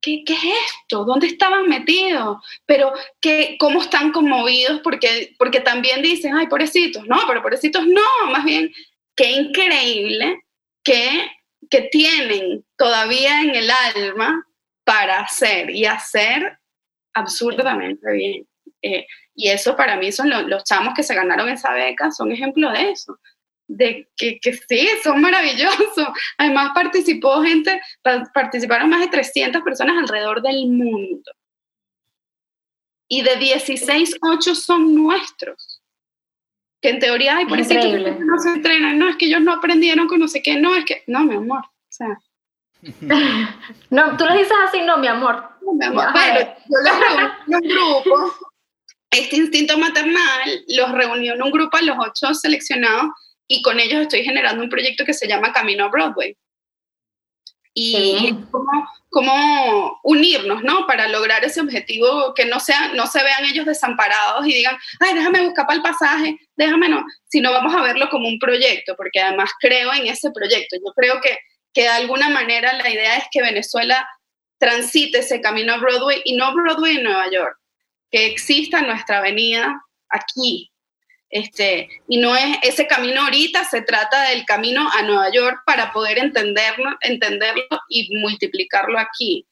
¿qué, 0.00 0.24
qué 0.24 0.32
es 0.32 0.44
esto? 0.70 1.04
¿Dónde 1.04 1.26
estaban 1.26 1.68
metidos? 1.68 2.38
Pero 2.64 2.94
¿qué, 3.20 3.56
¿cómo 3.58 3.82
están 3.82 4.12
conmovidos? 4.12 4.80
Porque, 4.80 5.34
porque 5.38 5.60
también 5.60 6.00
dicen, 6.00 6.34
ay, 6.34 6.46
pobrecitos, 6.46 7.06
no, 7.06 7.18
pero 7.28 7.42
pobrecitos 7.42 7.86
no, 7.86 8.30
más 8.30 8.46
bien, 8.46 8.72
qué 9.14 9.30
increíble 9.30 10.40
que, 10.82 11.30
que 11.68 11.82
tienen 11.82 12.64
todavía 12.78 13.42
en 13.42 13.56
el 13.56 13.70
alma 13.94 14.42
para 14.84 15.20
hacer 15.20 15.68
y 15.68 15.84
hacer 15.84 16.58
absurdamente 17.12 18.10
bien. 18.10 18.46
Eh, 18.86 19.06
y 19.34 19.48
eso 19.48 19.76
para 19.76 19.96
mí 19.96 20.12
son 20.12 20.30
los 20.48 20.64
chamos 20.64 20.94
que 20.94 21.02
se 21.02 21.14
ganaron 21.14 21.48
esa 21.48 21.72
beca, 21.72 22.10
son 22.10 22.32
ejemplos 22.32 22.72
de 22.72 22.90
eso, 22.90 23.18
de 23.68 24.08
que, 24.16 24.38
que, 24.40 24.54
sí, 24.54 24.88
son 25.02 25.20
maravillosos. 25.20 26.08
Además 26.38 26.70
participó 26.74 27.42
gente, 27.42 27.80
participaron 28.32 28.88
más 28.88 29.00
de 29.00 29.08
300 29.08 29.62
personas 29.62 29.98
alrededor 29.98 30.40
del 30.40 30.68
mundo. 30.68 31.30
Y 33.08 33.22
de 33.22 33.36
16, 33.36 34.16
8 34.22 34.54
son 34.54 34.94
nuestros. 34.94 35.82
Que 36.80 36.90
en 36.90 36.98
teoría, 36.98 37.36
hay 37.36 37.46
por 37.46 37.58
eso 37.58 37.74
no 37.74 38.38
se 38.38 38.50
entrenan, 38.50 38.98
no, 38.98 39.08
es 39.08 39.16
que 39.16 39.26
ellos 39.26 39.40
no 39.40 39.52
aprendieron 39.52 40.08
con 40.08 40.18
no 40.18 40.28
sé 40.28 40.42
qué, 40.42 40.56
no, 40.60 40.74
es 40.74 40.84
que, 40.84 41.02
no, 41.06 41.24
mi 41.24 41.34
amor, 41.34 41.64
o 41.64 41.88
sea. 41.88 42.18
no, 43.90 44.16
tú 44.16 44.24
lo 44.24 44.34
dices 44.34 44.52
así, 44.66 44.80
no, 44.82 44.96
mi 44.98 45.08
amor. 45.08 45.50
No, 45.62 45.72
mi 45.72 45.84
amor. 45.84 46.06
Pero 46.12 46.54
yo 46.68 46.78
les 46.84 47.00
reúno 47.00 47.32
en 47.46 47.54
un 47.54 47.68
grupo 47.68 48.55
este 49.18 49.36
instinto 49.36 49.78
maternal 49.78 50.64
los 50.68 50.92
reunió 50.92 51.34
en 51.34 51.42
un 51.42 51.50
grupo 51.50 51.76
a 51.76 51.82
los 51.82 51.96
ocho 51.98 52.34
seleccionados 52.34 53.10
y 53.48 53.62
con 53.62 53.78
ellos 53.78 54.02
estoy 54.02 54.24
generando 54.24 54.62
un 54.62 54.70
proyecto 54.70 55.04
que 55.04 55.14
se 55.14 55.28
llama 55.28 55.52
Camino 55.52 55.84
a 55.84 55.88
Broadway. 55.88 56.36
Y 57.78 58.34
cómo, 59.10 60.00
unirnos, 60.02 60.62
¿no? 60.62 60.86
Para 60.86 61.08
lograr 61.08 61.44
ese 61.44 61.60
objetivo, 61.60 62.32
que 62.34 62.46
no, 62.46 62.58
sea, 62.58 62.92
no 62.94 63.06
se 63.06 63.22
vean 63.22 63.44
ellos 63.44 63.66
desamparados 63.66 64.46
y 64.46 64.54
digan, 64.54 64.76
ay, 65.00 65.14
déjame 65.14 65.42
buscar 65.42 65.66
para 65.66 65.76
el 65.76 65.82
pasaje, 65.82 66.38
déjame 66.56 66.88
no, 66.88 67.04
sino 67.28 67.52
vamos 67.52 67.74
a 67.74 67.82
verlo 67.82 68.08
como 68.08 68.28
un 68.28 68.38
proyecto, 68.38 68.94
porque 68.96 69.20
además 69.20 69.50
creo 69.60 69.92
en 69.92 70.06
ese 70.06 70.30
proyecto. 70.30 70.76
Yo 70.76 70.92
creo 70.94 71.20
que, 71.20 71.38
que 71.72 71.82
de 71.82 71.88
alguna 71.88 72.30
manera 72.30 72.72
la 72.74 72.90
idea 72.90 73.16
es 73.16 73.24
que 73.30 73.42
Venezuela 73.42 74.08
transite 74.58 75.18
ese 75.18 75.40
camino 75.40 75.74
a 75.74 75.78
Broadway 75.78 76.22
y 76.24 76.34
no 76.36 76.54
Broadway 76.54 76.96
en 76.96 77.04
Nueva 77.04 77.30
York, 77.30 77.58
que 78.16 78.24
exista 78.24 78.80
nuestra 78.80 79.18
avenida 79.18 79.84
aquí. 80.08 80.72
Este, 81.28 81.86
y 82.08 82.16
no 82.16 82.34
es 82.34 82.56
ese 82.62 82.86
camino 82.86 83.20
ahorita, 83.24 83.62
se 83.64 83.82
trata 83.82 84.30
del 84.30 84.46
camino 84.46 84.88
a 84.90 85.02
Nueva 85.02 85.30
York 85.30 85.58
para 85.66 85.92
poder 85.92 86.16
entenderlo, 86.18 86.96
entenderlo 87.02 87.66
y 87.90 88.16
multiplicarlo 88.16 88.98
aquí. 88.98 89.46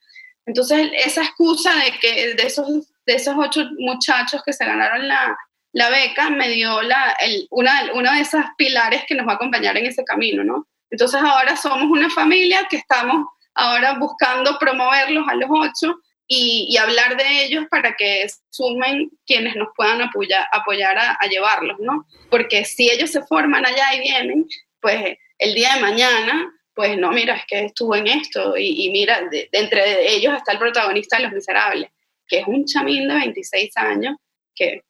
Entonces, 0.46 0.90
esa 1.04 1.24
excusa 1.24 1.74
de 1.74 1.98
que 1.98 2.34
de 2.36 2.42
esos, 2.42 2.66
de 3.04 3.14
esos 3.16 3.34
ocho 3.36 3.68
muchachos 3.76 4.42
que 4.42 4.54
se 4.54 4.64
ganaron 4.64 5.08
la, 5.08 5.36
la 5.72 5.90
beca 5.90 6.30
me 6.30 6.48
dio 6.48 6.80
la, 6.80 7.14
el, 7.20 7.46
una, 7.50 7.92
una 7.92 8.14
de 8.14 8.22
esas 8.22 8.46
pilares 8.56 9.02
que 9.06 9.14
nos 9.14 9.28
va 9.28 9.32
a 9.32 9.34
acompañar 9.34 9.76
en 9.76 9.84
ese 9.84 10.04
camino, 10.04 10.42
¿no? 10.42 10.66
Entonces, 10.88 11.20
ahora 11.20 11.54
somos 11.54 11.90
una 11.90 12.08
familia 12.08 12.66
que 12.70 12.76
estamos 12.76 13.26
ahora 13.54 13.98
buscando 13.98 14.58
promoverlos 14.58 15.28
a 15.28 15.34
los 15.34 15.50
ocho 15.50 15.98
y, 16.26 16.76
hablar 16.76 17.16
de 17.16 17.44
ellos 17.44 17.64
para 17.70 17.94
que 17.94 18.26
sumen 18.50 19.10
quienes 19.26 19.56
nos 19.56 19.68
puedan 19.76 20.00
apoyar, 20.00 20.46
apoyar 20.52 20.96
a, 20.98 21.18
llevarlos, 21.28 21.78
¿no? 21.80 22.06
Porque 22.30 22.64
si 22.64 22.90
ellos 22.90 23.10
se 23.10 23.22
forman 23.22 23.66
allá 23.66 23.94
y 23.94 24.00
vienen, 24.00 24.46
pues 24.80 25.16
el 25.38 25.54
día 25.54 25.74
de 25.74 25.80
mañana, 25.80 26.52
pues 26.74 26.96
no, 26.96 27.10
mira, 27.12 27.36
es 27.36 27.44
que 27.46 27.64
estuvo 27.66 27.94
en 27.94 28.06
esto 28.06 28.56
y, 28.56 28.90
mira, 28.90 29.22
de, 29.30 29.48
entre 29.52 30.12
ellos 30.12 30.34
está 30.34 30.52
el 30.52 30.58
protagonista 30.58 31.16
de 31.16 31.24
Los 31.24 31.32
Miserables, 31.32 31.90
que 32.26 32.38
es 32.38 32.46
un 32.46 32.64
chamín 32.64 33.06
de 33.08 33.14
26 33.14 33.76
años 33.76 34.16
que 34.54 34.82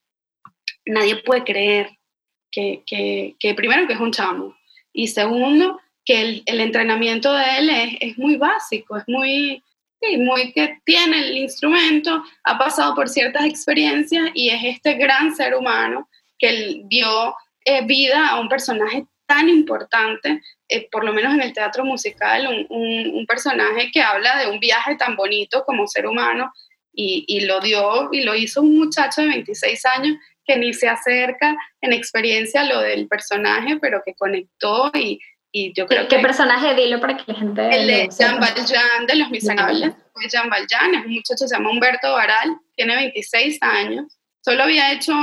nadie 0.85 1.17
puede 1.17 1.43
creer 1.43 1.89
que, 2.51 2.83
que, 2.85 3.35
que 3.39 3.53
primero 3.55 3.87
que 3.87 3.93
es 3.93 3.99
un 3.99 4.11
chamo 4.11 4.55
y 4.93 5.07
segundo 5.07 5.81
que 6.05 6.21
el, 6.21 6.43
el 6.45 6.61
entrenamiento 6.61 7.33
de 7.33 7.57
él 7.57 7.69
es, 7.69 7.97
es 7.99 8.17
muy 8.17 8.37
básico, 8.37 8.95
es 8.95 9.03
muy 9.07 9.63
muy 10.19 10.51
que 10.53 10.79
tiene 10.85 11.19
el 11.19 11.37
instrumento, 11.37 12.23
ha 12.43 12.57
pasado 12.57 12.95
por 12.95 13.09
ciertas 13.09 13.45
experiencias 13.45 14.29
y 14.33 14.49
es 14.49 14.61
este 14.63 14.93
gran 14.95 15.35
ser 15.35 15.55
humano 15.55 16.07
que 16.37 16.81
dio 16.85 17.35
eh, 17.65 17.85
vida 17.85 18.29
a 18.29 18.39
un 18.39 18.47
personaje 18.47 19.05
tan 19.25 19.49
importante, 19.49 20.41
eh, 20.69 20.87
por 20.91 21.03
lo 21.03 21.11
menos 21.11 21.33
en 21.33 21.41
el 21.41 21.53
teatro 21.53 21.83
musical, 21.83 22.67
un, 22.69 23.25
personaje 23.27 23.89
que 23.91 24.01
habla 24.01 24.37
de 24.37 24.47
un 24.51 24.59
viaje 24.59 24.95
tan 24.95 25.15
bonito 25.15 25.63
como 25.65 25.87
ser 25.87 26.05
humano 26.05 26.53
y, 26.93 27.41
lo 27.45 27.59
dio 27.59 28.09
y 28.11 28.21
lo 28.21 28.35
hizo 28.35 28.61
un 28.61 28.77
muchacho 28.77 29.21
de 29.21 29.27
26 29.29 29.85
años 29.85 30.17
que 30.45 30.55
ni 30.57 30.73
se 30.73 30.87
acerca 30.87 31.57
en 31.81 31.91
experiencia 31.91 32.63
lo 32.63 32.79
del 32.81 33.07
personaje, 33.07 33.77
pero 33.81 34.03
que 34.05 34.13
conectó 34.13 34.91
y, 34.93 35.19
y 35.57 35.71
yo 35.71 35.87
creo 35.87 36.05
¿Qué, 36.09 36.19
personaje? 36.19 36.75
Dilo 36.75 36.99
para 36.99 37.15
que 37.15 37.31
la 37.31 37.39
gente... 37.39 37.61
El 37.73 37.87
de 37.87 38.09
Jean 38.19 38.41
Valjean 38.41 39.05
de 39.07 39.15
Los 39.15 39.29
Miserables. 39.29 39.93
Jean 40.29 40.49
Valjean 40.49 40.95
es 40.95 41.05
un 41.05 41.13
muchacho 41.13 41.45
que 41.45 41.47
se 41.47 41.55
llama 41.55 41.71
Humberto 41.71 42.11
Baral, 42.11 42.57
tiene 42.75 42.93
26 42.93 43.59
años. 43.61 44.17
Solo 44.41 44.63
había 44.63 44.91
hecho 44.91 45.13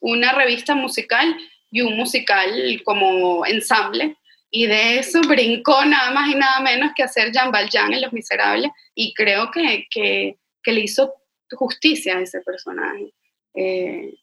una 0.00 0.32
revista 0.32 0.74
musical 0.74 1.36
y 1.70 1.82
un 1.82 1.96
musical 1.96 2.50
como 2.84 3.46
ensamble. 3.46 4.16
Y 4.50 4.66
de 4.66 4.98
eso 4.98 5.20
brincó 5.20 5.84
nada 5.84 6.10
más 6.10 6.28
y 6.28 6.34
nada 6.34 6.58
menos 6.58 6.90
que 6.96 7.04
hacer 7.04 7.30
Jean 7.30 7.52
Valjean 7.52 7.92
en 7.92 8.00
Los 8.00 8.12
Miserables. 8.12 8.72
Y 8.92 9.14
creo 9.14 9.52
que, 9.52 9.86
que, 9.88 10.36
que 10.64 10.72
le 10.72 10.80
hizo 10.80 11.14
justicia 11.52 12.16
a 12.16 12.22
ese 12.22 12.40
personaje. 12.40 13.12
Eh, 13.54 14.14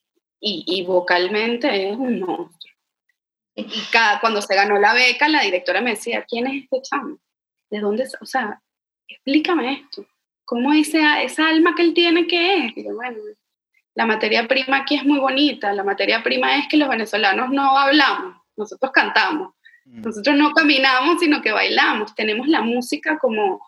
y, 0.41 0.65
y, 0.67 0.83
vocalmente 0.83 1.89
es 1.89 1.95
un 1.95 2.19
monstruo. 2.19 2.62
Y 3.55 3.65
cada, 3.91 4.19
cuando 4.19 4.41
se 4.41 4.55
ganó 4.55 4.79
la 4.79 4.93
beca, 4.93 5.27
la 5.27 5.41
directora 5.41 5.81
me 5.81 5.91
decía, 5.91 6.25
¿quién 6.27 6.47
es 6.47 6.63
este 6.63 6.81
chamo? 6.81 7.17
¿De 7.69 7.79
dónde? 7.79 8.05
O 8.19 8.25
sea, 8.25 8.61
explícame 9.07 9.73
esto. 9.73 10.05
¿Cómo 10.45 10.73
esa, 10.73 11.21
esa 11.21 11.47
alma 11.47 11.73
que 11.75 11.83
él 11.83 11.93
tiene 11.93 12.27
qué 12.27 12.65
es? 12.65 12.77
Y 12.77 12.83
bueno, 12.83 13.17
la 13.95 14.05
materia 14.05 14.47
prima 14.47 14.77
aquí 14.77 14.95
es 14.95 15.05
muy 15.05 15.19
bonita. 15.19 15.71
La 15.73 15.83
materia 15.83 16.23
prima 16.23 16.57
es 16.57 16.67
que 16.67 16.77
los 16.77 16.89
venezolanos 16.89 17.49
no 17.51 17.77
hablamos, 17.77 18.35
nosotros 18.55 18.91
cantamos. 18.91 19.53
Mm. 19.85 20.01
Nosotros 20.01 20.35
no 20.35 20.51
caminamos, 20.53 21.19
sino 21.19 21.41
que 21.41 21.51
bailamos. 21.51 22.15
Tenemos 22.15 22.47
la 22.47 22.61
música 22.61 23.17
como, 23.19 23.65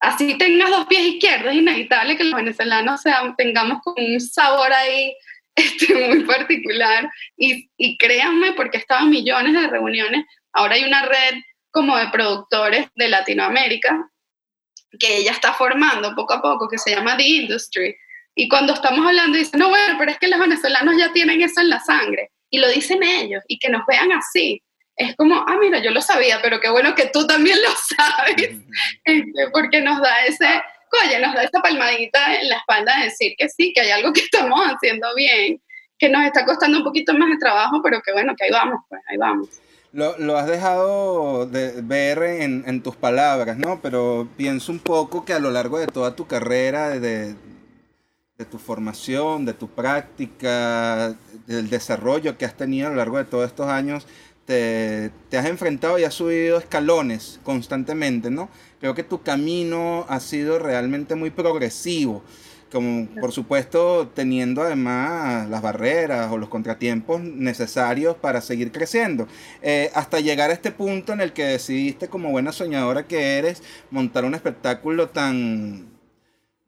así 0.00 0.36
tengas 0.36 0.70
dos 0.70 0.86
pies 0.86 1.02
izquierdos, 1.14 1.52
es 1.52 1.58
inevitable 1.58 2.16
que 2.16 2.24
los 2.24 2.34
venezolanos 2.34 3.00
sea, 3.00 3.34
tengamos 3.36 3.80
como 3.82 4.06
un 4.06 4.20
sabor 4.20 4.72
ahí 4.72 5.16
este, 5.88 5.94
muy 6.08 6.24
particular. 6.24 7.10
Y, 7.36 7.70
y 7.76 7.96
créanme, 7.98 8.52
porque 8.52 8.78
he 8.78 8.80
estado 8.80 9.04
en 9.04 9.10
millones 9.10 9.52
de 9.52 9.68
reuniones, 9.68 10.24
ahora 10.52 10.74
hay 10.74 10.84
una 10.84 11.04
red 11.06 11.34
como 11.70 11.96
de 11.96 12.08
productores 12.08 12.86
de 12.94 13.08
Latinoamérica 13.08 14.08
que 14.98 15.18
ella 15.18 15.32
está 15.32 15.52
formando 15.52 16.14
poco 16.14 16.34
a 16.34 16.42
poco, 16.42 16.68
que 16.68 16.78
se 16.78 16.90
llama 16.90 17.16
The 17.16 17.26
Industry. 17.26 17.96
Y 18.36 18.48
cuando 18.48 18.74
estamos 18.74 19.06
hablando, 19.06 19.38
dicen, 19.38 19.60
no, 19.60 19.68
bueno, 19.68 19.96
pero 19.98 20.10
es 20.10 20.18
que 20.18 20.28
los 20.28 20.40
venezolanos 20.40 20.96
ya 20.96 21.12
tienen 21.12 21.40
eso 21.42 21.60
en 21.60 21.70
la 21.70 21.80
sangre. 21.80 22.30
Y 22.50 22.58
lo 22.58 22.68
dicen 22.68 23.02
ellos, 23.02 23.42
y 23.48 23.58
que 23.58 23.68
nos 23.68 23.84
vean 23.86 24.12
así. 24.12 24.62
Es 24.96 25.16
como, 25.16 25.44
ah, 25.48 25.56
mira, 25.60 25.80
yo 25.80 25.90
lo 25.90 26.00
sabía, 26.00 26.40
pero 26.40 26.60
qué 26.60 26.68
bueno 26.68 26.94
que 26.94 27.06
tú 27.06 27.26
también 27.26 27.60
lo 27.60 27.70
sabes, 27.96 28.56
este, 29.04 29.50
porque 29.52 29.80
nos 29.80 30.00
da 30.00 30.24
ese, 30.26 30.62
oye, 31.04 31.18
nos 31.20 31.34
da 31.34 31.42
esa 31.42 31.60
palmadita 31.60 32.40
en 32.40 32.48
la 32.48 32.56
espalda 32.56 32.96
de 32.98 33.04
decir 33.04 33.34
que 33.36 33.48
sí, 33.48 33.72
que 33.72 33.80
hay 33.82 33.90
algo 33.90 34.12
que 34.12 34.20
estamos 34.32 34.60
haciendo 34.60 35.14
bien, 35.14 35.60
que 35.98 36.08
nos 36.08 36.24
está 36.24 36.44
costando 36.44 36.78
un 36.78 36.84
poquito 36.84 37.14
más 37.14 37.28
de 37.30 37.38
trabajo, 37.38 37.80
pero 37.82 38.00
que 38.02 38.12
bueno, 38.12 38.34
que 38.36 38.44
ahí 38.44 38.50
vamos, 38.50 38.80
pues 38.88 39.00
ahí 39.08 39.16
vamos. 39.16 39.48
Lo, 39.92 40.18
lo, 40.18 40.36
has 40.36 40.48
dejado 40.48 41.46
de 41.46 41.80
ver 41.80 42.20
en, 42.24 42.64
en, 42.66 42.82
tus 42.82 42.96
palabras, 42.96 43.56
¿no? 43.56 43.80
Pero 43.80 44.26
pienso 44.36 44.72
un 44.72 44.80
poco 44.80 45.24
que 45.24 45.32
a 45.32 45.38
lo 45.38 45.52
largo 45.52 45.78
de 45.78 45.86
toda 45.86 46.16
tu 46.16 46.26
carrera, 46.26 46.98
de, 46.98 47.36
de 48.36 48.44
tu 48.44 48.58
formación, 48.58 49.44
de 49.44 49.54
tu 49.54 49.68
práctica, 49.68 51.14
del 51.46 51.70
desarrollo 51.70 52.36
que 52.36 52.44
has 52.44 52.56
tenido 52.56 52.88
a 52.88 52.90
lo 52.90 52.96
largo 52.96 53.18
de 53.18 53.24
todos 53.24 53.46
estos 53.46 53.68
años, 53.68 54.04
te, 54.44 55.12
te, 55.30 55.38
has 55.38 55.46
enfrentado 55.46 55.96
y 55.98 56.04
has 56.04 56.14
subido 56.14 56.58
escalones 56.58 57.38
constantemente, 57.44 58.30
¿no? 58.30 58.48
Creo 58.84 58.94
que 58.94 59.02
tu 59.02 59.22
camino 59.22 60.04
ha 60.10 60.20
sido 60.20 60.58
realmente 60.58 61.14
muy 61.14 61.30
progresivo 61.30 62.22
como 62.70 63.08
por 63.18 63.32
supuesto 63.32 64.12
teniendo 64.14 64.60
además 64.60 65.48
las 65.48 65.62
barreras 65.62 66.30
o 66.30 66.36
los 66.36 66.50
contratiempos 66.50 67.22
necesarios 67.22 68.14
para 68.14 68.42
seguir 68.42 68.72
creciendo, 68.72 69.26
eh, 69.62 69.90
hasta 69.94 70.20
llegar 70.20 70.50
a 70.50 70.52
este 70.52 70.70
punto 70.70 71.14
en 71.14 71.22
el 71.22 71.32
que 71.32 71.44
decidiste 71.44 72.08
como 72.08 72.30
buena 72.30 72.52
soñadora 72.52 73.06
que 73.06 73.38
eres 73.38 73.62
montar 73.90 74.26
un 74.26 74.34
espectáculo 74.34 75.08
tan, 75.08 75.86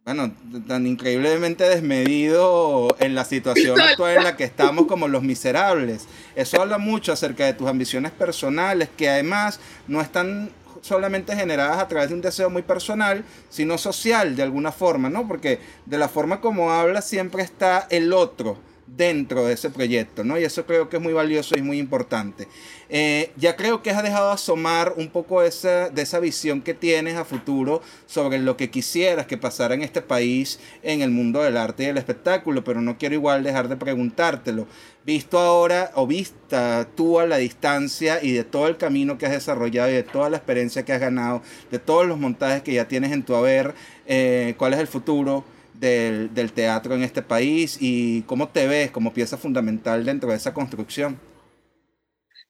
bueno, 0.06 0.32
tan 0.66 0.86
increíblemente 0.86 1.64
desmedido 1.64 2.96
en 2.98 3.14
la 3.14 3.26
situación 3.26 3.78
actual 3.78 4.16
en 4.16 4.24
la 4.24 4.38
que 4.38 4.44
estamos 4.44 4.86
como 4.86 5.06
los 5.06 5.22
miserables. 5.22 6.06
Eso 6.34 6.62
habla 6.62 6.78
mucho 6.78 7.12
acerca 7.12 7.44
de 7.44 7.52
tus 7.52 7.68
ambiciones 7.68 8.10
personales 8.10 8.88
que 8.96 9.10
además 9.10 9.60
no 9.86 10.00
están 10.00 10.48
solamente 10.86 11.36
generadas 11.36 11.78
a 11.78 11.88
través 11.88 12.08
de 12.08 12.14
un 12.14 12.22
deseo 12.22 12.48
muy 12.48 12.62
personal, 12.62 13.24
sino 13.50 13.76
social 13.76 14.36
de 14.36 14.42
alguna 14.42 14.72
forma, 14.72 15.10
¿no? 15.10 15.26
Porque 15.26 15.60
de 15.84 15.98
la 15.98 16.08
forma 16.08 16.40
como 16.40 16.70
habla 16.70 17.02
siempre 17.02 17.42
está 17.42 17.86
el 17.90 18.12
otro 18.12 18.56
dentro 18.86 19.44
de 19.44 19.54
ese 19.54 19.70
proyecto, 19.70 20.24
¿no? 20.24 20.38
Y 20.38 20.44
eso 20.44 20.64
creo 20.64 20.88
que 20.88 20.96
es 20.96 21.02
muy 21.02 21.12
valioso 21.12 21.56
y 21.58 21.62
muy 21.62 21.78
importante. 21.78 22.48
Eh, 22.88 23.32
ya 23.36 23.56
creo 23.56 23.82
que 23.82 23.90
has 23.90 24.02
dejado 24.02 24.30
asomar 24.30 24.94
un 24.96 25.08
poco 25.08 25.42
esa, 25.42 25.90
de 25.90 26.02
esa 26.02 26.20
visión 26.20 26.62
que 26.62 26.72
tienes 26.72 27.16
a 27.16 27.24
futuro 27.24 27.82
sobre 28.06 28.38
lo 28.38 28.56
que 28.56 28.70
quisieras 28.70 29.26
que 29.26 29.36
pasara 29.36 29.74
en 29.74 29.82
este 29.82 30.02
país 30.02 30.60
en 30.82 31.02
el 31.02 31.10
mundo 31.10 31.42
del 31.42 31.56
arte 31.56 31.82
y 31.82 31.86
del 31.86 31.98
espectáculo, 31.98 32.62
pero 32.62 32.80
no 32.80 32.96
quiero 32.96 33.16
igual 33.16 33.42
dejar 33.42 33.68
de 33.68 33.76
preguntártelo. 33.76 34.66
Visto 35.04 35.38
ahora 35.38 35.90
o 35.94 36.06
vista 36.06 36.88
tú 36.96 37.18
a 37.18 37.26
la 37.26 37.36
distancia 37.38 38.22
y 38.22 38.32
de 38.32 38.44
todo 38.44 38.68
el 38.68 38.76
camino 38.76 39.18
que 39.18 39.26
has 39.26 39.32
desarrollado 39.32 39.90
y 39.90 39.94
de 39.94 40.02
toda 40.02 40.30
la 40.30 40.36
experiencia 40.36 40.84
que 40.84 40.92
has 40.92 41.00
ganado, 41.00 41.42
de 41.70 41.78
todos 41.78 42.06
los 42.06 42.18
montajes 42.18 42.62
que 42.62 42.74
ya 42.74 42.88
tienes 42.88 43.12
en 43.12 43.24
tu 43.24 43.34
haber, 43.34 43.74
eh, 44.06 44.54
¿cuál 44.58 44.74
es 44.74 44.80
el 44.80 44.86
futuro? 44.86 45.44
Del, 45.78 46.32
del 46.32 46.52
teatro 46.52 46.94
en 46.94 47.02
este 47.02 47.20
país 47.20 47.76
y 47.80 48.22
cómo 48.22 48.48
te 48.48 48.66
ves 48.66 48.90
como 48.90 49.12
pieza 49.12 49.36
fundamental 49.36 50.04
dentro 50.04 50.30
de 50.30 50.36
esa 50.36 50.54
construcción. 50.54 51.20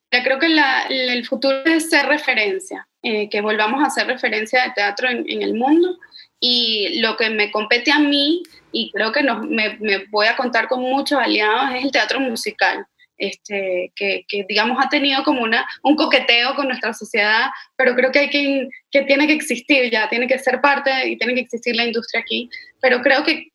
Creo 0.09 0.39
que 0.39 0.47
el 0.89 1.25
futuro 1.25 1.63
es 1.65 1.89
ser 1.89 2.05
referencia, 2.05 2.87
eh, 3.03 3.29
que 3.29 3.41
volvamos 3.41 3.83
a 3.83 3.89
ser 3.89 4.07
referencia 4.07 4.63
de 4.63 4.71
teatro 4.71 5.09
en, 5.09 5.41
el 5.41 5.53
mundo. 5.53 5.97
Y 6.39 6.99
lo 7.01 7.17
que 7.17 7.29
me 7.29 7.51
compete 7.51 7.91
a 7.91 7.99
mí, 7.99 8.43
y 8.71 8.91
creo 8.91 9.11
que 9.11 9.23
nos, 9.23 9.45
me, 9.45 9.77
voy 10.09 10.27
a 10.27 10.37
contar 10.37 10.67
con 10.67 10.81
muchos 10.81 11.19
aliados, 11.19 11.75
es 11.75 11.83
el 11.83 11.91
teatro 11.91 12.19
musical. 12.19 12.85
Este, 13.19 13.91
que, 13.95 14.25
que, 14.27 14.45
digamos 14.47 14.77
ha 14.79 14.89
tenido 14.89 15.23
como 15.23 15.41
una, 15.41 15.67
un 15.81 15.95
coqueteo 15.95 16.53
con 16.53 16.67
nuestra 16.67 16.93
sociedad, 16.93 17.47
pero 17.75 17.95
creo 17.95 18.11
que, 18.11 18.19
hay 18.19 18.29
que, 18.29 18.69
que 18.91 19.01
tiene 19.01 19.25
que 19.25 19.33
existir 19.33 19.89
ya, 19.89 20.07
tiene 20.07 20.27
que 20.27 20.37
ser 20.37 20.61
parte 20.61 20.91
y 21.09 21.17
tiene 21.17 21.33
que 21.33 21.41
existir 21.41 21.75
la 21.75 21.85
industria 21.85 22.21
aquí. 22.21 22.47
Pero 22.81 23.01
creo 23.01 23.23
que, 23.23 23.51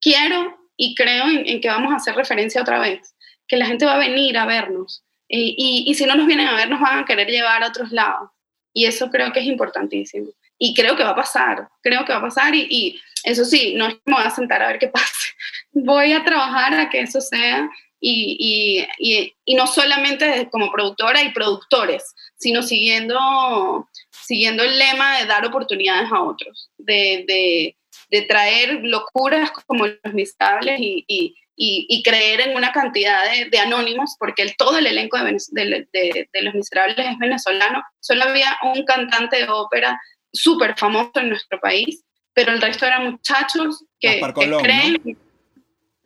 quiero 0.00 0.56
y 0.76 0.94
creo 0.94 1.28
en, 1.28 1.46
en, 1.46 1.60
que 1.60 1.68
vamos 1.68 1.92
a 1.92 1.96
hacer 1.96 2.14
referencia 2.14 2.60
otra 2.60 2.78
vez, 2.78 3.14
que 3.48 3.56
la 3.56 3.66
gente 3.66 3.86
va 3.86 3.94
a 3.94 3.98
venir 3.98 4.36
a 4.36 4.46
vernos, 4.46 5.04
y, 5.28 5.84
y, 5.86 5.94
si 5.94 6.04
no 6.06 6.14
nos 6.14 6.26
vienen 6.26 6.46
a 6.46 6.54
ver, 6.54 6.68
nos 6.68 6.80
van 6.80 7.00
a 7.00 7.04
querer 7.04 7.28
llevar 7.28 7.62
a 7.62 7.68
otros 7.68 7.90
lados. 7.90 8.30
Y 8.72 8.86
eso 8.86 9.10
creo 9.10 9.32
que 9.32 9.40
es 9.40 9.46
importantísimo. 9.46 10.28
Y 10.58 10.74
creo 10.74 10.96
que 10.96 11.04
va 11.04 11.10
a 11.10 11.16
pasar, 11.16 11.68
creo 11.82 12.04
que 12.04 12.12
va 12.12 12.18
a 12.18 12.22
pasar. 12.22 12.54
Y, 12.54 12.66
y 12.70 13.00
eso 13.24 13.44
sí, 13.44 13.74
no 13.74 13.88
me 13.88 14.14
voy 14.14 14.22
a 14.22 14.30
sentar 14.30 14.62
a 14.62 14.68
ver 14.68 14.78
qué 14.78 14.88
pasa. 14.92 15.26
Voy 15.72 16.12
a 16.12 16.24
trabajar 16.24 16.74
a 16.74 16.88
que 16.88 17.00
eso 17.00 17.20
sea. 17.20 17.68
Y, 17.98 18.86
y, 18.98 19.32
y, 19.46 19.54
no 19.54 19.66
solamente 19.66 20.48
como 20.52 20.70
productora 20.70 21.22
y 21.22 21.32
productores, 21.32 22.14
sino 22.36 22.62
siguiendo, 22.62 23.88
siguiendo 24.10 24.62
el 24.62 24.78
lema 24.78 25.18
de 25.18 25.24
dar 25.24 25.44
oportunidades 25.46 26.12
a 26.12 26.22
otros, 26.22 26.70
de, 26.76 27.24
de, 27.26 27.76
de 28.08 28.22
traer 28.22 28.80
locuras 28.82 29.50
como 29.50 29.86
los 29.86 30.14
miserables 30.14 30.78
y, 30.80 31.04
y, 31.56 32.02
creer 32.02 32.40
en 32.40 32.56
una 32.56 32.72
cantidad 32.72 33.24
de, 33.50 33.58
anónimos, 33.58 34.16
porque 34.18 34.42
el, 34.42 34.56
todo 34.56 34.78
el 34.78 34.86
elenco 34.86 35.18
de, 35.18 35.88
de, 35.92 36.42
Los 36.42 36.54
Miserables 36.54 36.98
es 36.98 37.18
venezolano. 37.18 37.82
Solo 38.00 38.24
había 38.24 38.56
un 38.62 38.84
cantante 38.84 39.38
de 39.38 39.48
ópera 39.48 39.98
súper 40.32 40.76
famoso 40.76 41.12
en 41.16 41.30
nuestro 41.30 41.58
país, 41.58 42.04
pero 42.34 42.52
el 42.52 42.60
resto 42.60 42.86
eran 42.86 43.10
muchachos 43.10 43.84
que, 43.98 44.20
creen. 44.62 45.18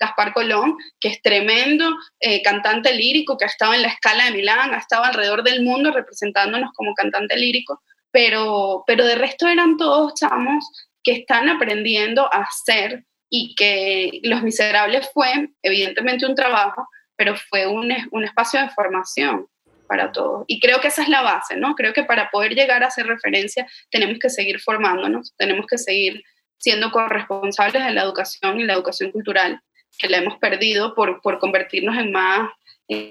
Gaspar 0.02 0.32
Colón, 0.32 0.78
que 0.98 1.08
es 1.08 1.20
tremendo 1.20 1.94
eh, 2.20 2.40
cantante 2.42 2.94
lírico, 2.94 3.36
que 3.36 3.44
ha 3.44 3.48
estado 3.48 3.74
en 3.74 3.82
la 3.82 3.88
escala 3.88 4.24
de 4.24 4.30
Milán, 4.30 4.72
ha 4.72 4.78
estado 4.78 5.04
alrededor 5.04 5.42
del 5.42 5.62
mundo 5.62 5.92
representándonos 5.92 6.70
como 6.74 6.94
cantante 6.94 7.36
lírico, 7.36 7.82
pero, 8.10 8.82
pero 8.86 9.04
de 9.04 9.16
resto 9.16 9.46
eran 9.46 9.76
todos 9.76 10.14
chamos 10.14 10.64
que 11.02 11.12
están 11.12 11.48
aprendiendo 11.48 12.32
a 12.32 12.48
ser 12.64 13.04
y 13.30 13.54
que 13.54 14.20
Los 14.24 14.42
Miserables 14.42 15.08
fue 15.14 15.50
evidentemente 15.62 16.26
un 16.26 16.34
trabajo, 16.34 16.88
pero 17.16 17.36
fue 17.36 17.66
un, 17.66 17.92
un, 18.10 18.24
espacio 18.24 18.60
de 18.60 18.70
formación 18.70 19.46
para 19.86 20.10
todos. 20.10 20.44
Y 20.48 20.58
creo 20.58 20.80
que 20.80 20.88
esa 20.88 21.02
es 21.02 21.08
la 21.08 21.22
base, 21.22 21.56
¿no? 21.56 21.74
Creo 21.74 21.92
que 21.92 22.02
para 22.02 22.28
poder 22.30 22.54
llegar 22.54 22.82
a 22.82 22.90
ser 22.90 23.06
referencia 23.06 23.66
tenemos 23.90 24.18
que 24.18 24.30
seguir 24.30 24.60
formándonos, 24.60 25.32
tenemos 25.36 25.66
que 25.66 25.78
seguir 25.78 26.22
siendo 26.58 26.90
corresponsables 26.90 27.84
de 27.84 27.92
la 27.92 28.02
educación 28.02 28.60
y 28.60 28.64
la 28.64 28.74
educación 28.74 29.12
cultural, 29.12 29.60
que 29.98 30.08
la 30.08 30.18
hemos 30.18 30.38
perdido 30.38 30.94
por, 30.94 31.22
por 31.22 31.38
convertirnos 31.38 31.96
en 31.96 32.12
más, 32.12 32.50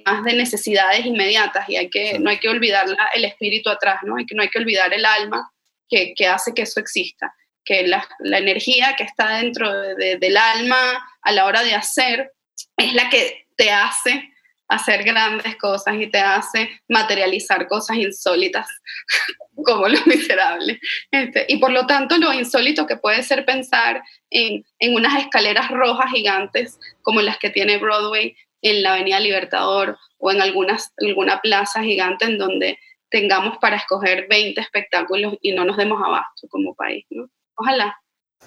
más 0.06 0.24
de 0.24 0.34
necesidades 0.34 1.06
inmediatas 1.06 1.68
y 1.70 1.78
hay 1.78 1.90
que, 1.90 2.20
no 2.20 2.30
hay 2.30 2.40
que 2.40 2.50
olvidar 2.50 2.86
el 3.14 3.26
espíritu 3.26 3.70
atrás, 3.70 4.02
¿no? 4.04 4.18
Hay 4.18 4.26
que, 4.26 4.36
no 4.36 4.42
hay 4.42 4.50
que 4.50 4.60
olvidar 4.60 4.94
el 4.94 5.06
alma 5.06 5.52
que, 5.88 6.14
que 6.14 6.28
hace 6.28 6.54
que 6.54 6.64
eso 6.64 6.80
exista 6.80 7.34
que 7.64 7.88
la, 7.88 8.08
energía 8.24 8.96
que 8.98 9.04
está 9.04 9.38
dentro 9.38 9.72
de, 9.72 10.18
del 10.18 10.38
alma 10.38 10.78
a 11.22 11.32
la 11.32 11.46
hora 11.46 11.64
de 11.64 11.76
hacer 11.76 12.32
es 12.78 12.94
la 12.94 13.10
que 13.10 13.48
te 13.56 13.72
hace 13.72 14.34
hacer 14.70 15.04
grandes 15.04 15.56
cosas 15.58 15.96
y 16.00 16.08
te 16.08 16.20
hace 16.20 16.70
materializar 16.88 17.68
cosas 17.68 17.98
insólitas 17.98 18.68
como 19.66 19.88
lo 19.88 20.00
miserable. 20.06 20.80
Este, 21.12 21.46
y 21.50 21.58
por 21.58 21.72
lo 21.72 21.88
tanto, 21.88 22.18
lo 22.18 22.32
insólito 22.32 22.86
que 22.86 22.96
puede 22.96 23.24
ser 23.24 23.46
pensar 23.46 24.02
en, 24.30 24.64
en, 24.78 24.96
unas 24.96 25.22
escaleras 25.22 25.70
rojas 25.70 26.12
gigantes 26.12 26.80
como 27.02 27.22
las 27.22 27.40
que 27.40 27.50
tiene 27.50 27.78
Broadway 27.78 28.36
en 28.62 28.84
la 28.84 28.94
Avenida 28.94 29.20
Libertador 29.20 29.98
o 30.20 30.32
en 30.32 30.42
algunas, 30.42 30.94
alguna 30.98 31.42
plaza 31.42 31.82
gigante 31.82 32.26
en 32.26 32.38
donde 32.38 32.78
tengamos 33.10 33.58
para 33.58 33.78
escoger 33.78 34.28
20 34.30 34.62
espectáculos 34.62 35.36
y 35.42 35.54
no 35.54 35.66
nos 35.66 35.78
demos 35.78 36.00
abasto 36.04 36.48
como 36.48 36.76
país, 36.76 37.06
¿no? 37.10 37.30
Ojalá. 37.60 37.96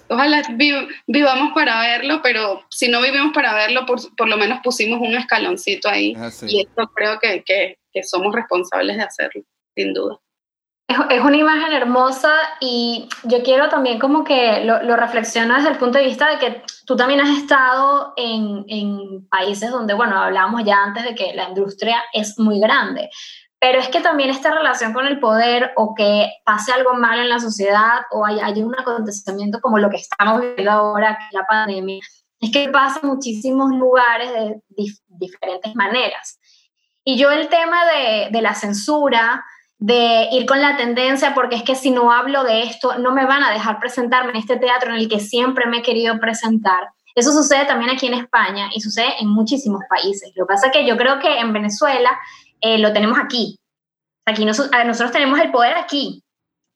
Ojalá 0.09 0.41
vivamos 1.07 1.53
para 1.53 1.79
verlo, 1.81 2.19
pero 2.21 2.63
si 2.69 2.89
no 2.89 3.01
vivimos 3.01 3.31
para 3.33 3.53
verlo, 3.53 3.85
por, 3.85 3.99
por 4.15 4.27
lo 4.27 4.37
menos 4.37 4.59
pusimos 4.63 4.99
un 4.99 5.15
escaloncito 5.15 5.87
ahí. 5.87 6.13
Ah, 6.17 6.29
y 6.47 6.61
esto 6.61 6.87
creo 6.95 7.19
que, 7.19 7.43
que, 7.43 7.77
que 7.91 8.03
somos 8.03 8.33
responsables 8.33 8.97
de 8.97 9.03
hacerlo, 9.03 9.43
sin 9.75 9.93
duda. 9.93 10.17
Es, 10.87 11.21
una 11.21 11.37
imagen 11.37 11.71
hermosa 11.71 12.33
y 12.59 13.07
yo 13.23 13.41
quiero 13.41 13.69
también 13.69 13.99
como 13.99 14.23
que 14.23 14.63
lo, 14.65 14.83
lo, 14.83 14.97
reflexiono 14.97 15.55
desde 15.55 15.69
el 15.69 15.77
punto 15.77 15.97
de 15.97 16.05
vista 16.05 16.29
de 16.29 16.37
que 16.39 16.61
tú 16.85 16.95
también 16.95 17.21
has 17.21 17.37
estado 17.37 18.13
en, 18.17 18.65
en, 18.67 19.27
países 19.29 19.71
donde, 19.71 19.93
bueno, 19.93 20.19
hablábamos 20.19 20.63
ya 20.65 20.83
antes 20.83 21.03
de 21.05 21.15
que 21.15 21.33
la 21.33 21.47
industria 21.47 22.03
es 22.11 22.37
muy 22.37 22.59
grande, 22.59 23.09
pero 23.63 23.79
es 23.79 23.87
que 23.87 24.01
también 24.01 24.29
esta 24.29 24.51
relación 24.51 24.91
con 24.91 25.07
el 25.07 25.21
poder 25.21 25.71
o 25.77 25.95
que 25.95 26.33
pase 26.43 26.73
algo 26.73 26.95
malo 26.95 27.21
en 27.21 27.29
la 27.29 27.39
sociedad 27.39 28.01
o 28.11 28.25
hay, 28.25 28.41
hay 28.41 28.61
un 28.61 28.77
acontecimiento 28.77 29.61
como 29.61 29.79
lo 29.79 29.89
que 29.89 29.95
estamos 29.95 30.41
viviendo 30.41 30.69
ahora, 30.69 31.17
que 31.17 31.23
es 31.27 31.31
la 31.31 31.47
pandemia, 31.47 32.01
es 32.41 32.51
que 32.51 32.67
pasa 32.67 32.99
en 33.01 33.07
muchísimos 33.07 33.71
lugares 33.71 34.33
de 34.33 34.61
diferentes 35.07 35.73
maneras. 35.75 36.41
Y 37.05 37.17
yo 37.17 37.31
el 37.31 37.47
tema 37.47 37.85
de, 37.85 38.27
de 38.31 38.41
la 38.41 38.53
censura, 38.53 39.45
de 39.77 40.27
ir 40.33 40.45
con 40.45 40.61
la 40.61 40.75
tendencia, 40.75 41.33
porque 41.33 41.55
es 41.55 41.63
que 41.63 41.75
si 41.75 41.89
no 41.89 42.11
hablo 42.11 42.43
de 42.43 42.63
esto, 42.63 42.97
no 42.97 43.13
me 43.13 43.25
van 43.25 43.43
a 43.43 43.51
dejar 43.51 43.79
presentarme 43.79 44.31
en 44.31 44.39
este 44.39 44.57
teatro 44.57 44.89
en 44.89 44.97
el 44.97 45.07
que 45.07 45.21
siempre 45.21 45.67
me 45.67 45.77
he 45.77 45.83
querido 45.83 46.19
presentar. 46.19 46.89
Eso 47.15 47.31
sucede 47.31 47.63
también 47.63 47.91
aquí 47.91 48.07
en 48.07 48.15
España 48.15 48.69
y 48.75 48.81
sucede 48.81 49.13
en 49.21 49.29
muchísimos 49.29 49.83
países. 49.89 50.33
Lo 50.35 50.45
que 50.45 50.53
pasa 50.53 50.67
es 50.67 50.73
que 50.73 50.85
yo 50.85 50.97
creo 50.97 51.19
que 51.19 51.39
en 51.39 51.53
Venezuela 51.53 52.19
eh, 52.63 52.77
lo 52.79 52.93
tenemos 52.93 53.19
aquí. 53.19 53.59
Aquí 54.25 54.45
nosotros 54.45 55.11
tenemos 55.11 55.37
el 55.39 55.51
poder 55.51 55.75
aquí. 55.75 56.23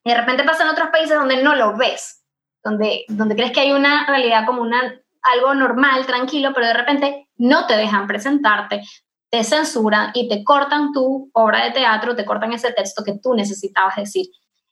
Y 0.03 0.09
de 0.09 0.17
repente 0.17 0.43
pasa 0.43 0.63
en 0.63 0.69
otros 0.69 0.89
países 0.89 1.17
donde 1.17 1.41
no 1.41 1.55
lo 1.55 1.77
ves, 1.77 2.23
donde, 2.63 3.05
donde 3.07 3.35
crees 3.35 3.53
que 3.53 3.61
hay 3.61 3.71
una 3.71 4.05
realidad 4.05 4.45
como 4.45 4.61
una, 4.61 4.99
algo 5.21 5.55
normal, 5.55 6.05
tranquilo, 6.05 6.51
pero 6.53 6.67
de 6.67 6.73
repente 6.73 7.27
no 7.37 7.65
te 7.67 7.77
dejan 7.77 8.05
presentarte, 8.05 8.81
te 9.29 9.43
censuran 9.43 10.11
y 10.13 10.27
te 10.27 10.43
cortan 10.43 10.91
tu 10.91 11.29
obra 11.33 11.63
de 11.63 11.71
teatro, 11.71 12.15
te 12.15 12.25
cortan 12.25 12.53
ese 12.53 12.73
texto 12.73 13.03
que 13.03 13.17
tú 13.21 13.33
necesitabas 13.33 13.95
decir. 13.95 14.27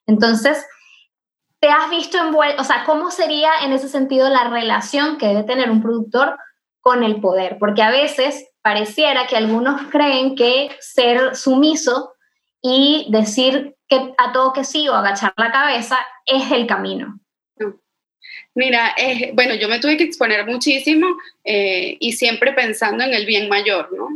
Entonces, 0.07 0.65
te 1.61 1.69
has 1.69 1.89
visto 1.89 2.17
envuelto, 2.17 2.61
o 2.61 2.65
sea, 2.65 2.83
¿cómo 2.85 3.09
sería 3.09 3.51
en 3.63 3.71
ese 3.71 3.87
sentido 3.87 4.29
la 4.29 4.49
relación 4.49 5.17
que 5.17 5.27
debe 5.27 5.43
tener 5.43 5.71
un 5.71 5.81
productor 5.81 6.37
con 6.81 7.03
el 7.03 7.21
poder? 7.21 7.57
Porque 7.57 7.81
a 7.81 7.89
veces 7.89 8.49
pareciera 8.65 9.27
que 9.27 9.37
algunos 9.37 9.79
creen 9.91 10.35
que 10.35 10.75
ser 10.79 11.35
sumiso 11.35 12.15
y 12.63 13.05
decir 13.11 13.75
que 13.87 14.11
a 14.17 14.31
todo 14.33 14.53
que 14.53 14.63
sí 14.63 14.89
o 14.89 14.95
agachar 14.95 15.35
la 15.37 15.51
cabeza 15.51 15.99
es 16.25 16.51
el 16.51 16.65
camino. 16.65 17.19
Mira, 18.55 18.95
bueno, 19.33 19.53
yo 19.53 19.69
me 19.69 19.79
tuve 19.79 19.97
que 19.97 20.05
exponer 20.05 20.47
muchísimo 20.47 21.05
eh, 21.43 21.95
y 21.99 22.13
siempre 22.13 22.53
pensando 22.53 23.03
en 23.03 23.13
el 23.13 23.27
bien 23.27 23.49
mayor, 23.49 23.93
¿no? 23.93 24.07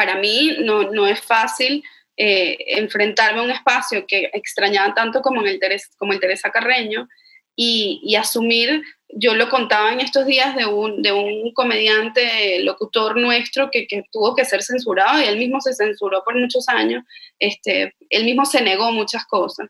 para 0.00 0.16
mí 0.16 0.56
no, 0.60 0.90
no 0.90 1.06
es 1.06 1.20
fácil 1.20 1.84
eh, 2.16 2.56
enfrentarme 2.78 3.40
a 3.40 3.44
un 3.44 3.50
espacio 3.50 4.06
que 4.08 4.30
extrañaba 4.32 4.92
tanto 4.94 5.20
como, 5.20 5.40
en 5.42 5.46
el, 5.46 5.60
como 5.98 6.12
el 6.12 6.20
Teresa 6.20 6.50
Carreño 6.50 7.08
y, 7.56 8.14
asumir, 8.16 8.82
yo 9.08 9.34
lo 9.34 9.50
contaba 9.50 9.92
en 9.92 10.00
estos 10.00 10.24
días 10.24 10.56
de 10.56 10.66
un, 10.66 11.02
de 11.02 11.12
un 11.12 11.52
comediante 11.52 12.62
locutor 12.62 13.16
nuestro 13.16 13.70
que, 13.70 13.86
que, 13.86 14.04
tuvo 14.10 14.34
que 14.34 14.44
ser 14.44 14.62
censurado 14.62 15.20
y 15.20 15.24
él 15.24 15.38
mismo 15.38 15.60
se 15.60 15.74
censuró 15.74 16.22
por 16.24 16.38
muchos 16.38 16.68
años, 16.68 17.04
este, 17.38 17.94
él 18.08 18.24
mismo 18.24 18.46
se 18.46 18.62
negó 18.62 18.92
muchas 18.92 19.26
cosas. 19.26 19.68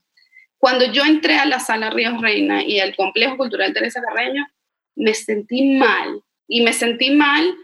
Cuando 0.59 0.85
yo 0.93 1.05
entré 1.05 1.37
a 1.37 1.47
la 1.47 1.59
sala 1.59 1.91
Ríos 1.91 2.21
Reina 2.21 2.63
y 2.63 2.81
al 2.81 2.95
complejo 2.95 3.37
cultural 3.39 3.73
Teresa 3.73 4.03
Carreño, 4.03 4.47
me 4.95 5.15
sentí 5.15 5.71
mal 5.77 6.23
y 6.47 6.61
me 6.61 6.73
sentí 6.73 7.11
mal 7.11 7.57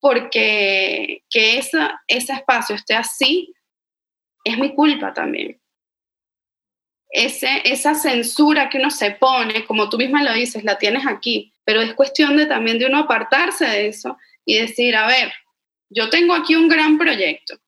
porque 0.00 1.22
que 1.30 1.58
esa, 1.58 2.02
ese 2.08 2.32
espacio 2.32 2.74
esté 2.74 2.94
así 2.94 3.54
es 4.44 4.58
mi 4.58 4.74
culpa 4.74 5.12
también. 5.12 5.61
Esa 7.12 7.94
censura 7.94 8.70
que 8.70 8.78
uno 8.78 8.90
se 8.90 9.10
pone, 9.10 9.66
como 9.66 9.90
tú 9.90 9.98
misma 9.98 10.22
lo 10.22 10.32
dices, 10.32 10.64
la 10.64 10.78
tienes 10.78 11.06
aquí, 11.06 11.52
pero 11.64 11.82
es 11.82 11.92
cuestión 11.92 12.36
de 12.38 12.46
también 12.46 12.78
de 12.78 12.86
uno 12.86 13.00
apartarse 13.00 13.66
de 13.66 13.88
eso 13.88 14.16
y 14.46 14.58
decir, 14.58 14.96
a 14.96 15.06
ver, 15.06 15.32
yo 15.90 16.08
tengo 16.08 16.34
aquí 16.34 16.56
un 16.56 16.68
gran 16.68 16.96
proyecto. 16.96 17.58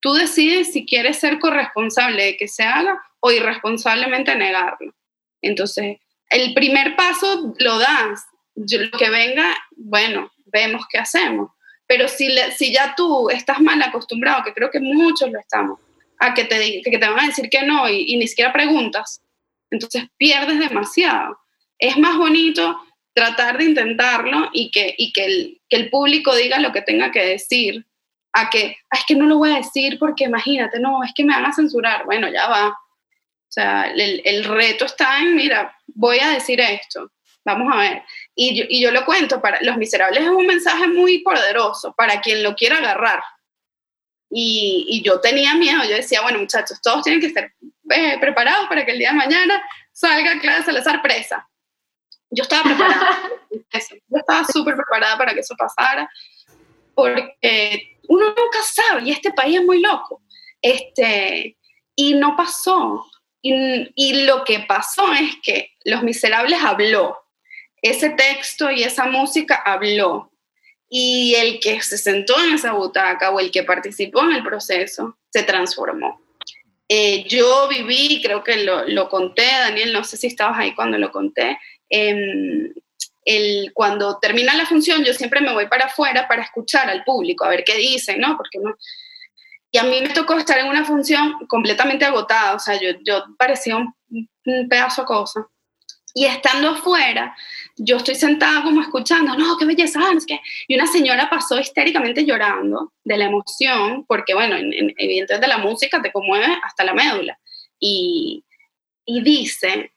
Tú 0.00 0.14
decides 0.14 0.72
si 0.72 0.86
quieres 0.86 1.18
ser 1.18 1.38
corresponsable 1.38 2.24
de 2.24 2.36
que 2.36 2.48
se 2.48 2.62
haga 2.62 2.98
o 3.20 3.30
irresponsablemente 3.30 4.34
negarlo. 4.34 4.94
Entonces, 5.42 5.98
el 6.30 6.54
primer 6.54 6.96
paso 6.96 7.54
lo 7.58 7.78
das. 7.78 8.24
lo 8.54 8.98
que 8.98 9.10
venga, 9.10 9.54
bueno, 9.76 10.32
vemos 10.46 10.86
qué 10.90 10.98
hacemos. 10.98 11.50
Pero 11.86 12.08
si, 12.08 12.34
si 12.56 12.72
ya 12.72 12.94
tú 12.96 13.30
estás 13.30 13.60
mal 13.60 13.80
acostumbrado, 13.82 14.42
que 14.42 14.54
creo 14.54 14.70
que 14.70 14.80
muchos 14.80 15.30
lo 15.30 15.38
estamos, 15.38 15.78
a 16.18 16.34
que 16.34 16.44
te, 16.44 16.82
que 16.82 16.98
te 16.98 17.08
van 17.08 17.20
a 17.20 17.26
decir 17.26 17.48
que 17.50 17.62
no 17.62 17.88
y, 17.88 18.16
ni 18.16 18.26
siquiera 18.26 18.52
preguntas, 18.52 19.22
entonces 19.70 20.04
pierdes 20.16 20.58
demasiado. 20.58 21.38
Es 21.78 21.98
más 21.98 22.16
bonito 22.16 22.80
tratar 23.12 23.58
de 23.58 23.64
intentarlo 23.64 24.50
y 24.52 24.70
que, 24.70 24.94
y 24.96 25.12
que, 25.12 25.24
el, 25.24 25.60
que 25.68 25.76
el 25.76 25.90
público 25.90 26.34
diga 26.34 26.58
lo 26.58 26.72
que 26.72 26.82
tenga 26.82 27.10
que 27.10 27.24
decir, 27.24 27.86
a 28.32 28.50
que, 28.50 28.76
es 28.90 29.04
que 29.06 29.14
no 29.14 29.26
lo 29.26 29.38
voy 29.38 29.52
a 29.52 29.56
decir 29.56 29.98
porque 29.98 30.24
imagínate, 30.24 30.78
no, 30.78 31.02
es 31.02 31.12
que 31.14 31.24
me 31.24 31.34
van 31.34 31.46
a 31.46 31.54
censurar. 31.54 32.04
Bueno, 32.04 32.28
ya 32.28 32.46
va. 32.48 32.68
O 32.68 33.48
sea, 33.48 33.90
el, 33.90 34.20
el 34.24 34.44
reto 34.44 34.84
está 34.84 35.20
en, 35.20 35.34
mira, 35.34 35.74
voy 35.86 36.18
a 36.18 36.30
decir 36.30 36.60
esto, 36.60 37.10
vamos 37.44 37.72
a 37.72 37.80
ver. 37.80 38.02
Y 38.34 38.54
yo, 38.58 38.64
y 38.68 38.82
yo 38.82 38.90
lo 38.90 39.06
cuento, 39.06 39.40
para 39.40 39.58
Los 39.62 39.78
Miserables 39.78 40.22
es 40.22 40.28
un 40.28 40.46
mensaje 40.46 40.86
muy 40.88 41.18
poderoso 41.18 41.94
para 41.96 42.20
quien 42.20 42.42
lo 42.42 42.54
quiera 42.54 42.76
agarrar. 42.76 43.22
Y, 44.38 44.84
y 44.90 45.02
yo 45.02 45.18
tenía 45.18 45.54
miedo, 45.54 45.82
yo 45.84 45.96
decía, 45.96 46.20
bueno 46.20 46.38
muchachos, 46.38 46.78
todos 46.82 47.02
tienen 47.02 47.22
que 47.22 47.28
estar 47.28 47.50
eh, 47.90 48.18
preparados 48.20 48.68
para 48.68 48.84
que 48.84 48.92
el 48.92 48.98
día 48.98 49.08
de 49.08 49.16
mañana 49.16 49.62
salga 49.92 50.38
Clara 50.40 50.62
Salazar 50.62 51.00
presa. 51.00 51.48
Yo 52.28 52.42
estaba 52.42 52.64
preparada, 52.64 53.18
yo 53.50 54.18
estaba 54.18 54.44
súper 54.44 54.74
preparada 54.76 55.16
para 55.16 55.32
que 55.32 55.40
eso 55.40 55.54
pasara, 55.56 56.06
porque 56.94 57.96
uno 58.08 58.26
nunca 58.26 58.58
sabe, 58.62 59.04
y 59.04 59.12
este 59.12 59.32
país 59.32 59.58
es 59.58 59.64
muy 59.64 59.80
loco. 59.80 60.20
Este, 60.60 61.56
y 61.94 62.12
no 62.12 62.36
pasó. 62.36 63.06
Y, 63.40 63.90
y 63.94 64.24
lo 64.24 64.44
que 64.44 64.60
pasó 64.60 65.14
es 65.14 65.36
que 65.42 65.70
Los 65.84 66.02
Miserables 66.02 66.62
habló, 66.62 67.16
ese 67.80 68.10
texto 68.10 68.70
y 68.70 68.82
esa 68.82 69.06
música 69.06 69.62
habló. 69.64 70.30
Y 70.98 71.34
el 71.34 71.60
que 71.60 71.82
se 71.82 71.98
sentó 71.98 72.42
en 72.42 72.54
esa 72.54 72.72
butaca 72.72 73.30
o 73.30 73.38
el 73.38 73.50
que 73.50 73.64
participó 73.64 74.22
en 74.22 74.32
el 74.32 74.42
proceso 74.42 75.18
se 75.28 75.42
transformó. 75.42 76.22
Eh, 76.88 77.24
yo 77.28 77.68
viví, 77.68 78.22
creo 78.22 78.42
que 78.42 78.64
lo, 78.64 79.08
conté, 79.10 79.44
Daniel, 79.44 79.92
no 79.92 80.04
sé 80.04 80.16
si 80.16 80.28
estabas 80.28 80.58
ahí 80.58 80.74
cuando 80.74 80.96
lo 80.96 81.12
conté, 81.12 81.58
em, 81.90 82.72
el, 83.26 83.72
cuando 83.74 84.18
termina 84.18 84.54
la 84.54 84.64
función 84.64 85.04
yo 85.04 85.12
siempre 85.12 85.42
me 85.42 85.52
voy 85.52 85.66
para 85.66 85.84
afuera 85.84 86.26
para 86.26 86.44
escuchar 86.44 86.88
al 86.88 87.04
público, 87.04 87.44
a 87.44 87.50
ver 87.50 87.62
qué 87.62 87.76
dicen, 87.76 88.18
¿no? 88.18 88.34
Porque 88.38 88.58
no... 88.58 88.74
Y 89.70 89.76
a 89.76 89.82
mí 89.82 90.00
me 90.00 90.14
tocó 90.14 90.32
estar 90.38 90.58
en 90.58 90.68
una 90.68 90.86
función 90.86 91.46
completamente 91.46 92.06
agotada, 92.06 92.54
o 92.54 92.58
sea, 92.58 92.80
yo, 92.80 92.92
yo 93.04 93.22
parecía 93.36 93.76
un, 93.76 93.94
un 94.46 94.68
pedazo 94.70 95.02
de 95.02 95.06
cosa. 95.08 95.46
Y 96.14 96.24
estando 96.24 96.70
afuera, 96.70 97.36
yo 97.78 97.98
estoy 97.98 98.14
sentada 98.14 98.62
como 98.62 98.80
escuchando, 98.80 99.36
no, 99.36 99.56
qué 99.58 99.66
belleza, 99.66 100.00
ah, 100.02 100.12
Y 100.66 100.74
una 100.74 100.86
señora 100.86 101.28
pasó 101.28 101.60
histéricamente 101.60 102.24
llorando 102.24 102.92
de 103.04 103.18
la 103.18 103.26
emoción, 103.26 104.04
porque 104.06 104.34
bueno, 104.34 104.56
evidentemente 104.56 105.46
la 105.46 105.58
música 105.58 106.00
te 106.00 106.12
conmueve 106.12 106.46
hasta 106.62 106.84
la 106.84 106.94
médula. 106.94 107.38
Y, 107.78 108.44
y 109.04 109.22
dice, 109.22 109.92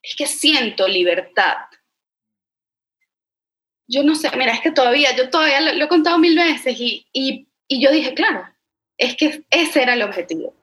es 0.00 0.14
que 0.16 0.26
siento 0.26 0.86
libertad. 0.86 1.56
Yo 3.88 4.02
no 4.02 4.14
sé, 4.14 4.30
mira, 4.36 4.52
es 4.52 4.60
que 4.60 4.70
todavía, 4.70 5.14
yo 5.16 5.28
todavía 5.28 5.60
lo, 5.60 5.84
he 5.84 5.88
contado 5.88 6.18
mil 6.18 6.36
veces 6.36 6.76
y, 6.78 7.06
y, 7.12 7.46
yo 7.68 7.90
dije, 7.90 8.14
claro, 8.14 8.48
es 8.96 9.16
que 9.16 9.44
ese 9.50 9.82
era 9.82 9.94
el 9.94 10.02
objetivo 10.02 10.54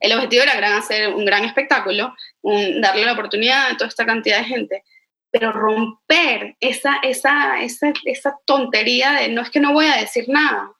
el 0.00 0.12
objetivo 0.12 0.44
era 0.44 0.76
hacer 0.76 1.12
un 1.12 1.24
gran 1.24 1.44
espectáculo, 1.44 2.14
darle 2.42 3.04
la 3.04 3.14
oportunidad 3.14 3.70
a 3.70 3.76
toda 3.76 3.88
esta 3.88 4.06
cantidad 4.06 4.38
de 4.38 4.44
gente, 4.44 4.84
pero 5.30 5.52
romper 5.52 6.56
esa, 6.60 6.96
esa, 7.02 7.60
esa, 7.60 7.92
esa 8.04 8.38
tontería 8.46 9.12
de 9.12 9.28
no 9.28 9.42
es 9.42 9.50
que 9.50 9.60
no 9.60 9.72
voy 9.72 9.86
a 9.86 9.96
decir 9.96 10.28
nada. 10.28 10.72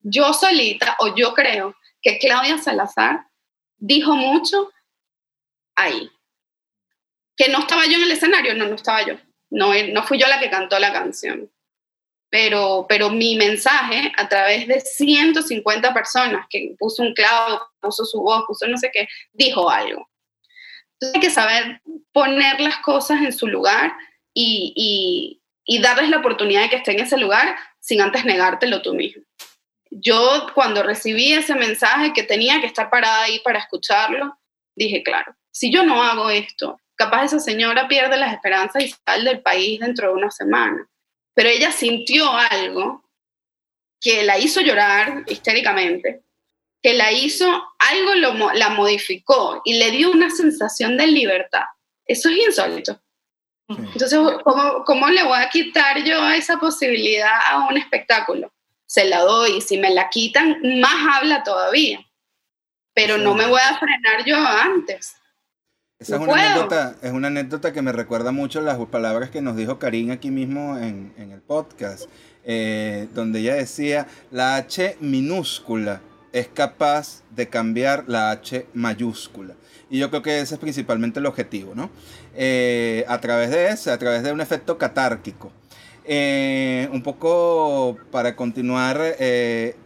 Yo 0.00 0.32
solita, 0.32 0.96
o 1.00 1.14
yo 1.14 1.32
creo 1.34 1.76
que 2.00 2.18
Claudia 2.18 2.58
Salazar 2.58 3.26
dijo 3.76 4.14
mucho 4.14 4.70
ahí. 5.76 6.10
Que 7.36 7.48
no 7.48 7.60
estaba 7.60 7.86
yo 7.86 7.94
en 7.94 8.02
el 8.02 8.12
escenario, 8.12 8.54
no, 8.54 8.66
no 8.66 8.74
estaba 8.74 9.06
yo. 9.06 9.14
No, 9.50 9.72
no 9.92 10.02
fui 10.02 10.18
yo 10.18 10.26
la 10.26 10.40
que 10.40 10.50
cantó 10.50 10.78
la 10.78 10.92
canción. 10.92 11.50
pero, 12.30 12.86
pero 12.88 13.10
mi 13.10 13.36
mensaje 13.36 14.10
a 14.16 14.26
través 14.26 14.66
de 14.66 14.80
150 14.80 15.92
personas 15.92 16.46
que 16.48 16.74
puso 16.78 17.02
un 17.02 17.12
clavo, 17.12 17.60
puso 17.78 18.06
su 18.06 18.22
voz, 18.22 18.44
puso 18.46 18.66
no 18.66 18.78
sé 18.78 18.90
qué, 18.90 19.06
dijo 19.34 19.68
algo. 19.68 20.08
Entonces 21.02 21.14
hay 21.14 21.20
que 21.20 21.30
saber 21.30 21.82
poner 22.12 22.60
las 22.60 22.78
cosas 22.78 23.22
en 23.22 23.32
su 23.32 23.48
lugar 23.48 23.92
y, 24.34 25.40
darles 25.82 26.10
la 26.10 26.18
oportunidad 26.18 26.62
de 26.62 26.70
que 26.70 26.76
estén 26.76 26.98
en 26.98 27.06
ese 27.06 27.16
lugar 27.18 27.56
sin 27.80 28.00
antes 28.00 28.24
negártelo 28.24 28.82
tú 28.82 28.94
mismo. 28.94 29.22
Yo 29.90 30.46
cuando 30.54 30.82
recibí 30.82 31.32
ese 31.32 31.54
mensaje 31.54 32.12
que 32.12 32.22
tenía 32.22 32.60
que 32.60 32.66
estar 32.66 32.88
parada 32.88 33.24
ahí 33.24 33.40
para 33.40 33.58
escucharlo, 33.58 34.38
dije, 34.76 35.02
claro, 35.02 35.34
si 35.50 35.72
yo 35.72 35.82
no 35.82 36.02
hago 36.02 36.30
esto, 36.30 36.78
capaz 36.94 37.24
esa 37.24 37.40
señora 37.40 37.88
pierde 37.88 38.16
las 38.16 38.32
esperanzas 38.32 38.84
y 38.84 38.94
sale 39.04 39.28
del 39.28 39.42
país 39.42 39.80
dentro 39.80 40.08
de 40.08 40.14
una 40.14 40.30
semana 40.30 40.88
pero 41.34 41.48
ella 41.48 41.72
sintió 41.72 42.30
algo 42.36 43.04
que 44.00 44.24
la 44.24 44.38
hizo 44.38 44.60
llorar 44.60 45.24
histéricamente, 45.28 46.22
que 46.82 46.94
la 46.94 47.12
hizo, 47.12 47.46
algo 47.78 48.14
lo, 48.16 48.52
la 48.54 48.70
modificó 48.70 49.62
y 49.64 49.78
le 49.78 49.92
dio 49.92 50.10
una 50.10 50.30
sensación 50.30 50.96
de 50.96 51.06
libertad. 51.06 51.64
Eso 52.04 52.28
es 52.28 52.38
insólito. 52.48 53.00
Entonces, 53.68 54.18
¿cómo, 54.44 54.84
¿cómo, 54.84 55.08
le 55.08 55.22
voy 55.22 55.38
a 55.38 55.48
quitar 55.48 56.02
yo 56.04 56.28
esa 56.30 56.58
posibilidad 56.58 57.32
a 57.50 57.68
un 57.68 57.78
espectáculo? 57.78 58.52
Se 58.84 59.04
la 59.06 59.20
doy, 59.20 59.58
y 59.58 59.60
si 59.62 59.78
me 59.78 59.94
la 59.94 60.10
quitan, 60.10 60.58
más 60.80 61.16
habla 61.16 61.42
todavía. 61.42 62.04
Pero 62.92 63.16
no 63.16 63.34
me 63.34 63.46
voy 63.46 63.60
a 63.60 63.78
frenar 63.78 64.24
yo 64.26 64.36
antes. 64.36 65.16
Esa 65.98 66.16
es, 66.16 66.20
una 66.20 66.34
anécdota, 66.34 66.96
es 67.00 67.12
una 67.12 67.28
anécdota 67.28 67.72
que 67.72 67.80
me 67.80 67.92
recuerda 67.92 68.32
mucho 68.32 68.60
las 68.60 68.76
palabras 68.86 69.30
que 69.30 69.40
nos 69.40 69.56
dijo 69.56 69.78
Karin 69.78 70.10
aquí 70.10 70.30
mismo 70.30 70.76
en, 70.76 71.14
el 71.16 71.40
podcast, 71.40 72.10
eh, 72.44 73.08
donde 73.14 73.38
ella 73.38 73.54
decía, 73.54 74.08
la 74.32 74.56
H 74.56 74.96
minúscula 75.00 76.02
es 76.32 76.48
capaz 76.48 77.22
de 77.34 77.48
cambiar 77.48 78.04
la 78.06 78.30
H 78.30 78.66
mayúscula. 78.74 79.54
Y 79.90 79.98
yo 79.98 80.10
creo 80.10 80.22
que 80.22 80.40
ese 80.40 80.54
es 80.54 80.60
principalmente 80.60 81.20
el 81.20 81.26
objetivo, 81.26 81.74
¿no? 81.74 81.90
Eh, 82.34 83.04
a 83.08 83.20
través 83.20 83.50
de 83.50 83.68
eso, 83.68 83.92
a 83.92 83.98
través 83.98 84.22
de 84.22 84.32
un 84.32 84.40
efecto 84.40 84.78
catárquico. 84.78 85.52
Eh, 86.04 86.88
un 86.92 87.02
poco 87.02 87.98
para 88.10 88.34
continuar, 88.34 89.00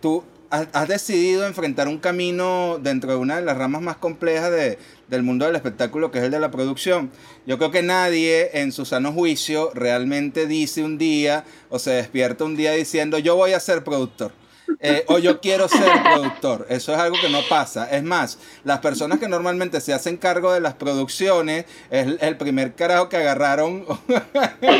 tú 0.00 0.22
has, 0.50 0.88
decidido 0.88 1.46
enfrentar 1.46 1.88
un 1.88 1.98
camino 1.98 2.78
dentro 2.80 3.10
de 3.10 3.16
una 3.16 3.36
de 3.36 3.42
las 3.42 3.56
ramas 3.56 3.82
más 3.82 3.96
complejas 3.96 4.50
de, 4.50 4.78
del 5.08 5.22
mundo 5.22 5.46
del 5.46 5.56
espectáculo, 5.56 6.10
que 6.10 6.18
es 6.18 6.24
el 6.24 6.30
de 6.30 6.40
la 6.40 6.50
producción. 6.50 7.10
Yo 7.46 7.58
creo 7.58 7.70
que 7.70 7.82
nadie 7.82 8.50
en 8.60 8.72
su 8.72 8.84
sano 8.84 9.12
juicio 9.12 9.70
realmente 9.74 10.46
dice 10.46 10.84
un 10.84 10.98
día 10.98 11.44
o 11.68 11.78
se 11.78 11.90
despierta 11.90 12.44
un 12.44 12.56
día 12.56 12.72
diciendo 12.72 13.18
yo 13.18 13.36
voy 13.36 13.52
a 13.52 13.60
ser 13.60 13.84
productor. 13.84 14.32
Eh, 14.80 15.04
o 15.08 15.18
yo 15.18 15.40
quiero 15.40 15.68
ser 15.68 16.02
productor. 16.02 16.66
Eso 16.68 16.92
es 16.92 16.98
algo 16.98 17.16
que 17.20 17.28
no 17.28 17.40
pasa. 17.48 17.90
Es 17.90 18.02
más, 18.02 18.38
las 18.64 18.80
personas 18.80 19.18
que 19.18 19.28
normalmente 19.28 19.80
se 19.80 19.92
hacen 19.92 20.16
cargo 20.16 20.52
de 20.52 20.60
las 20.60 20.74
producciones 20.74 21.66
es 21.90 22.16
el 22.20 22.36
primer 22.36 22.74
carajo 22.74 23.08
que 23.08 23.16
agarraron 23.16 23.86
en 24.08 24.74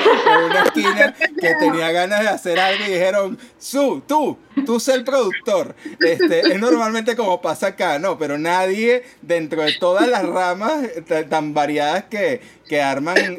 una 0.51 0.63
esquina 0.65 1.15
que 1.41 1.55
tenía 1.59 1.93
ganas 1.93 2.21
de 2.21 2.29
hacer 2.29 2.59
algo 2.59 2.85
y 2.85 2.93
dijeron, 2.93 3.39
Su, 3.59 4.03
tú, 4.07 4.39
tú 4.65 4.81
sé 4.81 4.95
el 4.95 5.05
productor. 5.05 5.75
Este, 6.01 6.41
es 6.41 6.61
normalmente 6.61 7.17
como 7.17 7.41
pasa 7.41 7.69
acá, 7.69 7.99
¿no? 7.99 8.19
Pero 8.19 8.39
nadie 8.39 9.05
dentro 9.23 9.63
de 9.63 9.75
todas 9.79 10.09
las 10.09 10.27
ramas 10.27 10.89
tan 11.29 11.55
variadas 11.55 12.05
que, 12.05 12.41
que 12.69 12.81
arman 12.81 13.39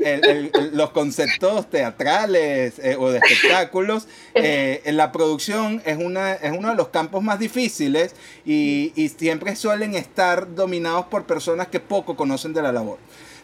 los 0.74 0.92
conceptos 0.92 1.70
teatrales 1.70 2.80
eh, 2.80 2.96
o 3.00 3.10
de 3.10 3.20
espectáculos. 3.20 4.08
Eh, 4.36 4.82
la 4.86 5.12
producción 5.12 5.82
es, 5.86 5.98
una, 5.98 6.34
es 6.34 6.52
uno 6.52 6.70
de 6.70 6.76
los 6.76 6.90
campos 6.90 7.24
más 7.24 7.40
difíciles 7.40 8.16
y, 8.46 8.94
y 8.96 9.10
siempre 9.10 9.56
suelen 9.56 9.96
estar 9.96 10.54
dominados 10.54 11.06
por 11.08 11.26
personas 11.26 11.68
que 11.68 11.80
poco 11.80 12.16
conocen 12.16 12.54
de 12.54 12.62
la 12.62 12.72
labor. 12.72 13.00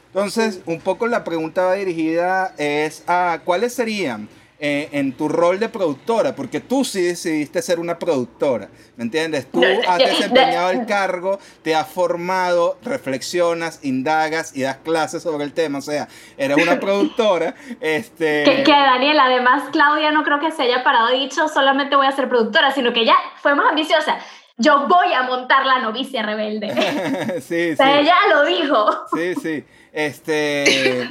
Entonces, 0.07 0.59
un 0.67 0.79
poco 0.79 1.07
la 1.07 1.23
pregunta 1.23 1.63
va 1.63 1.73
dirigida 1.73 2.53
es 2.59 3.03
a 3.07 3.41
cuáles 3.43 3.73
serían 3.73 4.29
eh, 4.65 4.87
en 4.93 5.11
tu 5.11 5.27
rol 5.27 5.59
de 5.59 5.67
productora, 5.67 6.33
porque 6.33 6.61
tú 6.61 6.85
sí 6.85 7.01
decidiste 7.01 7.61
ser 7.61 7.81
una 7.81 7.99
productora, 7.99 8.69
¿me 8.95 9.03
entiendes? 9.03 9.51
Tú 9.51 9.61
has 9.89 9.97
desempeñado 9.97 10.69
el 10.69 10.85
cargo, 10.85 11.37
te 11.61 11.75
has 11.75 11.85
formado, 11.85 12.77
reflexionas, 12.81 13.81
indagas 13.83 14.55
y 14.55 14.61
das 14.61 14.77
clases 14.77 15.21
sobre 15.21 15.43
el 15.43 15.51
tema, 15.51 15.79
o 15.79 15.81
sea, 15.81 16.07
eres 16.37 16.55
una 16.55 16.79
productora. 16.79 17.55
este... 17.81 18.45
Que, 18.45 18.71
Daniel, 18.71 19.19
además 19.19 19.63
Claudia 19.73 20.11
no 20.11 20.23
creo 20.23 20.39
que 20.39 20.49
se 20.51 20.63
haya 20.63 20.81
parado 20.81 21.13
y 21.13 21.19
dicho 21.19 21.49
solamente 21.49 21.97
voy 21.97 22.07
a 22.07 22.13
ser 22.13 22.29
productora, 22.29 22.71
sino 22.71 22.93
que 22.93 23.01
ella 23.01 23.15
fue 23.41 23.55
más 23.55 23.67
ambiciosa 23.69 24.17
yo 24.55 24.87
voy 24.87 25.11
a 25.11 25.23
montar 25.23 25.65
la 25.65 25.79
novicia 25.79 26.21
rebelde. 26.21 26.69
sí, 27.41 27.75
sí. 27.75 27.83
ella 27.83 28.15
lo 28.29 28.45
dijo. 28.45 29.07
Sí, 29.13 29.33
sí. 29.41 29.65
Este, 29.91 31.09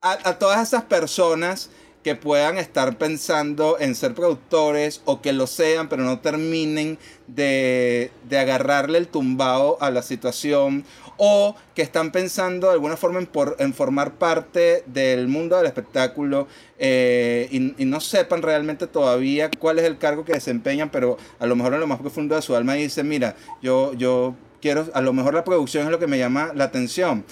a, 0.00 0.12
a, 0.12 0.38
todas 0.38 0.62
esas 0.62 0.84
personas 0.84 1.68
que 2.04 2.14
puedan 2.14 2.58
estar 2.58 2.98
pensando 2.98 3.78
en 3.80 3.94
ser 3.94 4.14
productores 4.14 5.00
o 5.06 5.22
que 5.22 5.32
lo 5.32 5.46
sean, 5.46 5.88
pero 5.88 6.04
no 6.04 6.20
terminen 6.20 6.98
de, 7.26 8.12
agarrarle 8.30 8.98
el 8.98 9.08
tumbao 9.08 9.78
a 9.80 9.90
la 9.90 10.02
situación 10.02 10.84
o 11.16 11.56
que 11.74 11.80
están 11.80 12.12
pensando 12.12 12.66
de 12.66 12.74
alguna 12.74 12.98
forma 12.98 13.20
en, 13.20 13.26
por, 13.26 13.56
en 13.58 13.72
formar 13.72 14.14
parte 14.14 14.84
del 14.86 15.28
mundo 15.28 15.56
del 15.56 15.64
espectáculo 15.64 16.46
eh, 16.78 17.48
y, 17.50 17.82
y, 17.82 17.86
no 17.86 18.00
sepan 18.00 18.42
realmente 18.42 18.86
todavía 18.86 19.50
cuál 19.58 19.78
es 19.78 19.86
el 19.86 19.96
cargo 19.96 20.26
que 20.26 20.34
desempeñan, 20.34 20.90
pero 20.90 21.16
a 21.38 21.46
lo 21.46 21.56
mejor 21.56 21.72
en 21.72 21.80
lo 21.80 21.86
más 21.86 22.00
profundo 22.00 22.34
de 22.34 22.42
su 22.42 22.54
alma 22.54 22.74
dicen, 22.74 23.08
mira, 23.08 23.34
yo, 23.62 23.94
yo 23.94 24.34
quiero, 24.64 24.88
a 24.94 25.02
lo 25.02 25.12
mejor 25.12 25.34
la 25.34 25.44
producción 25.44 25.84
es 25.84 25.90
lo 25.90 25.98
que 25.98 26.06
me 26.06 26.16
llama 26.16 26.52
la 26.54 26.64
atención. 26.64 27.26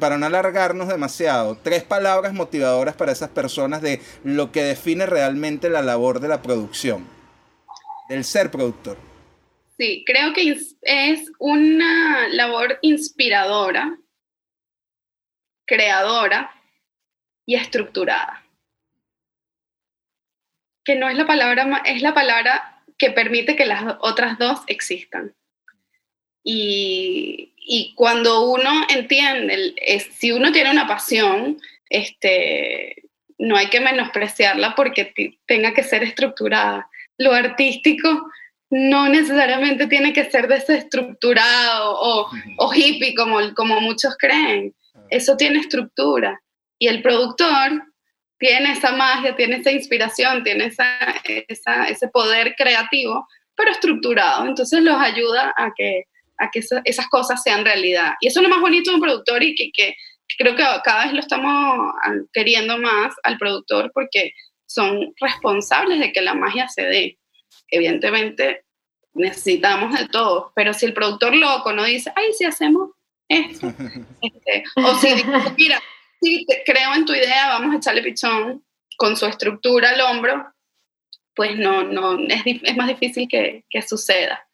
Para 0.00 0.16
no 0.16 0.24
alargarnos 0.24 0.88
demasiado, 0.88 1.58
tres 1.58 1.82
palabras 1.82 2.32
motivadoras 2.32 2.96
para 2.96 3.12
esas 3.12 3.28
personas 3.28 3.82
de 3.82 4.00
lo 4.24 4.52
que 4.52 4.62
define 4.62 5.04
realmente 5.04 5.68
la 5.68 5.82
labor 5.82 6.18
de 6.18 6.28
la 6.28 6.40
producción, 6.40 7.06
del 8.08 8.24
ser 8.24 8.50
productor. 8.50 8.96
Sí, 9.76 10.02
creo 10.06 10.32
que 10.32 10.58
es 10.80 11.30
una 11.38 12.26
labor 12.28 12.78
inspiradora, 12.80 13.98
creadora 15.66 16.54
y 17.44 17.56
estructurada. 17.56 18.46
Que 20.84 20.96
no 20.96 21.10
es 21.10 21.18
la 21.18 21.26
palabra, 21.26 21.82
es 21.84 22.00
la 22.00 22.14
palabra 22.14 22.82
que 22.96 23.10
permite 23.10 23.56
que 23.56 23.66
las 23.66 23.96
otras 24.00 24.38
dos 24.38 24.62
existan. 24.68 25.34
Y, 26.50 27.92
cuando 27.94 28.48
uno 28.50 28.86
entiende, 28.88 29.74
si 30.12 30.32
uno 30.32 30.50
tiene 30.52 30.70
una 30.70 30.86
pasión, 30.86 31.60
este, 31.90 33.02
no 33.36 33.56
hay 33.56 33.66
que 33.66 33.80
menospreciarla 33.80 34.74
porque 34.74 35.12
tenga 35.46 35.74
que 35.74 35.82
ser 35.82 36.02
estructurada. 36.02 36.88
Lo 37.18 37.34
artístico 37.34 38.30
no 38.70 39.08
necesariamente 39.10 39.86
tiene 39.88 40.14
que 40.14 40.30
ser 40.30 40.48
desestructurado 40.48 41.94
o, 42.00 42.30
o 42.56 42.74
hippie 42.74 43.14
como, 43.14 43.38
como 43.54 43.80
muchos 43.82 44.16
creen. 44.16 44.74
Eso 45.10 45.36
tiene 45.36 45.58
estructura. 45.58 46.40
Y 46.78 46.88
el 46.88 47.02
productor 47.02 47.82
tiene 48.38 48.72
esa 48.72 48.92
magia, 48.92 49.36
tiene 49.36 49.56
esa 49.56 49.72
inspiración, 49.72 50.44
tiene 50.44 50.66
esa, 50.66 51.84
ese 51.88 52.08
poder 52.08 52.54
creativo, 52.56 53.28
pero 53.54 53.70
estructurado. 53.70 54.46
Entonces 54.46 54.82
los 54.82 54.96
ayuda 54.96 55.52
a 55.56 55.72
que 55.76 56.04
a 56.38 56.50
que 56.50 56.60
esas 56.84 57.08
cosas 57.08 57.42
sean 57.42 57.64
realidad. 57.64 58.14
Y 58.20 58.28
eso 58.28 58.40
es 58.40 58.44
lo 58.44 58.54
más 58.54 58.60
bonito 58.60 58.90
de 58.90 58.96
un 58.96 59.02
productor 59.02 59.42
y 59.42 59.54
que, 59.54 59.70
que 59.72 59.94
creo 60.38 60.54
que 60.54 60.64
cada 60.84 61.04
vez 61.04 61.12
lo 61.12 61.20
estamos 61.20 61.94
queriendo 62.32 62.78
más 62.78 63.14
al 63.22 63.38
productor 63.38 63.90
porque 63.92 64.32
son 64.66 65.14
responsables 65.20 65.98
de 65.98 66.12
que 66.12 66.22
la 66.22 66.34
magia 66.34 66.68
se 66.68 66.82
dé. 66.82 67.18
Evidentemente 67.68 68.64
necesitamos 69.14 69.98
de 69.98 70.06
todo, 70.08 70.52
pero 70.54 70.72
si 70.72 70.86
el 70.86 70.94
productor 70.94 71.34
loco 71.34 71.72
no 71.72 71.84
dice, 71.84 72.12
ay, 72.14 72.32
si 72.32 72.44
hacemos 72.44 72.90
esto, 73.28 73.66
este, 74.22 74.64
o 74.76 74.94
si 74.98 75.08
mira, 75.56 75.82
si 76.20 76.46
creo 76.64 76.94
en 76.94 77.04
tu 77.04 77.14
idea, 77.14 77.48
vamos 77.48 77.74
a 77.74 77.78
echarle 77.78 78.02
pichón 78.02 78.64
con 78.96 79.16
su 79.16 79.26
estructura 79.26 79.90
al 79.90 80.00
hombro, 80.00 80.52
pues 81.34 81.56
no, 81.56 81.84
no, 81.84 82.18
es, 82.18 82.42
es 82.62 82.76
más 82.76 82.88
difícil 82.88 83.28
que, 83.28 83.64
que 83.70 83.82
suceda. 83.82 84.47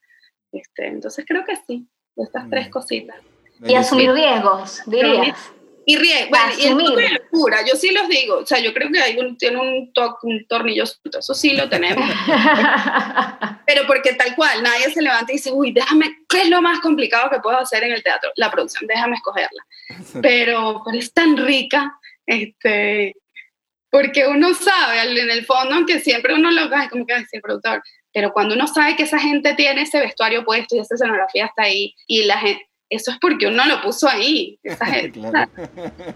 Este, 0.54 0.86
entonces 0.86 1.24
creo 1.26 1.44
que 1.44 1.56
sí, 1.66 1.86
estas 2.16 2.48
tres 2.48 2.68
cositas. 2.68 3.16
Y 3.62 3.74
asumir 3.74 4.12
riesgos, 4.12 4.82
dirías. 4.86 5.52
Y 5.86 5.96
riesgos, 5.96 6.30
bueno, 6.30 6.52
y 6.58 7.02
es 7.02 7.12
locura, 7.12 7.58
yo 7.66 7.76
sí 7.76 7.90
los 7.90 8.08
digo, 8.08 8.38
o 8.38 8.46
sea, 8.46 8.58
yo 8.58 8.72
creo 8.72 8.90
que 8.90 9.00
hay 9.00 9.18
un, 9.18 9.36
tiene 9.36 9.60
un, 9.60 9.92
un 10.22 10.46
tornillo 10.46 10.86
suelto, 10.86 11.18
eso 11.18 11.34
sí 11.34 11.54
lo 11.54 11.68
tenemos. 11.68 12.08
pero 13.66 13.86
porque 13.86 14.14
tal 14.14 14.34
cual, 14.34 14.62
nadie 14.62 14.90
se 14.90 15.02
levanta 15.02 15.30
y 15.30 15.36
dice, 15.36 15.52
uy, 15.52 15.72
déjame, 15.72 16.20
¿qué 16.26 16.42
es 16.42 16.48
lo 16.48 16.62
más 16.62 16.80
complicado 16.80 17.28
que 17.28 17.40
puedo 17.40 17.58
hacer 17.58 17.84
en 17.84 17.92
el 17.92 18.02
teatro? 18.02 18.30
La 18.36 18.50
producción, 18.50 18.86
déjame 18.86 19.16
escogerla. 19.16 19.66
Pero, 20.22 20.82
pero 20.84 20.98
es 20.98 21.12
tan 21.12 21.36
rica, 21.36 21.98
este, 22.24 23.14
porque 23.90 24.26
uno 24.26 24.54
sabe 24.54 25.02
en 25.20 25.30
el 25.30 25.44
fondo 25.44 25.84
que 25.86 26.00
siempre 26.00 26.34
uno 26.34 26.50
lo 26.50 26.68
ve 26.70 26.88
como 26.90 27.04
que 27.04 27.14
el 27.14 27.42
productor, 27.42 27.82
pero 28.14 28.32
cuando 28.32 28.54
uno 28.54 28.66
sabe 28.68 28.96
que 28.96 29.02
esa 29.02 29.18
gente 29.18 29.54
tiene 29.54 29.82
ese 29.82 29.98
vestuario 29.98 30.44
puesto 30.44 30.76
y 30.76 30.78
esa 30.78 30.94
escenografía 30.94 31.46
está 31.46 31.64
ahí 31.64 31.94
y 32.06 32.22
la 32.22 32.38
gente, 32.38 32.66
eso 32.88 33.10
es 33.10 33.18
porque 33.20 33.48
uno 33.48 33.66
lo 33.66 33.82
puso 33.82 34.08
ahí. 34.08 34.58
Esa 34.62 34.86
gente, 34.86 35.20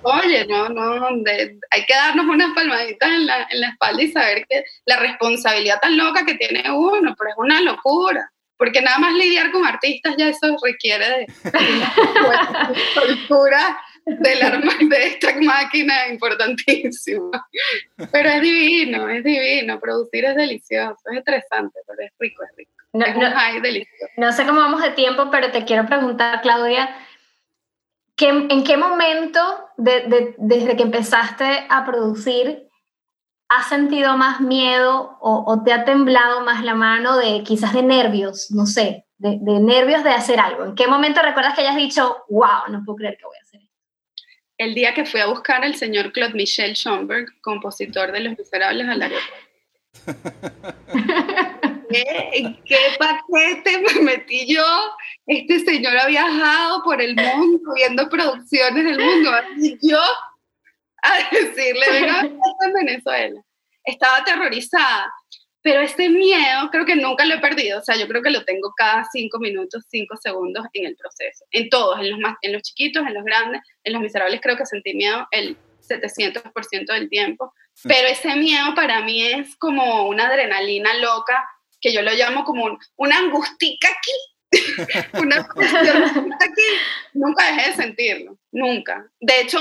Oye, 0.02 0.46
no, 0.46 0.68
no, 0.68 1.08
hay 1.08 1.84
que 1.86 1.94
darnos 1.94 2.26
unas 2.26 2.54
palmaditas 2.54 3.10
en 3.10 3.26
la, 3.26 3.48
en 3.50 3.60
la 3.60 3.68
espalda 3.70 4.02
y 4.02 4.12
saber 4.12 4.46
que 4.48 4.64
la 4.86 4.96
responsabilidad 4.98 5.80
tan 5.80 5.96
loca 5.96 6.24
que 6.24 6.34
tiene 6.34 6.70
uno, 6.70 7.14
pero 7.18 7.30
es 7.30 7.36
una 7.36 7.60
locura 7.60 8.30
porque 8.58 8.82
nada 8.82 8.98
más 8.98 9.14
lidiar 9.14 9.52
con 9.52 9.64
artistas 9.64 10.16
ya 10.18 10.28
eso 10.28 10.56
requiere 10.62 11.08
de 11.08 11.26
una 12.26 12.72
cultura 12.94 13.80
del 14.20 14.42
arma 14.42 14.72
de 14.80 15.06
esta 15.06 15.34
máquina 15.40 16.08
importantísima. 16.08 17.46
Pero 18.10 18.28
es 18.28 18.42
divino, 18.42 19.08
es 19.08 19.24
divino, 19.24 19.78
producir 19.78 20.24
es 20.24 20.36
delicioso, 20.36 21.00
es 21.10 21.18
estresante, 21.18 21.80
pero 21.86 22.02
es 22.02 22.12
rico, 22.18 22.42
es 22.44 22.56
rico. 22.56 22.72
No, 22.92 23.04
es 23.04 23.62
delicioso. 23.62 24.12
no 24.16 24.32
sé 24.32 24.46
cómo 24.46 24.60
vamos 24.60 24.82
de 24.82 24.90
tiempo, 24.90 25.30
pero 25.30 25.50
te 25.50 25.64
quiero 25.64 25.86
preguntar, 25.86 26.40
Claudia, 26.40 26.88
¿en 28.18 28.64
qué 28.64 28.76
momento 28.76 29.40
desde 29.76 30.76
que 30.76 30.82
empezaste 30.82 31.66
a 31.68 31.84
producir 31.84 32.68
has 33.48 33.68
sentido 33.68 34.16
más 34.16 34.40
miedo 34.40 35.16
o, 35.20 35.62
te 35.64 35.72
ha 35.72 35.84
temblado 35.84 36.42
más 36.42 36.62
la 36.64 36.74
mano 36.74 37.16
de 37.16 37.42
quizás 37.44 37.72
de 37.72 37.82
nervios, 37.82 38.50
no 38.50 38.66
sé, 38.66 39.06
de, 39.16 39.38
nervios 39.38 40.04
de 40.04 40.10
hacer 40.10 40.40
algo? 40.40 40.64
¿En 40.64 40.74
qué 40.74 40.86
momento 40.86 41.22
recuerdas 41.22 41.54
que 41.54 41.62
hayas 41.62 41.76
dicho, 41.76 42.24
wow, 42.28 42.70
no 42.70 42.82
puedo 42.84 42.96
creer 42.96 43.16
que 43.16 43.24
voy 43.24 43.36
a 43.36 43.42
hacer 43.42 43.60
esto? 43.62 43.67
El 44.58 44.74
día 44.74 44.92
que 44.92 45.06
fui 45.06 45.20
a 45.20 45.26
buscar 45.26 45.64
al 45.64 45.76
señor 45.76 46.12
Claude 46.12 46.34
Michel 46.34 46.74
Schomburg, 46.74 47.40
compositor 47.40 48.10
de 48.10 48.20
Los 48.20 48.36
Miserables 48.36 48.88
al 48.88 49.02
aeropuerto. 49.02 49.48
¿Qué, 51.88 52.58
¿Qué 52.64 52.78
paquete 52.98 53.78
me 53.80 54.00
metí 54.02 54.52
yo? 54.52 54.64
Este 55.26 55.60
señor 55.60 55.96
ha 55.96 56.06
viajado 56.06 56.82
por 56.82 57.00
el 57.00 57.14
mundo 57.14 57.72
viendo 57.74 58.08
producciones 58.10 58.84
del 58.84 58.98
mundo. 58.98 59.30
Y 59.56 59.78
yo 59.88 60.00
a 61.02 61.18
decirle, 61.30 61.86
venga, 61.90 62.20
en 62.20 62.72
Venezuela. 62.74 63.40
Estaba 63.84 64.18
aterrorizada, 64.18 65.10
pero 65.62 65.80
este 65.80 66.08
miedo 66.08 66.70
creo 66.70 66.84
que 66.84 66.96
nunca 66.96 67.24
lo 67.24 67.34
he 67.34 67.40
perdido, 67.40 67.78
o 67.80 67.82
sea, 67.82 67.96
yo 67.96 68.06
creo 68.06 68.22
que 68.22 68.30
lo 68.30 68.44
tengo 68.44 68.72
cada 68.76 69.04
cinco 69.12 69.38
minutos, 69.38 69.84
cinco 69.88 70.16
segundos 70.16 70.66
en 70.72 70.86
el 70.86 70.96
proceso, 70.96 71.44
en 71.50 71.68
todos, 71.68 71.98
en 72.00 72.10
los, 72.10 72.20
más, 72.20 72.36
en 72.42 72.52
los 72.52 72.62
chiquitos, 72.62 73.06
en 73.06 73.14
los 73.14 73.24
grandes, 73.24 73.62
en 73.84 73.92
los 73.92 74.02
miserables 74.02 74.40
creo 74.40 74.56
que 74.56 74.66
sentí 74.66 74.94
miedo 74.94 75.26
el 75.30 75.56
700% 75.88 76.92
del 76.92 77.08
tiempo, 77.08 77.52
pero 77.84 78.08
ese 78.08 78.34
miedo 78.36 78.74
para 78.74 79.02
mí 79.02 79.24
es 79.24 79.56
como 79.56 80.06
una 80.08 80.28
adrenalina 80.28 80.94
loca, 80.94 81.48
que 81.80 81.92
yo 81.92 82.02
lo 82.02 82.12
llamo 82.12 82.44
como 82.44 82.78
una 82.96 83.18
angustica 83.18 83.88
aquí, 83.88 84.12
una 85.20 85.36
aquí, 85.36 86.62
nunca 87.12 87.46
dejé 87.46 87.70
de 87.70 87.76
sentirlo, 87.76 88.38
nunca. 88.50 89.10
De 89.20 89.40
hecho, 89.40 89.58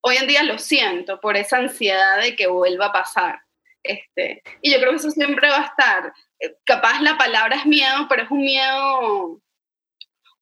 hoy 0.00 0.16
en 0.16 0.26
día 0.26 0.42
lo 0.42 0.58
siento 0.58 1.20
por 1.20 1.36
esa 1.36 1.58
ansiedad 1.58 2.20
de 2.20 2.36
que 2.36 2.46
vuelva 2.46 2.86
a 2.86 2.92
pasar. 2.92 3.40
Este, 3.82 4.42
y 4.60 4.70
yo 4.72 4.78
creo 4.78 4.90
que 4.90 4.96
eso 4.96 5.10
siempre 5.10 5.48
va 5.48 5.58
a 5.58 5.66
estar. 5.66 6.12
Eh, 6.38 6.54
capaz 6.64 7.00
la 7.00 7.16
palabra 7.16 7.56
es 7.56 7.66
miedo, 7.66 8.06
pero 8.08 8.22
es 8.22 8.30
un 8.30 8.40
miedo, 8.40 9.40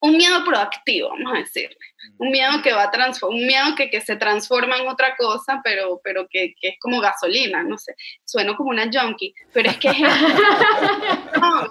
un 0.00 0.16
miedo 0.16 0.44
proactivo, 0.44 1.08
vamos 1.10 1.32
a 1.34 1.38
decirle. 1.38 1.76
Un 2.18 2.30
miedo 2.30 2.62
que 2.62 2.72
va 2.72 2.84
a 2.84 2.90
transformar, 2.90 3.40
un 3.40 3.46
miedo 3.46 3.74
que, 3.76 3.90
que, 3.90 4.00
se 4.00 4.16
transforma 4.16 4.76
en 4.76 4.88
otra 4.88 5.16
cosa, 5.16 5.60
pero, 5.64 6.00
pero 6.04 6.26
que, 6.28 6.54
que, 6.60 6.68
es 6.68 6.74
como 6.80 7.00
gasolina, 7.00 7.62
no 7.62 7.78
sé. 7.78 7.94
Sueno 8.24 8.56
como 8.56 8.70
una 8.70 8.90
junkie, 8.92 9.34
pero 9.52 9.70
es 9.70 9.76
que 9.78 9.88
es 9.88 9.98
no, 11.40 11.68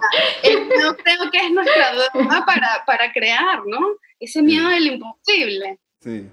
creo 0.96 1.30
que 1.30 1.38
es 1.38 1.50
nuestra 1.50 1.92
droga 1.92 2.44
para, 2.46 2.84
para 2.84 3.12
crear, 3.12 3.64
¿no? 3.66 3.78
Ese 4.18 4.42
miedo 4.42 4.68
del 4.68 4.86
imposible. 4.86 5.78
Sí 6.00 6.28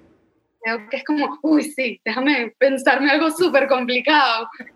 que 0.90 0.98
es 0.98 1.04
como, 1.04 1.40
uy, 1.42 1.64
sí, 1.64 2.00
déjame 2.04 2.54
pensarme 2.58 3.12
algo 3.12 3.32
súper 3.32 3.68
complicado. 3.68 4.50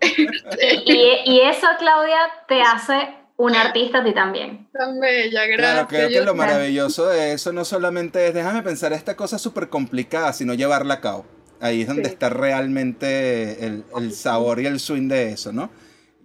y, 0.86 1.40
eso, 1.40 1.66
Claudia, 1.78 2.18
te 2.48 2.62
hace 2.62 3.08
un 3.36 3.54
artista 3.54 3.98
a 3.98 4.04
ti 4.04 4.12
también. 4.12 4.68
Tan 4.72 5.00
bella, 5.00 5.46
gracias. 5.46 5.72
Claro, 5.72 5.88
creo 5.88 6.08
que 6.08 6.20
lo 6.20 6.34
maravilloso 6.34 7.08
de 7.08 7.32
eso 7.32 7.52
no 7.52 7.64
solamente 7.64 8.28
es 8.28 8.34
déjame 8.34 8.62
pensar 8.62 8.92
esta 8.92 9.16
cosa 9.16 9.38
súper 9.38 9.68
complicada, 9.68 10.32
sino 10.32 10.54
llevarla 10.54 10.94
a 10.94 11.00
cabo. 11.00 11.26
Ahí 11.60 11.82
es 11.82 11.88
donde 11.88 12.08
está 12.08 12.28
realmente 12.28 13.64
el, 13.64 13.84
el, 13.96 14.12
sabor 14.12 14.60
y 14.60 14.66
el 14.66 14.80
swing 14.80 15.08
de 15.08 15.30
eso, 15.30 15.52
¿no? 15.52 15.70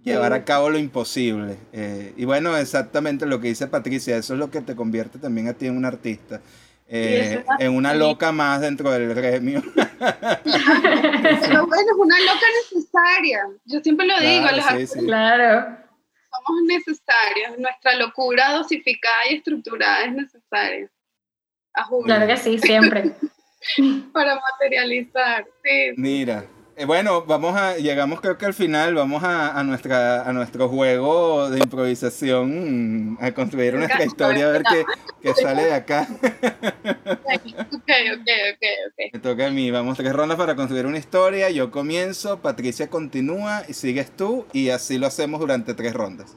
Llevar 0.02 0.32
a 0.32 0.44
cabo 0.44 0.70
lo 0.70 0.78
imposible. 0.78 1.58
Eh, 1.72 2.12
y 2.16 2.24
bueno, 2.24 2.56
exactamente 2.56 3.26
lo 3.26 3.40
que 3.40 3.48
dice 3.48 3.68
Patricia, 3.68 4.16
eso 4.16 4.34
es 4.34 4.38
lo 4.38 4.50
que 4.50 4.62
te 4.62 4.74
convierte 4.74 5.18
también 5.18 5.48
a 5.48 5.52
ti 5.52 5.66
en 5.66 5.76
un 5.76 5.84
artista. 5.84 6.40
Eh, 6.90 7.44
en 7.58 7.76
una 7.76 7.92
loca 7.92 8.32
más 8.32 8.62
dentro 8.62 8.90
del 8.90 9.12
gremio. 9.14 9.62
Pero 9.74 11.66
bueno, 11.66 11.90
es 11.90 11.98
una 11.98 12.18
loca 12.20 12.46
necesaria. 12.62 13.46
Yo 13.66 13.80
siempre 13.80 14.06
lo 14.06 14.18
digo, 14.18 14.46
claro. 15.04 15.76
Somos 16.30 16.62
necesarios. 16.66 17.58
Nuestra 17.58 17.94
locura 17.96 18.52
dosificada 18.52 19.30
y 19.30 19.34
estructurada 19.34 20.04
es 20.04 20.12
necesaria. 20.12 20.90
Claro 22.04 22.26
que 22.26 22.36
sí, 22.38 22.58
siempre. 22.58 23.12
Para 24.12 24.40
materializar. 24.40 25.46
Sí. 25.62 25.92
Mira, 25.96 26.44
eh, 26.78 26.84
bueno, 26.84 27.24
vamos 27.26 27.56
a, 27.56 27.76
llegamos 27.76 28.20
creo 28.20 28.38
que 28.38 28.46
al 28.46 28.54
final, 28.54 28.94
vamos 28.94 29.24
a, 29.24 29.62
nuestra, 29.64 30.22
a 30.22 30.32
nuestro 30.32 30.68
juego 30.68 31.50
de 31.50 31.58
improvisación, 31.58 33.18
a 33.20 33.32
construir 33.32 33.74
nuestra 33.74 34.04
historia, 34.06 34.46
a 34.46 34.50
ver 34.52 34.62
qué, 35.20 35.34
sale 35.34 35.64
de 35.64 35.74
acá. 35.74 36.06
ok, 36.22 37.32
ok, 37.32 38.28
ok, 38.52 38.64
ok. 38.86 39.12
Me 39.12 39.18
toca 39.18 39.48
a 39.48 39.50
mí, 39.50 39.72
vamos 39.72 39.98
tres 39.98 40.12
rondas 40.12 40.38
para 40.38 40.54
construir 40.54 40.86
una 40.86 40.98
historia, 40.98 41.50
yo 41.50 41.72
comienzo, 41.72 42.40
Patricia 42.40 42.88
continúa 42.88 43.64
y 43.66 43.72
sigues 43.72 44.16
tú 44.16 44.46
y 44.52 44.68
así 44.68 44.98
lo 44.98 45.08
hacemos 45.08 45.40
durante 45.40 45.74
tres 45.74 45.94
rondas. 45.94 46.36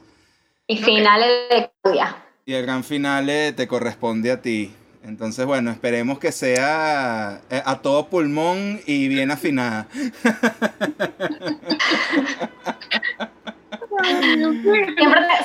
Y 0.66 0.78
finales 0.78 1.28
de 1.50 1.70
Claudia. 1.82 2.16
Y 2.46 2.54
el 2.54 2.62
gran 2.62 2.82
final 2.82 3.26
te 3.54 3.68
corresponde 3.68 4.32
a 4.32 4.42
ti. 4.42 4.74
Entonces, 5.04 5.44
bueno, 5.46 5.70
esperemos 5.72 6.18
que 6.20 6.30
sea 6.30 7.40
eh, 7.50 7.60
a 7.64 7.80
todo 7.80 8.06
pulmón 8.06 8.80
y 8.86 9.08
bien 9.08 9.32
afinada. 9.32 9.88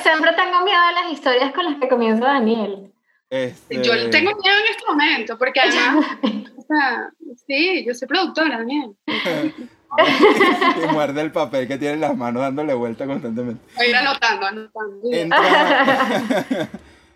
siempre, 0.02 0.32
tengo 0.32 0.64
miedo 0.64 0.80
de 0.86 0.92
las 1.02 1.12
historias 1.12 1.52
con 1.52 1.64
las 1.64 1.80
que 1.80 1.88
comienza 1.88 2.24
Daniel. 2.24 2.92
Este, 3.30 3.82
yo 3.82 4.08
tengo 4.10 4.30
miedo 4.30 4.58
en 4.58 4.70
este 4.70 4.86
momento, 4.86 5.36
porque 5.36 5.60
además, 5.60 6.06
o 6.56 6.62
sea, 6.62 7.10
sí, 7.46 7.84
yo 7.84 7.94
soy 7.94 8.06
productora 8.06 8.58
Daniel. 8.58 8.94
y 10.82 10.92
muerde 10.92 11.20
el 11.20 11.32
papel 11.32 11.66
que 11.66 11.78
tiene 11.78 11.94
en 11.94 12.00
las 12.00 12.16
manos 12.16 12.42
dándole 12.42 12.74
vuelta 12.74 13.06
constantemente. 13.06 13.60
Voy 13.74 13.86
a 13.86 13.88
ir 13.88 13.96
anotando, 13.96 14.46
anotando. 14.46 15.00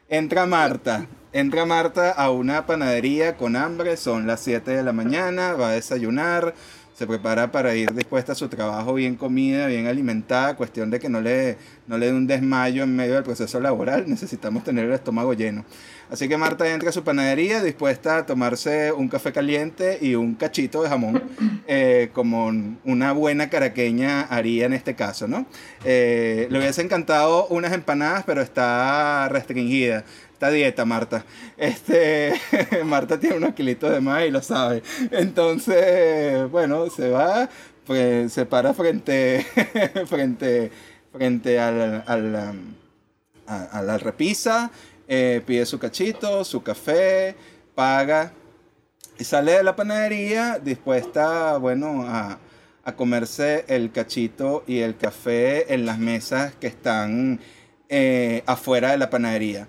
entra 0.08 0.46
Marta. 0.46 1.06
Entra 1.34 1.64
Marta 1.64 2.10
a 2.10 2.30
una 2.30 2.66
panadería 2.66 3.38
con 3.38 3.56
hambre, 3.56 3.96
son 3.96 4.26
las 4.26 4.40
7 4.40 4.70
de 4.70 4.82
la 4.82 4.92
mañana, 4.92 5.54
va 5.54 5.70
a 5.70 5.72
desayunar, 5.72 6.52
se 6.92 7.06
prepara 7.06 7.50
para 7.50 7.74
ir 7.74 7.94
dispuesta 7.94 8.32
a 8.32 8.34
su 8.34 8.48
trabajo 8.48 8.92
bien 8.92 9.16
comida, 9.16 9.66
bien 9.66 9.86
alimentada, 9.86 10.56
cuestión 10.56 10.90
de 10.90 11.00
que 11.00 11.08
no 11.08 11.22
le, 11.22 11.56
no 11.86 11.96
le 11.96 12.06
dé 12.06 12.12
un 12.12 12.26
desmayo 12.26 12.82
en 12.82 12.94
medio 12.94 13.14
del 13.14 13.22
proceso 13.22 13.60
laboral, 13.60 14.04
necesitamos 14.06 14.62
tener 14.62 14.84
el 14.84 14.92
estómago 14.92 15.32
lleno. 15.32 15.64
Así 16.10 16.28
que 16.28 16.36
Marta 16.36 16.68
entra 16.68 16.90
a 16.90 16.92
su 16.92 17.02
panadería 17.02 17.62
dispuesta 17.62 18.18
a 18.18 18.26
tomarse 18.26 18.92
un 18.92 19.08
café 19.08 19.32
caliente 19.32 19.98
y 20.02 20.14
un 20.14 20.34
cachito 20.34 20.82
de 20.82 20.90
jamón, 20.90 21.22
eh, 21.66 22.10
como 22.12 22.52
una 22.84 23.12
buena 23.12 23.48
caraqueña 23.48 24.20
haría 24.20 24.66
en 24.66 24.74
este 24.74 24.94
caso, 24.94 25.26
¿no? 25.26 25.46
Eh, 25.86 26.46
le 26.50 26.58
hubiese 26.58 26.82
encantado 26.82 27.46
unas 27.46 27.72
empanadas, 27.72 28.24
pero 28.26 28.42
está 28.42 29.30
restringida 29.30 30.04
dieta, 30.50 30.84
Marta. 30.84 31.24
Este, 31.56 32.32
Marta 32.84 33.18
tiene 33.18 33.36
unos 33.36 33.54
kilitos 33.54 33.90
de 33.90 34.00
más 34.00 34.24
y 34.24 34.30
lo 34.30 34.42
sabe. 34.42 34.82
Entonces, 35.10 36.50
bueno, 36.50 36.88
se 36.90 37.10
va, 37.10 37.48
pues 37.86 38.32
se 38.32 38.46
para 38.46 38.74
frente, 38.74 39.46
frente, 40.06 40.70
frente 41.12 41.58
al, 41.58 42.04
al, 42.06 42.54
a, 43.46 43.82
la 43.82 43.98
repisa, 43.98 44.70
eh, 45.08 45.42
pide 45.46 45.66
su 45.66 45.78
cachito, 45.78 46.44
su 46.44 46.62
café, 46.62 47.34
paga 47.74 48.32
y 49.18 49.24
sale 49.24 49.52
de 49.52 49.62
la 49.62 49.76
panadería 49.76 50.58
dispuesta, 50.58 51.56
bueno, 51.58 52.04
a, 52.06 52.38
a 52.84 52.96
comerse 52.96 53.64
el 53.68 53.92
cachito 53.92 54.64
y 54.66 54.78
el 54.78 54.96
café 54.96 55.72
en 55.72 55.86
las 55.86 55.98
mesas 55.98 56.54
que 56.54 56.66
están 56.66 57.40
eh, 57.88 58.42
afuera 58.46 58.92
de 58.92 58.98
la 58.98 59.10
panadería. 59.10 59.68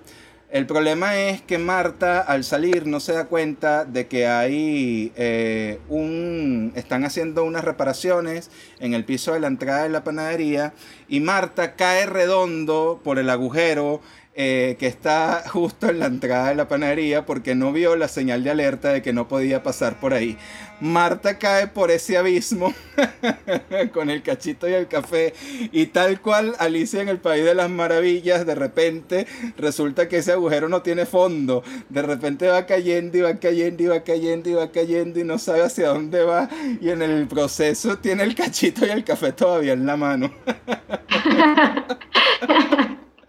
El 0.54 0.68
problema 0.68 1.18
es 1.18 1.42
que 1.42 1.58
Marta 1.58 2.20
al 2.22 2.44
salir 2.44 2.86
no 2.86 3.00
se 3.00 3.14
da 3.14 3.26
cuenta 3.26 3.86
de 3.86 4.06
que 4.06 4.28
hay 4.28 5.12
eh, 5.16 5.80
un... 5.90 6.74
están 6.76 7.06
haciendo 7.06 7.44
unas 7.44 7.64
reparaciones 7.64 8.52
en 8.80 8.94
el 8.94 9.04
piso 9.04 9.34
de 9.34 9.40
la 9.40 9.48
entrada 9.48 9.82
de 9.82 9.90
la 9.90 10.04
panadería 10.04 10.74
y 11.08 11.22
Marta 11.22 11.74
cae 11.74 12.06
redondo 12.06 13.02
por 13.04 13.18
el 13.18 13.32
agujero 13.32 14.00
eh, 14.36 14.78
que 14.80 14.88
está 14.88 15.44
justo 15.48 15.90
en 15.90 16.00
la 16.00 16.08
entrada 16.08 16.50
de 16.50 16.56
la 16.56 16.68
panadería 16.68 17.24
porque 17.24 17.54
no 17.54 17.72
vio 17.72 17.96
la 17.96 18.08
señal 18.08 18.44
de 18.44 18.50
alerta 18.50 18.90
de 18.90 19.04
que 19.04 19.14
no 19.14 19.28
podía 19.28 19.62
pasar 19.62 20.00
por 20.00 20.12
ahí. 20.12 20.40
Marta 20.80 21.38
cae 21.38 21.68
por 21.68 21.92
ese 21.92 22.18
abismo 22.18 22.74
con 23.94 24.10
el 24.10 24.24
cachito 24.24 24.68
y 24.68 24.74
el 24.74 24.88
café 24.88 25.36
y 25.72 25.86
tal 25.86 26.20
cual 26.20 26.56
Alicia 26.58 27.02
en 27.02 27.10
el 27.10 27.20
País 27.20 27.46
de 27.46 27.54
las 27.54 27.70
Maravillas, 27.70 28.48
de 28.48 28.56
repente 28.56 29.28
resulta 29.56 30.10
que 30.10 30.18
ese 30.18 30.32
agujero 30.32 30.68
no 30.68 30.82
tiene 30.82 31.06
fondo, 31.06 31.64
de 31.90 32.02
repente 32.02 32.48
va 32.48 32.66
cayendo 32.66 33.18
y 33.20 33.22
va 33.22 33.36
cayendo 33.36 33.84
y 33.84 33.86
va 33.86 34.04
cayendo 34.04 34.50
y 34.50 34.54
va 34.54 34.72
cayendo 34.72 35.20
y 35.20 35.24
no 35.24 35.38
sabe 35.38 35.62
hacia 35.62 35.90
dónde 35.90 36.24
va 36.24 36.50
y 36.82 36.90
en 36.90 37.04
el 37.04 37.28
proceso 37.28 38.00
tiene 38.00 38.24
el 38.24 38.34
cachito 38.34 38.84
y 38.86 38.90
el 38.90 39.04
café 39.04 39.32
todavía 39.32 39.74
en 39.74 39.86
la 39.86 39.96
mano. 39.96 40.34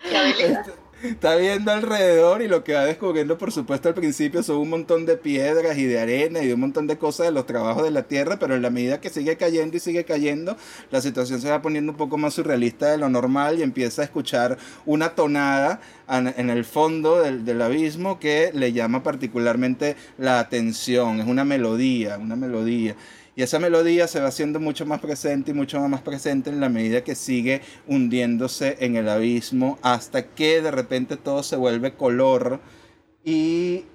está 1.09 1.37
viendo 1.37 1.71
alrededor 1.71 2.43
y 2.43 2.49
lo 2.49 2.65
que 2.65 2.75
va 2.75 2.85
descubriendo, 2.85 3.39
por 3.39 3.53
supuesto, 3.53 3.89
al 3.89 3.95
principio 3.95 4.43
son 4.43 4.57
un 4.57 4.71
montón 4.71 5.07
de 5.07 5.17
piedras 5.17 5.77
y 5.79 5.85
de 5.85 6.01
arena 6.01 6.43
y 6.43 6.53
un 6.53 6.61
montón 6.61 6.87
de 6.87 6.99
cosas 6.99 7.27
de 7.27 7.33
los 7.33 7.47
trabajos 7.47 7.83
de 7.83 7.91
la 7.91 8.05
tierra, 8.05 8.39
pero 8.39 8.55
en 8.55 8.63
la 8.63 8.71
medida 8.71 9.01
que 9.01 9.11
sigue 9.11 9.37
cayendo 9.37 9.77
y 9.77 9.81
sigue 9.81 10.05
cayendo, 10.05 10.57
la 10.91 11.01
situación 11.01 11.41
se 11.41 11.51
va 11.51 11.63
poniendo 11.63 11.93
un 11.93 11.99
poco 11.99 12.17
más 12.17 12.35
surrealista 12.35 12.91
de 12.91 12.99
lo 12.99 13.09
normal 13.09 13.59
y 13.59 13.63
empieza 13.63 14.03
a 14.03 14.05
escuchar 14.07 14.59
una 14.87 15.11
tonada 15.11 15.81
en 16.09 16.51
el 16.51 16.65
fondo 16.65 17.21
del, 17.21 17.45
del 17.45 17.63
abismo 17.63 18.19
que 18.19 18.51
le 18.55 18.73
llama 18.73 19.03
particularmente 19.03 19.97
la 20.19 20.41
atención, 20.41 21.21
es 21.21 21.27
una 21.27 21.45
melodía, 21.45 22.19
una 22.19 22.37
melodía. 22.37 22.95
Y 23.37 23.43
esa 23.43 23.59
melodía 23.59 24.07
se 24.07 24.21
va 24.21 24.29
haciendo 24.29 24.61
mucho 24.61 24.87
más 24.87 25.01
presente 25.01 25.51
y 25.51 25.55
mucho 25.55 25.81
más 25.89 26.03
presente 26.03 26.51
en 26.51 26.61
la 26.61 26.69
medida 26.69 27.03
que 27.03 27.17
sigue 27.17 27.63
hundiéndose 27.89 28.77
en 28.81 28.97
el 28.97 29.09
abismo 29.09 29.79
hasta 29.83 30.27
que 30.27 30.63
de 30.63 30.71
repente 30.71 31.17
todo 31.17 31.43
se 31.43 31.57
vuelve 31.57 31.95
color 31.95 32.61
y 33.25 33.87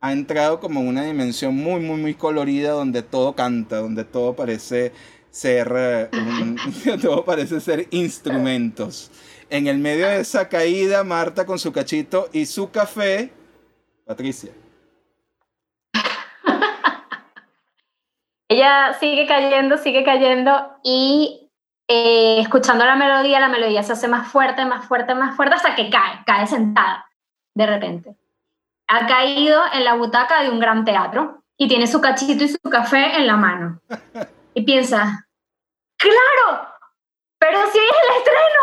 ha 0.00 0.12
entrado 0.12 0.58
como 0.58 0.80
en 0.80 0.88
una 0.88 1.04
dimensión 1.04 1.54
muy, 1.54 1.80
muy, 1.80 2.00
muy 2.00 2.14
colorida 2.14 2.72
donde 2.72 3.02
todo 3.02 3.36
canta, 3.36 3.76
donde 3.76 4.04
todo 4.04 4.34
parece 4.34 4.92
ser, 5.30 5.72
eh, 5.76 6.10
todo 7.02 7.24
parece 7.24 7.60
ser 7.60 7.86
instrumentos. 7.92 9.12
En 9.48 9.68
el 9.68 9.78
medio 9.78 10.08
de 10.08 10.20
esa 10.20 10.48
caída, 10.48 11.04
Marta 11.04 11.46
con 11.46 11.58
su 11.58 11.70
cachito 11.72 12.28
y 12.32 12.46
su 12.46 12.70
café, 12.70 13.30
Patricia. 14.04 14.50
Ella 18.52 18.92
sigue 19.00 19.26
cayendo, 19.26 19.78
sigue 19.78 20.04
cayendo 20.04 20.76
y 20.84 21.50
eh, 21.88 22.38
escuchando 22.38 22.84
la 22.84 22.96
melodía, 22.96 23.40
la 23.40 23.48
melodía 23.48 23.82
se 23.82 23.94
hace 23.94 24.08
más 24.08 24.30
fuerte, 24.30 24.66
más 24.66 24.86
fuerte, 24.86 25.14
más 25.14 25.34
fuerte 25.36 25.54
hasta 25.54 25.74
que 25.74 25.88
cae, 25.88 26.22
cae 26.26 26.46
sentada 26.46 27.06
de 27.54 27.66
repente. 27.66 28.14
Ha 28.88 29.06
caído 29.06 29.58
en 29.72 29.84
la 29.84 29.94
butaca 29.94 30.42
de 30.42 30.50
un 30.50 30.60
gran 30.60 30.84
teatro 30.84 31.42
y 31.56 31.66
tiene 31.66 31.86
su 31.86 32.02
cachito 32.02 32.44
y 32.44 32.48
su 32.50 32.58
café 32.68 33.16
en 33.16 33.26
la 33.26 33.36
mano. 33.36 33.80
Y 34.52 34.60
piensa, 34.66 35.26
claro, 35.96 36.68
pero 37.38 37.58
si 37.72 37.78
es 37.78 37.84
el 37.84 38.16
estreno, 38.18 38.62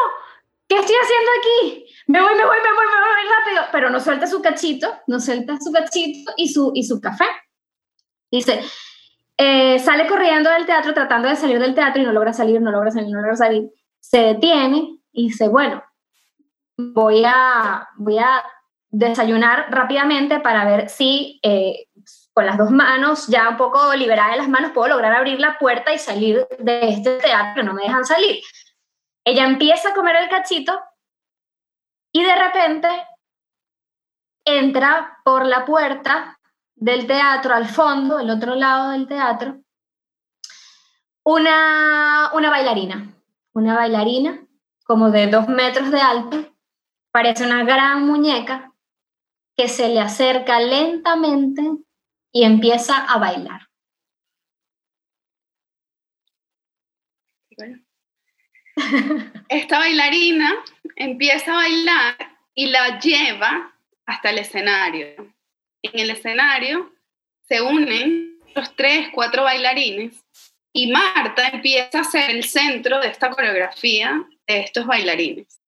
¿qué 0.67 0.75
estoy 0.75 0.95
haciendo 1.01 1.31
aquí? 1.39 1.95
Me 2.05 2.21
voy, 2.21 2.35
me 2.35 2.45
voy, 2.45 2.57
me 2.57 2.73
voy, 2.73 2.85
me 2.85 3.23
voy 3.23 3.39
rápido. 3.39 3.63
Pero 3.71 3.89
no 3.89 3.99
suelta 3.99 4.27
su 4.27 4.39
cachito, 4.39 4.99
no 5.07 5.19
suelta 5.19 5.57
su 5.59 5.71
cachito 5.71 6.31
y 6.37 6.49
su, 6.49 6.73
y 6.75 6.83
su 6.83 7.01
café. 7.01 7.25
Dice, 8.31 8.63
eh, 9.41 9.79
sale 9.79 10.05
corriendo 10.05 10.49
del 10.49 10.65
teatro 10.65 10.93
tratando 10.93 11.29
de 11.29 11.37
salir 11.37 11.59
del 11.59 11.73
teatro 11.73 12.01
y 12.01 12.05
no 12.05 12.11
logra 12.11 12.33
salir, 12.33 12.61
no 12.61 12.71
logra 12.71 12.91
salir, 12.91 13.09
no 13.09 13.21
logra 13.21 13.37
salir. 13.37 13.71
Se 13.97 14.19
detiene 14.19 14.99
y 15.13 15.29
dice, 15.29 15.47
bueno, 15.47 15.81
voy 16.77 17.23
a, 17.25 17.87
voy 17.95 18.17
a 18.17 18.43
desayunar 18.89 19.67
rápidamente 19.71 20.41
para 20.41 20.65
ver 20.65 20.89
si 20.89 21.39
eh, 21.41 21.85
con 22.33 22.45
las 22.45 22.57
dos 22.57 22.69
manos, 22.69 23.27
ya 23.27 23.47
un 23.47 23.55
poco 23.55 23.95
liberada 23.95 24.31
de 24.31 24.39
las 24.39 24.49
manos, 24.49 24.71
puedo 24.73 24.89
lograr 24.89 25.13
abrir 25.13 25.39
la 25.39 25.57
puerta 25.57 25.93
y 25.93 25.99
salir 25.99 26.45
de 26.57 26.89
este 26.89 27.19
teatro 27.19 27.53
que 27.55 27.63
no 27.63 27.73
me 27.73 27.83
dejan 27.83 28.03
salir. 28.03 28.41
Ella 29.23 29.45
empieza 29.45 29.89
a 29.89 29.93
comer 29.93 30.17
el 30.17 30.27
cachito 30.27 30.77
y 32.11 32.25
de 32.25 32.35
repente 32.35 32.89
entra 34.43 35.17
por 35.23 35.45
la 35.45 35.63
puerta 35.63 36.38
del 36.79 37.07
teatro 37.07 37.53
al 37.53 37.67
fondo, 37.67 38.19
el 38.19 38.29
otro 38.29 38.55
lado 38.55 38.91
del 38.91 39.07
teatro, 39.07 39.61
una, 41.23 42.31
una 42.33 42.49
bailarina, 42.49 43.13
una 43.53 43.75
bailarina 43.75 44.45
como 44.85 45.11
de 45.11 45.27
dos 45.27 45.47
metros 45.49 45.91
de 45.91 45.99
alto, 45.99 46.55
parece 47.11 47.45
una 47.45 47.63
gran 47.63 48.07
muñeca 48.07 48.73
que 49.55 49.67
se 49.67 49.89
le 49.89 49.99
acerca 49.99 50.59
lentamente 50.59 51.61
y 52.31 52.43
empieza 52.43 52.97
a 53.05 53.19
bailar. 53.19 53.67
Esta 59.49 59.79
bailarina 59.79 60.63
empieza 60.95 61.51
a 61.51 61.55
bailar 61.55 62.15
y 62.55 62.67
la 62.67 62.99
lleva 62.99 63.75
hasta 64.05 64.29
el 64.29 64.37
escenario 64.37 65.38
en 65.81 65.99
el 65.99 66.09
escenario 66.11 66.91
se 67.47 67.61
unen 67.61 68.39
los 68.55 68.75
tres, 68.75 69.07
cuatro 69.13 69.43
bailarines 69.43 70.23
y 70.73 70.91
Marta 70.91 71.47
empieza 71.49 72.01
a 72.01 72.03
ser 72.03 72.29
el 72.29 72.43
centro 72.43 72.99
de 72.99 73.07
esta 73.07 73.29
coreografía 73.29 74.23
de 74.47 74.59
estos 74.59 74.85
bailarines. 74.85 75.59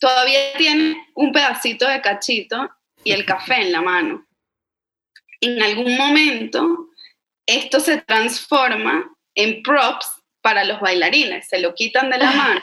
Todavía 0.00 0.52
tiene 0.56 1.06
un 1.14 1.32
pedacito 1.32 1.86
de 1.86 2.00
cachito 2.00 2.70
y 3.04 3.12
el 3.12 3.24
café 3.24 3.62
en 3.62 3.72
la 3.72 3.82
mano. 3.82 4.26
En 5.40 5.62
algún 5.62 5.96
momento 5.96 6.88
esto 7.46 7.80
se 7.80 7.98
transforma 7.98 9.14
en 9.34 9.62
props 9.62 10.22
para 10.40 10.64
los 10.64 10.80
bailarines, 10.80 11.48
se 11.48 11.60
lo 11.60 11.74
quitan 11.74 12.10
de 12.10 12.18
la 12.18 12.30
mano 12.32 12.62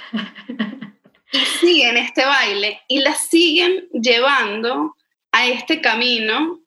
y 1.32 1.46
siguen 1.60 1.98
este 1.98 2.26
baile 2.26 2.82
y 2.88 3.00
la 3.00 3.14
siguen 3.14 3.88
llevando 3.94 4.96
a 5.32 5.48
este 5.48 5.80
camino 5.80 6.59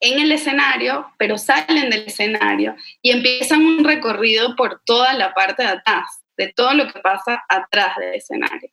en 0.00 0.20
el 0.20 0.32
escenario, 0.32 1.10
pero 1.18 1.38
salen 1.38 1.90
del 1.90 2.06
escenario 2.06 2.76
y 3.02 3.10
empiezan 3.10 3.64
un 3.64 3.84
recorrido 3.84 4.54
por 4.56 4.82
toda 4.84 5.14
la 5.14 5.32
parte 5.34 5.62
de 5.62 5.70
atrás, 5.70 6.22
de 6.36 6.52
todo 6.52 6.74
lo 6.74 6.92
que 6.92 7.00
pasa 7.00 7.44
atrás 7.48 7.96
del 7.96 8.14
escenario. 8.14 8.70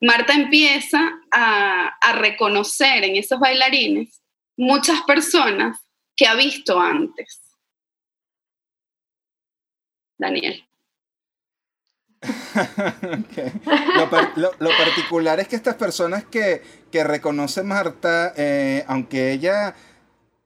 Marta 0.00 0.34
empieza 0.34 1.20
a, 1.30 1.96
reconocer 2.14 3.04
en 3.04 3.16
esos 3.16 3.40
bailarines 3.40 4.20
muchas 4.56 5.00
personas 5.02 5.78
que 6.16 6.26
ha 6.26 6.34
visto 6.34 6.78
antes. 6.78 7.40
Daniel. 10.18 10.64
lo, 14.36 14.70
particular 14.76 15.40
es 15.40 15.48
que 15.48 15.56
estas 15.56 15.74
personas 15.76 16.24
que, 16.24 16.62
reconoce 16.92 17.62
Marta, 17.62 18.32
eh, 18.36 18.84
aunque 18.86 19.32
ella 19.32 19.74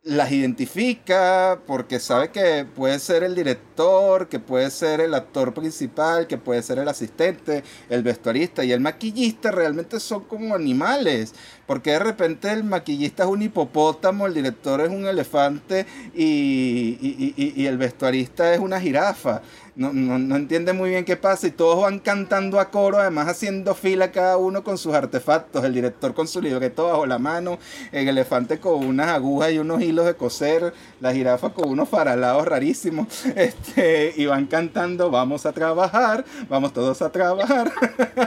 las 0.06 0.30
identifica 0.30 1.62
porque 1.66 1.98
sabe 1.98 2.30
que 2.30 2.64
puede 2.64 3.00
ser 3.00 3.24
el 3.24 3.34
director, 3.34 4.28
que 4.28 4.38
puede 4.38 4.70
ser 4.70 5.00
el 5.00 5.14
actor 5.14 5.52
principal, 5.52 6.28
que 6.28 6.38
puede 6.38 6.62
ser 6.62 6.78
el 6.78 6.86
asistente, 6.86 7.64
el 7.90 8.04
vestuarista 8.04 8.62
y 8.62 8.70
el 8.70 8.78
maquillista 8.78 9.50
realmente 9.50 9.98
son 9.98 10.22
como 10.22 10.54
animales, 10.54 11.34
porque 11.66 11.92
de 11.92 11.98
repente 11.98 12.52
el 12.52 12.64
maquillista 12.64 13.24
es 13.24 13.28
un 13.28 13.42
hipopótamo, 13.42 14.26
el 14.26 14.34
director 14.34 14.80
es 14.80 14.88
un 14.88 15.06
elefante 15.06 15.86
y, 16.14 16.96
y 17.36 17.66
el 17.66 17.78
vestuarista 17.78 18.54
es 18.54 18.60
una 18.60 18.80
jirafa 18.80 19.42
no, 19.76 19.92
no, 19.92 20.18
no, 20.18 20.36
entiende 20.36 20.72
muy 20.72 20.90
bien 20.90 21.04
qué 21.04 21.16
pasa 21.16 21.46
y 21.46 21.50
todos 21.50 21.82
van 21.82 21.98
cantando 21.98 22.58
a 22.58 22.70
coro, 22.70 22.98
además 22.98 23.28
haciendo 23.28 23.74
fila 23.74 24.10
cada 24.10 24.38
uno 24.38 24.64
con 24.64 24.78
sus 24.78 24.94
artefactos, 24.94 25.64
el 25.64 25.74
director 25.74 26.14
con 26.14 26.26
su 26.26 26.40
libreto 26.40 26.86
bajo 26.86 27.04
la 27.04 27.18
mano, 27.18 27.58
el 27.92 28.08
elefante 28.08 28.58
con 28.58 28.84
unas 28.84 29.08
agujas 29.08 29.52
y 29.52 29.58
unos 29.58 29.82
hilos 29.82 30.06
de 30.06 30.14
coser, 30.14 30.72
la 31.00 31.12
jirafa 31.12 31.50
con 31.50 31.68
unos 31.68 31.90
faralados 31.90 32.48
rarísimos, 32.48 33.06
este, 33.36 34.14
y 34.16 34.24
van 34.24 34.46
cantando, 34.46 35.10
vamos 35.10 35.44
a 35.44 35.52
trabajar, 35.52 36.24
vamos 36.48 36.72
todos 36.72 37.02
a 37.02 37.12
trabajar. 37.12 37.70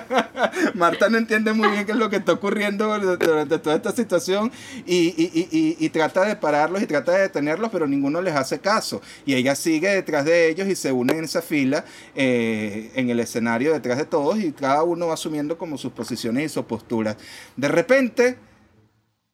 Marta 0.75 1.09
no 1.09 1.17
entiende 1.17 1.53
muy 1.53 1.69
bien 1.69 1.85
qué 1.85 1.93
es 1.93 1.97
lo 1.97 2.11
que 2.11 2.17
está 2.17 2.33
ocurriendo 2.33 2.87
durante 3.29 3.59
toda 3.59 3.75
esta 3.75 3.91
situación 3.91 4.51
y, 4.85 5.89
trata 5.89 6.25
de 6.25 6.35
pararlos 6.35 6.81
y 6.81 6.85
trata 6.85 7.13
de 7.13 7.21
detenerlos, 7.21 7.69
pero 7.71 7.87
ninguno 7.87 8.21
les 8.21 8.35
hace 8.35 8.59
caso. 8.59 9.01
Y 9.25 9.35
ella 9.35 9.55
sigue 9.55 9.89
detrás 9.89 10.25
de 10.25 10.49
ellos 10.49 10.67
y 10.67 10.75
se 10.75 10.91
une 10.91 11.13
en 11.13 11.23
esa 11.23 11.41
fila 11.41 11.85
eh, 12.15 12.91
en 12.95 13.09
el 13.09 13.19
escenario 13.19 13.73
detrás 13.73 13.97
de 13.97 14.05
todos 14.05 14.39
y 14.39 14.51
cada 14.51 14.83
uno 14.83 15.07
va 15.07 15.13
asumiendo 15.13 15.57
como 15.57 15.77
sus 15.77 15.91
posiciones 15.91 16.45
y 16.45 16.49
sus 16.49 16.65
posturas. 16.65 17.17
De 17.55 17.67
repente, 17.67 18.37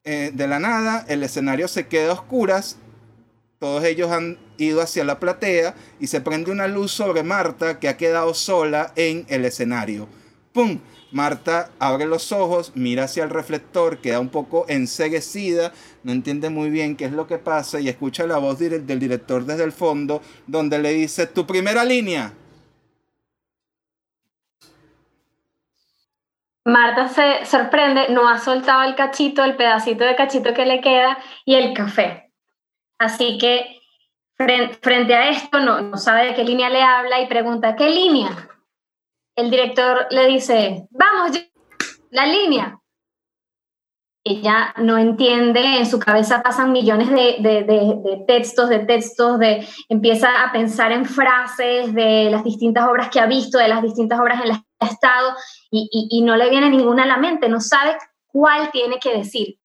eh, 0.04 0.30
de 0.32 0.46
la 0.46 0.60
nada, 0.60 1.04
el 1.08 1.22
escenario 1.22 1.66
se 1.68 1.88
queda 1.88 2.10
a 2.10 2.14
oscuras. 2.14 2.78
Todos 3.58 3.84
ellos 3.84 4.10
han 4.12 4.38
ido 4.58 4.80
hacia 4.80 5.04
la 5.04 5.18
platea 5.18 5.74
y 5.98 6.06
se 6.06 6.20
prende 6.20 6.50
una 6.50 6.68
luz 6.68 6.92
sobre 6.92 7.22
Marta 7.22 7.80
que 7.80 7.88
ha 7.88 7.96
quedado 7.96 8.34
sola 8.34 8.92
en 8.96 9.24
el 9.28 9.44
escenario. 9.44 10.08
¡Pum! 10.52 10.78
Marta 11.12 11.70
abre 11.78 12.06
los 12.06 12.32
ojos, 12.32 12.72
mira 12.74 13.04
hacia 13.04 13.24
el 13.24 13.30
reflector, 13.30 13.98
queda 13.98 14.18
un 14.18 14.28
poco 14.28 14.66
enseguecida, 14.68 15.72
no 16.02 16.12
entiende 16.12 16.50
muy 16.50 16.68
bien 16.68 16.96
qué 16.96 17.04
es 17.04 17.12
lo 17.12 17.26
que 17.26 17.38
pasa 17.38 17.80
y 17.80 17.88
escucha 17.88 18.26
la 18.26 18.38
voz 18.38 18.58
del 18.58 18.98
director 18.98 19.44
desde 19.44 19.64
el 19.64 19.72
fondo 19.72 20.20
donde 20.46 20.78
le 20.78 20.92
dice, 20.92 21.26
tu 21.26 21.46
primera 21.46 21.84
línea. 21.84 22.32
Marta 26.64 27.08
se 27.08 27.44
sorprende, 27.44 28.08
no 28.08 28.28
ha 28.28 28.38
soltado 28.38 28.82
el 28.82 28.96
cachito, 28.96 29.44
el 29.44 29.54
pedacito 29.54 30.04
de 30.04 30.16
cachito 30.16 30.52
que 30.52 30.66
le 30.66 30.80
queda 30.80 31.16
y 31.44 31.54
el 31.54 31.72
café. 31.72 32.32
Así 32.98 33.38
que 33.38 33.80
frente 34.36 35.14
a 35.14 35.30
esto 35.30 35.60
no, 35.60 35.80
no 35.80 35.96
sabe 35.96 36.26
de 36.26 36.34
qué 36.34 36.42
línea 36.42 36.68
le 36.68 36.82
habla 36.82 37.20
y 37.20 37.28
pregunta, 37.28 37.76
¿qué 37.76 37.88
línea? 37.88 38.55
El 39.36 39.50
director 39.50 40.06
le 40.10 40.26
dice, 40.26 40.88
vamos, 40.90 41.38
la 42.10 42.24
línea. 42.24 42.80
Ella 44.24 44.74
no 44.78 44.98
entiende, 44.98 45.60
en 45.78 45.86
su 45.86 46.00
cabeza 46.00 46.42
pasan 46.42 46.72
millones 46.72 47.10
de, 47.10 47.36
de, 47.40 48.24
textos, 48.26 48.68
de 48.68 48.80
textos, 48.80 49.38
de, 49.38 49.64
empieza 49.88 50.42
a 50.42 50.50
pensar 50.50 50.90
en 50.90 51.04
frases 51.04 51.94
de 51.94 52.28
las 52.30 52.42
distintas 52.42 52.88
obras 52.88 53.08
que 53.10 53.20
ha 53.20 53.26
visto, 53.26 53.58
de 53.58 53.68
las 53.68 53.82
distintas 53.82 54.18
obras 54.18 54.42
en 54.42 54.48
las 54.48 54.58
que 54.58 54.66
ha 54.80 54.86
estado, 54.86 55.36
y, 55.70 56.22
no 56.22 56.34
le 56.34 56.50
viene 56.50 56.70
ninguna 56.70 57.04
a 57.04 57.06
la 57.06 57.18
mente, 57.18 57.48
no 57.48 57.60
sabe 57.60 57.96
cuál 58.26 58.70
tiene 58.72 58.98
que 58.98 59.16
decir. 59.16 59.58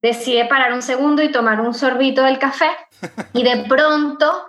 Decide 0.00 0.44
parar 0.44 0.72
un 0.74 0.82
segundo 0.82 1.22
y 1.22 1.32
tomar 1.32 1.60
un 1.60 1.74
sorbito 1.74 2.22
del 2.22 2.38
café 2.38 2.70
y 3.32 3.42
de 3.42 3.64
pronto 3.68 4.46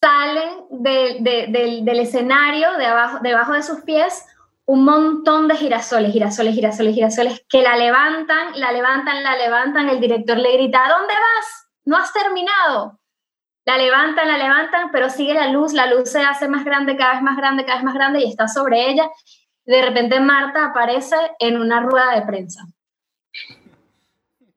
sale 0.00 0.64
del, 0.70 1.98
escenario, 1.98 2.72
de 2.78 2.86
abajo, 2.86 3.18
debajo 3.22 3.52
de 3.52 3.62
sus 3.62 3.80
pies, 3.82 4.24
un 4.64 4.84
montón 4.84 5.48
de 5.48 5.56
girasoles, 5.56 6.12
girasoles, 6.12 6.54
girasoles, 6.54 6.94
girasoles, 6.94 7.46
que 7.48 7.62
la 7.62 7.76
levantan, 7.76 8.58
la 8.58 8.72
levantan, 8.72 9.22
la 9.22 9.36
levantan, 9.36 9.88
el 9.88 10.00
director 10.00 10.38
le 10.38 10.52
grita, 10.52 10.86
¿a 10.86 10.88
dónde 10.88 11.14
vas? 11.14 11.68
No 11.84 11.96
has 11.96 12.12
terminado. 12.12 12.98
La 13.64 13.78
levantan, 13.78 14.28
la 14.28 14.38
levantan, 14.38 14.90
pero 14.92 15.10
sigue 15.10 15.34
la 15.34 15.48
luz, 15.48 15.72
la 15.72 15.86
luz 15.86 16.10
se 16.10 16.20
hace 16.20 16.48
más 16.48 16.64
grande, 16.64 16.96
cada 16.96 17.14
vez 17.14 17.22
más 17.22 17.36
grande, 17.36 17.64
cada 17.64 17.76
vez 17.76 17.84
más 17.84 17.94
grande 17.94 18.20
y 18.20 18.30
está 18.30 18.46
sobre 18.46 18.90
ella 18.90 19.08
de 19.66 19.82
repente 19.82 20.20
Marta 20.20 20.66
aparece 20.66 21.16
en 21.40 21.60
una 21.60 21.80
rueda 21.80 22.14
de 22.14 22.22
prensa. 22.22 22.66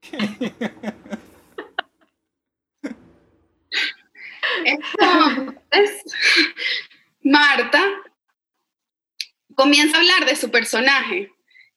Marta 7.21 7.83
comienza 9.55 9.97
a 9.97 9.99
hablar 9.99 10.25
de 10.25 10.35
su 10.35 10.49
personaje 10.51 11.31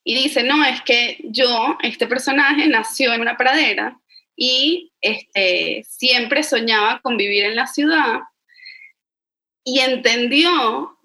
y 0.04 0.14
dice, 0.14 0.42
no, 0.42 0.64
es 0.64 0.80
que 0.82 1.18
yo, 1.24 1.76
este 1.82 2.06
personaje 2.06 2.66
nació 2.66 3.12
en 3.12 3.22
una 3.22 3.36
pradera 3.36 3.98
y 4.36 4.92
este, 5.00 5.84
siempre 5.88 6.42
soñaba 6.42 7.00
con 7.00 7.16
vivir 7.16 7.44
en 7.44 7.56
la 7.56 7.66
ciudad 7.66 8.20
y 9.64 9.80
entendió 9.80 10.98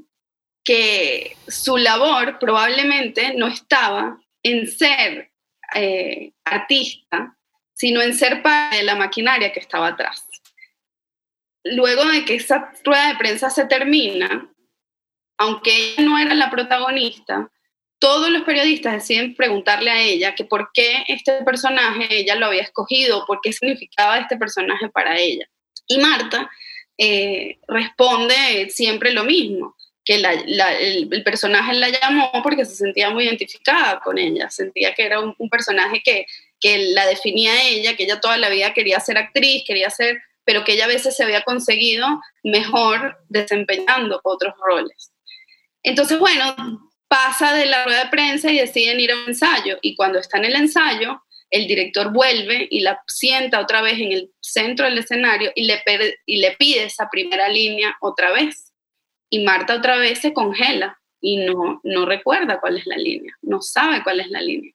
que 0.63 1.38
su 1.47 1.78
labor 1.78 2.39
probablemente 2.39 3.34
no 3.36 3.47
estaba 3.47 4.20
en 4.43 4.68
ser 4.68 5.32
eh, 5.76 6.34
artista, 6.43 7.38
sino 7.74 8.01
en 8.01 8.13
ser 8.13 8.41
parte 8.41 8.78
de 8.78 8.84
la 8.84 8.95
maquinaria 8.95 9.51
que 9.53 9.59
estaba 9.59 9.88
atrás. 9.88 10.26
Luego 11.72 12.05
de 12.05 12.26
que 12.26 12.36
esa 12.36 12.72
rueda 12.84 13.09
de 13.09 13.18
prensa 13.18 13.49
se 13.49 13.65
termina, 13.65 14.49
aunque 15.38 15.93
ella 15.93 16.03
no 16.03 16.18
era 16.18 16.34
la 16.34 16.49
protagonista, 16.49 17.49
todos 17.99 18.30
los 18.30 18.43
periodistas 18.43 18.93
deciden 18.93 19.36
preguntarle 19.36 19.89
a 19.89 20.01
ella 20.01 20.36
que 20.36 20.45
por 20.45 20.70
qué 20.74 21.03
este 21.07 21.43
personaje 21.43 22.07
ella 22.09 22.36
lo 22.36 22.47
había 22.47 22.61
escogido, 22.61 23.26
por 23.26 23.39
qué 23.41 23.51
significaba 23.53 24.20
este 24.20 24.38
personaje 24.38 24.89
para 24.89 25.18
ella. 25.18 25.47
Y 25.88 25.97
Marta 25.97 26.49
eh, 26.97 27.57
responde 27.68 28.70
siempre 28.70 29.11
lo 29.11 29.24
mismo 29.24 29.76
que 30.07 30.15
el, 30.15 31.24
personaje 31.24 31.74
la 31.74 31.89
llamó 31.89 32.32
porque 32.41 32.63
se 32.63 32.76
sentía 32.76 33.09
muy 33.09 33.26
identificada 33.26 33.99
con 33.99 34.18
ella, 34.18 34.49
sentía 34.49 34.93
que 34.93 35.05
era 35.05 35.20
un, 35.20 35.49
personaje 35.49 36.01
que, 36.01 36.26
que, 36.61 36.93
la 36.93 37.05
definía 37.05 37.51
a 37.51 37.63
ella, 37.63 37.97
que 37.97 38.03
ella 38.03 38.22
toda 38.22 38.38
la 38.38 38.47
vida 38.47 38.74
quería 38.74 39.01
ser 39.01 39.18
actriz, 39.18 39.65
quería 39.68 39.89
ser, 39.89 40.22
pero 40.48 40.64
que 40.64 40.76
ella 40.76 40.86
a 40.86 40.88
veces 40.88 41.14
se 41.14 41.26
había 41.26 41.41
conseguido 41.41 42.22
mejor 42.41 43.18
desempeñando 43.28 44.22
otros 44.24 44.54
roles. 44.66 45.12
Entonces, 45.84 46.18
bueno, 46.20 46.56
pasa 47.10 47.54
de 47.54 47.66
la 47.66 47.84
rueda 47.84 48.06
de 48.06 48.10
prensa 48.10 48.50
y 48.50 48.58
deciden 48.58 48.98
ir 49.02 49.12
a 49.12 49.18
un 49.18 49.28
ensayo, 49.28 49.78
y 49.82 49.98
cuando 49.98 50.20
está 50.20 50.38
en 50.38 50.45
el 50.45 50.56
ensayo, 50.56 51.22
el 51.50 51.68
director 51.68 52.14
vuelve 52.14 52.66
y 52.72 52.80
la 52.80 53.04
sienta 53.08 53.60
otra 53.60 53.82
vez 53.82 54.00
en 54.00 54.14
el 54.14 54.32
centro 54.39 54.86
del 54.86 54.98
escenario 54.98 55.52
y 55.54 55.66
le, 55.66 55.84
y 56.26 56.38
le 56.38 56.56
pide 56.58 56.86
esa 56.86 57.10
primera 57.10 57.50
línea 57.50 57.98
otra 58.00 58.32
vez 58.32 58.74
y 59.30 59.43
Marta 59.43 59.76
otra 59.76 59.98
vez 59.98 60.20
se 60.20 60.34
congela 60.34 60.98
y 61.22 61.38
no, 61.38 61.82
no 61.84 62.06
recuerda 62.06 62.60
cuál 62.62 62.78
es 62.78 62.86
la 62.86 62.98
línea, 62.98 63.34
no 63.41 63.62
sabe 63.62 64.02
cuál 64.04 64.22
es 64.22 64.30
la 64.30 64.41
línea. 64.41 64.74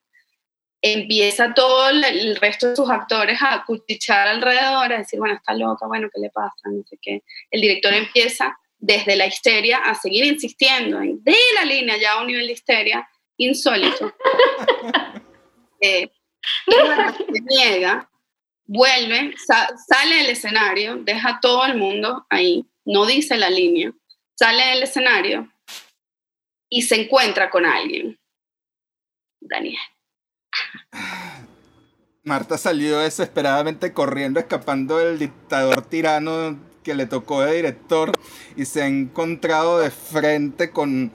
Empieza 0.83 1.55
todo 1.55 1.89
el 1.91 2.37
resto 2.37 2.69
de 2.69 2.77
sus 2.77 2.91
actores 2.91 3.39
a 3.41 3.65
cuchichar 3.65 4.27
alrededor, 4.27 4.93
a 4.93 4.99
decir, 4.99 5.21
bueno, 5.21 5.37
está 5.37 5.55
loca, 5.55 5.87
bueno, 5.87 6.09
¿qué 6.13 6.21
le 6.21 6.31
pasa? 6.31 6.55
No 6.65 6.83
sé 6.85 6.99
qué. 7.01 7.23
El 7.51 7.61
director 7.61 7.95
empieza 7.95 8.59
desde 8.79 9.15
la 9.15 9.27
histeria 9.27 9.79
a 9.79 9.95
seguir 9.95 10.25
insistiendo 10.25 11.01
en 11.01 11.23
de 11.23 11.37
la 11.55 11.65
línea 11.65 11.97
ya 11.97 12.15
a 12.15 12.21
un 12.21 12.27
nivel 12.27 12.49
de 12.49 12.53
histeria 12.53 13.09
insólito. 13.37 14.13
eh, 15.81 16.11
se 17.33 17.41
niega, 17.43 18.11
vuelve, 18.65 19.35
sale 19.39 20.17
del 20.17 20.31
escenario, 20.31 20.97
deja 20.97 21.37
a 21.37 21.41
todo 21.41 21.65
el 21.65 21.77
mundo 21.77 22.27
ahí, 22.29 22.67
no 22.85 23.07
dice 23.07 23.37
la 23.37 23.51
línea 23.51 23.93
sale 24.43 24.65
del 24.71 24.83
escenario 24.83 25.53
y 26.69 26.83
se 26.83 27.01
encuentra 27.01 27.49
con 27.49 27.65
alguien. 27.65 28.19
Daniel. 29.41 29.79
Marta 32.25 32.57
salió 32.57 32.99
desesperadamente 32.99 33.93
corriendo, 33.93 34.39
escapando 34.39 34.99
del 34.99 35.19
dictador 35.19 35.83
tirano 35.83 36.59
que 36.83 36.95
le 36.95 37.07
tocó 37.07 37.43
de 37.43 37.57
director 37.57 38.13
y 38.57 38.65
se 38.65 38.83
ha 38.83 38.87
encontrado 38.87 39.79
de 39.79 39.91
frente 39.91 40.71
con 40.71 41.13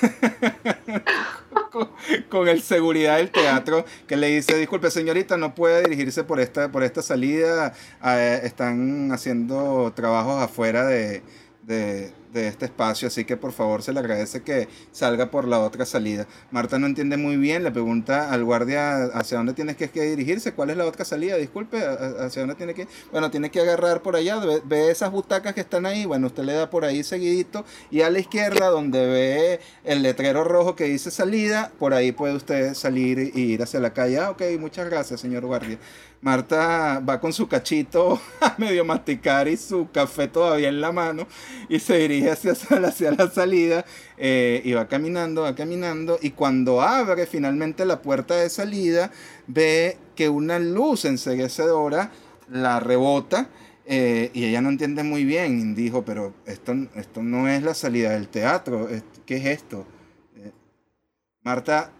con, 2.28 2.48
el 2.48 2.62
seguridad 2.62 3.18
del 3.18 3.30
teatro 3.30 3.84
que 4.06 4.16
le 4.16 4.28
dice, 4.28 4.56
disculpe 4.56 4.90
señorita, 4.90 5.36
no 5.36 5.54
puede 5.54 5.82
dirigirse 5.82 6.24
por 6.24 6.40
esta, 6.40 6.72
por 6.72 6.82
esta 6.82 7.02
salida, 7.02 7.74
eh, 8.04 8.40
están 8.44 9.12
haciendo 9.12 9.92
trabajos 9.94 10.42
afuera 10.42 10.86
de, 10.86 11.22
de, 11.62 12.12
de 12.32 12.48
este 12.48 12.66
espacio, 12.66 13.08
así 13.08 13.24
que 13.24 13.36
por 13.36 13.52
favor 13.52 13.82
se 13.82 13.92
le 13.92 14.00
agradece 14.00 14.42
que 14.42 14.68
salga 14.92 15.30
por 15.30 15.46
la 15.46 15.60
otra 15.60 15.84
salida. 15.84 16.26
Marta 16.50 16.78
no 16.78 16.86
entiende 16.86 17.16
muy 17.16 17.36
bien, 17.36 17.64
le 17.64 17.70
pregunta 17.70 18.30
al 18.30 18.44
guardia 18.44 19.04
hacia 19.14 19.38
dónde 19.38 19.54
tienes 19.54 19.76
que, 19.76 19.88
dirigirse, 19.88 20.52
cuál 20.52 20.70
es 20.70 20.76
la 20.76 20.86
otra 20.86 21.04
salida, 21.04 21.36
disculpe, 21.36 21.78
hacia 21.78 22.42
dónde 22.42 22.54
tiene 22.54 22.74
que 22.74 22.86
Bueno, 23.10 23.30
tiene 23.30 23.50
que 23.50 23.60
agarrar 23.60 24.02
por 24.02 24.16
allá, 24.16 24.40
ve, 24.64 24.90
esas 24.90 25.10
butacas 25.10 25.54
que 25.54 25.60
están 25.60 25.86
ahí, 25.86 26.04
bueno, 26.04 26.28
usted 26.28 26.44
le 26.44 26.52
da 26.52 26.70
por 26.70 26.84
ahí 26.84 27.02
seguidito 27.02 27.64
y 27.90 28.02
a 28.02 28.10
la 28.10 28.18
izquierda 28.18 28.68
donde 28.68 29.06
ve 29.06 29.60
el 29.84 30.02
letrero 30.02 30.44
rojo 30.44 30.76
que 30.76 30.84
dice 30.84 31.10
salida, 31.10 31.72
por 31.78 31.94
ahí 31.94 32.12
puede 32.12 32.34
usted 32.34 32.74
salir 32.74 33.18
e 33.18 33.32
ir 33.34 33.62
hacia 33.62 33.80
la 33.80 33.92
calle. 33.92 34.18
Ah, 34.18 34.30
ok, 34.30 34.42
muchas 34.58 34.88
gracias, 34.88 35.20
señor 35.20 35.44
guardia. 35.46 35.78
Marta 36.22 37.00
va 37.00 37.18
con 37.18 37.32
su 37.32 37.48
cachito 37.48 38.20
a 38.40 38.54
medio 38.58 38.84
masticar 38.84 39.48
y 39.48 39.56
su 39.56 39.88
café 39.90 40.28
todavía 40.28 40.68
en 40.68 40.80
la 40.80 40.92
mano 40.92 41.26
y 41.68 41.78
se 41.78 41.96
dirige 41.96 42.19
hacia, 42.28 42.52
hacia 42.52 43.12
la 43.12 43.30
salida 43.30 43.84
eh, 44.16 44.60
y 44.64 44.72
va 44.72 44.88
caminando, 44.88 45.42
va 45.42 45.54
caminando 45.54 46.18
y 46.20 46.30
cuando 46.30 46.82
abre 46.82 47.26
finalmente 47.26 47.84
la 47.84 48.02
puerta 48.02 48.36
de 48.36 48.50
salida 48.50 49.10
ve 49.46 49.96
que 50.14 50.28
una 50.28 50.58
luz 50.58 51.04
enseguecedora 51.04 52.10
la 52.48 52.80
rebota 52.80 53.48
eh, 53.86 54.30
y 54.34 54.44
ella 54.44 54.60
no 54.60 54.68
entiende 54.68 55.02
muy 55.02 55.24
bien, 55.24 55.74
dijo, 55.74 56.04
pero 56.04 56.34
esto, 56.46 56.74
esto 56.94 57.22
no 57.22 57.48
es 57.48 57.62
la 57.62 57.74
salida 57.74 58.10
del 58.10 58.28
teatro, 58.28 58.88
¿qué 59.26 59.36
es 59.38 59.46
esto? 59.46 59.86
Eh, 60.36 60.52
Marta 61.42 61.92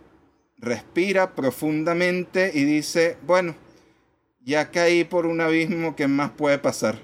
respira 0.58 1.34
profundamente 1.34 2.52
y 2.54 2.64
dice, 2.64 3.16
bueno, 3.26 3.56
ya 4.40 4.70
caí 4.70 5.04
por 5.04 5.26
un 5.26 5.40
abismo 5.40 5.96
que 5.96 6.06
más 6.06 6.30
puede 6.30 6.58
pasar. 6.58 6.98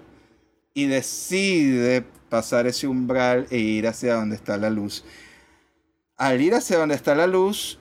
Y 0.75 0.87
decide 0.87 2.05
pasar 2.29 2.67
ese 2.67 2.87
umbral 2.87 3.47
e 3.51 3.59
ir 3.59 3.87
hacia 3.87 4.15
donde 4.15 4.37
está 4.37 4.57
la 4.57 4.71
luz. 4.71 5.05
Al 6.17 6.41
ir 6.41 6.55
hacia 6.55 6.79
donde 6.79 6.95
está 6.95 7.15
la 7.15 7.27
luz, 7.27 7.79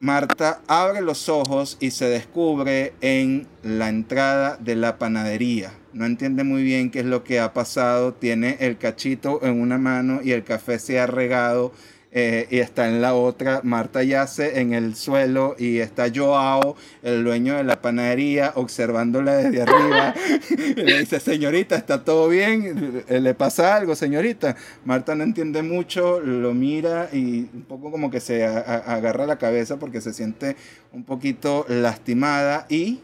Marta 0.00 0.60
abre 0.66 1.00
los 1.00 1.28
ojos 1.30 1.78
y 1.80 1.90
se 1.90 2.06
descubre 2.06 2.92
en 3.00 3.46
la 3.62 3.88
entrada 3.88 4.58
de 4.58 4.76
la 4.76 4.98
panadería. 4.98 5.72
No 5.94 6.04
entiende 6.04 6.44
muy 6.44 6.62
bien 6.62 6.90
qué 6.90 7.00
es 7.00 7.06
lo 7.06 7.24
que 7.24 7.40
ha 7.40 7.54
pasado. 7.54 8.12
Tiene 8.12 8.58
el 8.60 8.76
cachito 8.76 9.42
en 9.42 9.60
una 9.60 9.78
mano 9.78 10.20
y 10.22 10.32
el 10.32 10.44
café 10.44 10.78
se 10.78 11.00
ha 11.00 11.06
regado 11.06 11.72
eh, 12.16 12.46
y 12.48 12.60
está 12.60 12.86
en 12.86 13.02
la 13.02 13.14
otra. 13.14 13.60
Marta 13.64 14.04
yace 14.04 14.60
en 14.60 14.72
el 14.72 14.94
suelo 14.94 15.56
y 15.58 15.80
está 15.80 16.06
Joao, 16.14 16.76
el 17.02 17.24
dueño 17.24 17.56
de 17.56 17.64
la 17.64 17.82
panadería, 17.82 18.52
observándola 18.54 19.34
desde 19.34 19.62
arriba. 19.62 20.14
le 20.76 21.00
dice, 21.00 21.18
señorita, 21.18 21.74
¿está 21.74 22.04
todo 22.04 22.28
bien? 22.28 23.04
¿Le 23.08 23.34
pasa 23.34 23.74
algo, 23.74 23.96
señorita? 23.96 24.54
Marta 24.84 25.16
no 25.16 25.24
entiende 25.24 25.62
mucho, 25.62 26.20
lo 26.20 26.54
mira 26.54 27.08
y 27.12 27.50
un 27.52 27.64
poco 27.68 27.90
como 27.90 28.12
que 28.12 28.20
se 28.20 28.44
agarra 28.44 29.26
la 29.26 29.36
cabeza 29.36 29.78
porque 29.78 30.00
se 30.00 30.12
siente 30.12 30.56
un 30.92 31.02
poquito 31.02 31.66
lastimada 31.68 32.66
y... 32.68 33.00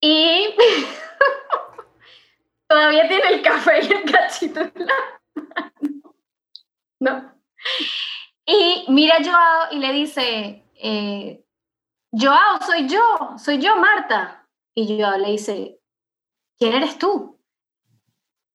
Y 0.00 0.48
todavía 2.66 3.06
tiene 3.06 3.28
el 3.28 3.42
café 3.42 3.72
y 3.82 3.92
el 3.92 4.10
cachito 4.10 4.62
en 4.62 4.72
la 4.74 5.21
no. 7.00 7.32
Y 8.44 8.84
mira 8.88 9.16
a 9.16 9.24
Joao 9.24 9.72
y 9.72 9.78
le 9.78 9.92
dice, 9.92 10.64
eh, 10.74 11.44
Joao, 12.12 12.60
soy 12.66 12.88
yo, 12.88 13.34
soy 13.38 13.58
yo, 13.58 13.76
Marta. 13.76 14.48
Y 14.74 15.00
Joao 15.00 15.18
le 15.18 15.30
dice, 15.32 15.80
¿quién 16.58 16.74
eres 16.74 16.98
tú? 16.98 17.38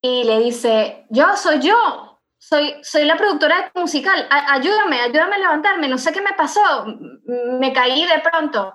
Y 0.01 0.23
le 0.23 0.39
dice, 0.39 1.05
yo 1.09 1.35
soy 1.35 1.59
yo, 1.59 2.19
soy, 2.37 2.75
soy 2.83 3.05
la 3.05 3.17
productora 3.17 3.71
musical, 3.75 4.27
ayúdame, 4.29 5.01
ayúdame 5.01 5.35
a 5.35 5.39
levantarme, 5.39 5.87
no 5.87 5.97
sé 5.97 6.11
qué 6.11 6.21
me 6.21 6.33
pasó, 6.33 6.85
me 7.25 7.73
caí 7.73 8.05
de 8.05 8.19
pronto. 8.19 8.73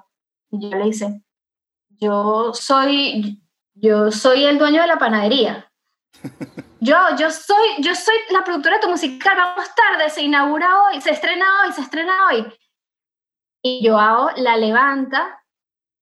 Y 0.51 0.69
yo 0.69 0.77
le 0.77 0.85
dice, 0.85 1.23
yo 2.01 2.53
soy, 2.55 3.41
yo 3.75 4.11
soy 4.11 4.45
el 4.45 4.59
dueño 4.59 4.83
de 4.83 4.89
la 4.89 4.99
panadería. 4.99 5.71
Yo, 6.85 6.97
yo 7.17 7.31
soy, 7.31 7.77
yo 7.79 7.95
soy 7.95 8.17
la 8.31 8.43
productora 8.43 8.75
de 8.75 8.83
tu 8.83 8.89
musical, 8.89 9.37
vamos 9.37 9.73
tarde, 9.73 10.11
se 10.11 10.23
inaugura 10.23 10.83
hoy, 10.83 11.01
se 11.01 11.11
estrena 11.11 11.47
hoy, 11.63 11.73
se 11.73 11.81
estrena 11.81 12.13
hoy. 12.27 12.53
Y 13.63 13.87
Joao 13.87 14.31
la 14.35 14.57
levanta 14.57 15.45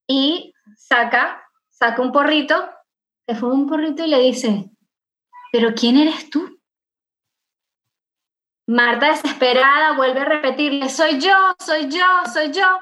y 0.07 0.55
saca, 0.79 1.45
saca 1.69 2.01
un 2.01 2.13
porrito, 2.13 2.71
le 3.27 3.35
fue 3.35 3.53
un 3.53 3.69
porrito 3.69 4.03
y 4.03 4.09
le 4.09 4.21
dice, 4.21 4.71
¿pero 5.53 5.75
quién 5.75 5.99
eres 5.99 6.31
tú? 6.31 6.59
Marta 8.67 9.11
desesperada 9.11 9.99
vuelve 9.99 10.21
a 10.21 10.25
repetirle, 10.25 10.89
soy 10.89 11.21
yo, 11.21 11.37
soy 11.59 11.91
yo, 11.91 12.07
soy 12.33 12.53
yo, 12.53 12.81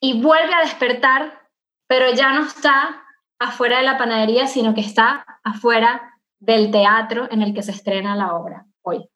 y 0.00 0.20
vuelve 0.20 0.52
a 0.52 0.62
despertar, 0.62 1.48
pero 1.86 2.12
ya 2.12 2.32
no 2.32 2.44
está 2.44 3.04
afuera 3.38 3.76
de 3.76 3.84
la 3.84 3.98
panadería, 3.98 4.48
sino 4.48 4.74
que 4.74 4.80
está 4.80 5.24
afuera 5.44 6.10
del 6.40 6.70
teatro 6.70 7.28
en 7.30 7.42
el 7.42 7.54
que 7.54 7.62
se 7.62 7.70
estrena 7.70 8.16
la 8.16 8.34
obra 8.34 8.66
hoy. 8.82 9.08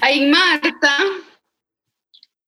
Ahí 0.00 0.26
Marta 0.26 0.96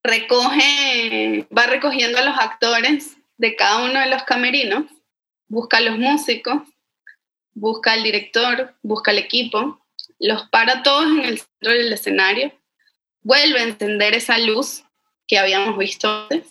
recoge, 0.03 1.47
va 1.55 1.67
recogiendo 1.67 2.17
a 2.17 2.25
los 2.25 2.37
actores 2.37 3.17
de 3.37 3.55
cada 3.55 3.83
uno 3.83 3.99
de 3.99 4.09
los 4.09 4.23
camerinos, 4.23 4.85
busca 5.47 5.77
a 5.77 5.81
los 5.81 5.97
músicos, 5.97 6.61
busca 7.53 7.93
al 7.93 8.03
director, 8.03 8.75
busca 8.81 9.11
al 9.11 9.17
equipo, 9.17 9.85
los 10.19 10.47
para 10.49 10.83
todos 10.83 11.05
en 11.05 11.25
el 11.25 11.39
centro 11.39 11.71
del 11.71 11.93
escenario, 11.93 12.53
vuelve 13.21 13.59
a 13.59 13.63
encender 13.63 14.13
esa 14.13 14.37
luz 14.37 14.83
que 15.27 15.37
habíamos 15.37 15.77
visto 15.77 16.09
antes 16.09 16.47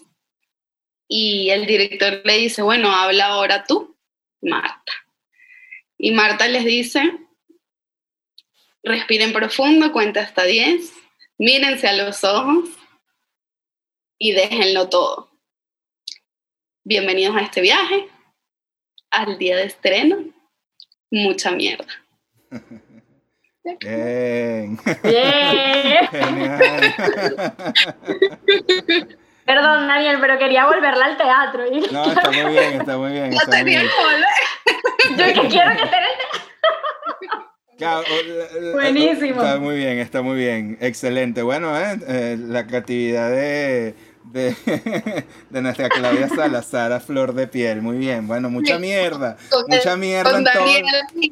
y 1.09 1.51
el 1.51 1.67
director 1.67 2.23
le 2.25 2.39
dice, 2.39 2.63
bueno, 2.63 2.93
habla 2.93 3.27
ahora 3.27 3.65
tú. 3.65 3.90
Marta. 4.41 4.93
Y 5.99 6.13
Marta 6.13 6.49
les 6.49 6.65
dice, 6.65 7.03
respiren 8.83 9.33
profundo, 9.33 9.93
cuenta 9.93 10.23
hasta 10.23 10.45
10, 10.45 10.93
mírense 11.39 11.89
a 11.89 11.93
los 11.93 12.25
ojos 12.25 12.71
y 14.19 14.33
déjenlo 14.33 14.89
todo. 14.89 15.31
Bienvenidos 16.85 17.37
a 17.37 17.41
este 17.41 17.61
viaje, 17.61 18.09
al 19.11 19.39
día 19.39 19.57
de 19.57 19.65
estreno, 19.65 20.25
mucha 21.11 21.51
mierda. 21.51 21.87
Bien. 23.81 24.79
Bien. 25.03 26.09
Perdón, 29.51 29.89
Daniel, 29.89 30.19
pero 30.21 30.39
quería 30.39 30.65
volverla 30.65 31.07
al 31.07 31.17
teatro. 31.17 31.65
No, 31.91 32.05
está 32.05 32.31
muy 32.31 32.53
bien, 32.53 32.81
está 32.81 32.97
muy 32.97 33.11
bien. 33.11 33.33
Está 33.33 33.57
muy 33.57 33.65
bien. 33.65 33.83
Yo 35.17 35.25
que 35.43 35.49
quiero 35.49 35.73
que 35.77 35.83
esté 35.83 35.97
Buenísimo. 38.73 39.43
Está 39.43 39.59
muy 39.59 39.75
bien, 39.75 39.99
está 39.99 40.23
muy 40.23 40.37
bien. 40.37 40.79
Excelente. 40.81 41.43
Bueno, 41.43 41.77
eh, 41.77 41.99
eh 42.07 42.37
la 42.39 42.65
creatividad 42.65 43.29
de, 43.29 43.97
de, 44.23 44.55
de, 45.51 45.63
nuestra 45.63 45.89
Claudia 45.89 46.29
Salazar 46.29 46.93
a 46.93 47.01
flor 47.01 47.35
de 47.35 47.49
piel. 47.49 47.83
Muy 47.83 47.99
bien. 47.99 48.29
Bueno, 48.29 48.51
mucha 48.51 48.79
mierda. 48.79 49.37
mucha 49.67 49.97
mierda 49.97 50.39
en 50.39 50.45
Daniel, 50.45 50.85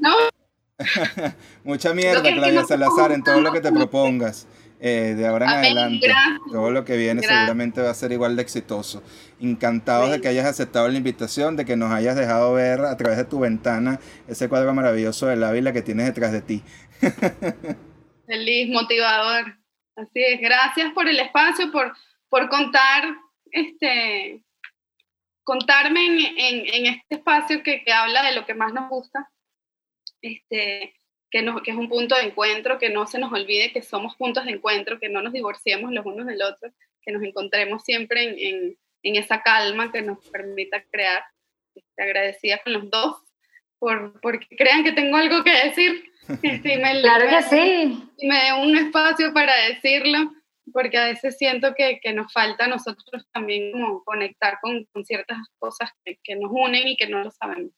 todo. 0.02 0.30
mucha 1.62 1.94
mierda, 1.94 2.22
Claudia 2.22 2.64
Salazar, 2.64 3.12
en 3.12 3.22
todo 3.22 3.40
lo 3.40 3.52
que 3.52 3.60
te 3.60 3.70
propongas. 3.70 4.48
Eh, 4.80 5.14
de 5.16 5.26
ahora 5.26 5.46
en 5.46 5.52
adelante. 5.58 6.08
Todo 6.52 6.70
lo 6.70 6.84
que 6.84 6.96
viene 6.96 7.22
seguramente 7.22 7.80
va 7.80 7.90
a 7.90 7.94
ser 7.94 8.12
igual 8.12 8.36
de 8.36 8.42
exitoso. 8.42 9.02
Encantados 9.40 10.10
de 10.10 10.20
que 10.20 10.28
hayas 10.28 10.46
aceptado 10.46 10.88
la 10.88 10.96
invitación, 10.96 11.56
de 11.56 11.64
que 11.64 11.76
nos 11.76 11.90
hayas 11.92 12.14
dejado 12.14 12.54
ver 12.54 12.80
a 12.80 12.96
través 12.96 13.18
de 13.18 13.24
tu 13.24 13.40
ventana 13.40 13.98
ese 14.28 14.48
cuadro 14.48 14.72
maravilloso 14.74 15.26
del 15.26 15.42
Ávila 15.42 15.72
que 15.72 15.82
tienes 15.82 16.06
detrás 16.06 16.32
de 16.32 16.42
ti. 16.42 16.62
Feliz, 18.26 18.70
motivador. 18.70 19.56
Así 19.96 20.22
es. 20.22 20.40
Gracias 20.40 20.92
por 20.92 21.08
el 21.08 21.18
espacio, 21.18 21.72
por, 21.72 21.92
por 22.28 22.48
contar, 22.48 23.16
este, 23.50 24.44
contarme 25.42 26.06
en, 26.06 26.66
en, 26.72 26.86
este 26.86 27.16
espacio 27.16 27.64
que, 27.64 27.82
que 27.82 27.92
habla 27.92 28.22
de 28.22 28.34
lo 28.36 28.46
que 28.46 28.54
más 28.54 28.72
nos 28.72 28.88
gusta. 28.88 29.28
Este, 30.20 30.94
que, 31.30 31.44
que 31.64 31.70
es 31.70 31.76
un 31.76 31.88
punto 31.88 32.14
de 32.14 32.22
encuentro, 32.22 32.78
que 32.78 32.90
no 32.90 33.06
se 33.06 33.18
nos 33.18 33.32
olvide 33.32 33.72
que 33.72 33.82
somos 33.82 34.16
puntos 34.16 34.44
de 34.44 34.52
encuentro, 34.52 34.98
que 34.98 35.08
no 35.08 35.22
nos 35.22 35.32
divorciemos 35.32 35.92
los 35.92 36.06
unos 36.06 36.26
del 36.26 36.42
otro, 36.42 36.70
que 37.02 37.12
nos 37.12 37.22
encontremos 37.22 37.84
siempre 37.84 38.24
en, 38.24 38.76
en, 39.02 39.16
esa 39.16 39.42
calma 39.42 39.92
que 39.92 40.02
nos 40.02 40.26
permita 40.28 40.82
crear. 40.90 41.22
Estoy 41.74 42.04
agradecida 42.04 42.58
con 42.58 42.72
los 42.72 42.90
dos 42.90 43.16
por 43.78 44.20
porque 44.20 44.46
crean 44.56 44.84
que 44.84 44.92
tengo 44.92 45.16
algo 45.16 45.44
que 45.44 45.52
decir. 45.52 46.04
Este, 46.42 46.76
me, 46.78 47.00
claro 47.00 47.28
que 47.28 47.42
sí. 47.42 48.10
Y 48.18 48.26
me 48.26 48.36
dé 48.36 48.52
un 48.54 48.76
espacio 48.76 49.32
para 49.32 49.54
decirlo, 49.68 50.32
porque 50.72 50.98
a 50.98 51.04
veces 51.04 51.36
siento 51.38 51.74
que, 51.74 52.00
que 52.00 52.12
nos 52.12 52.32
falta 52.32 52.64
a 52.64 52.68
nosotros 52.68 53.26
también 53.32 53.72
como 53.72 54.02
conectar 54.04 54.58
con, 54.60 54.84
con 54.92 55.04
ciertas 55.04 55.38
cosas 55.58 55.90
que, 56.04 56.18
que, 56.22 56.36
nos 56.36 56.50
unen 56.52 56.88
y 56.88 56.96
que 56.96 57.06
no 57.06 57.22
lo 57.22 57.30
sabemos. 57.30 57.72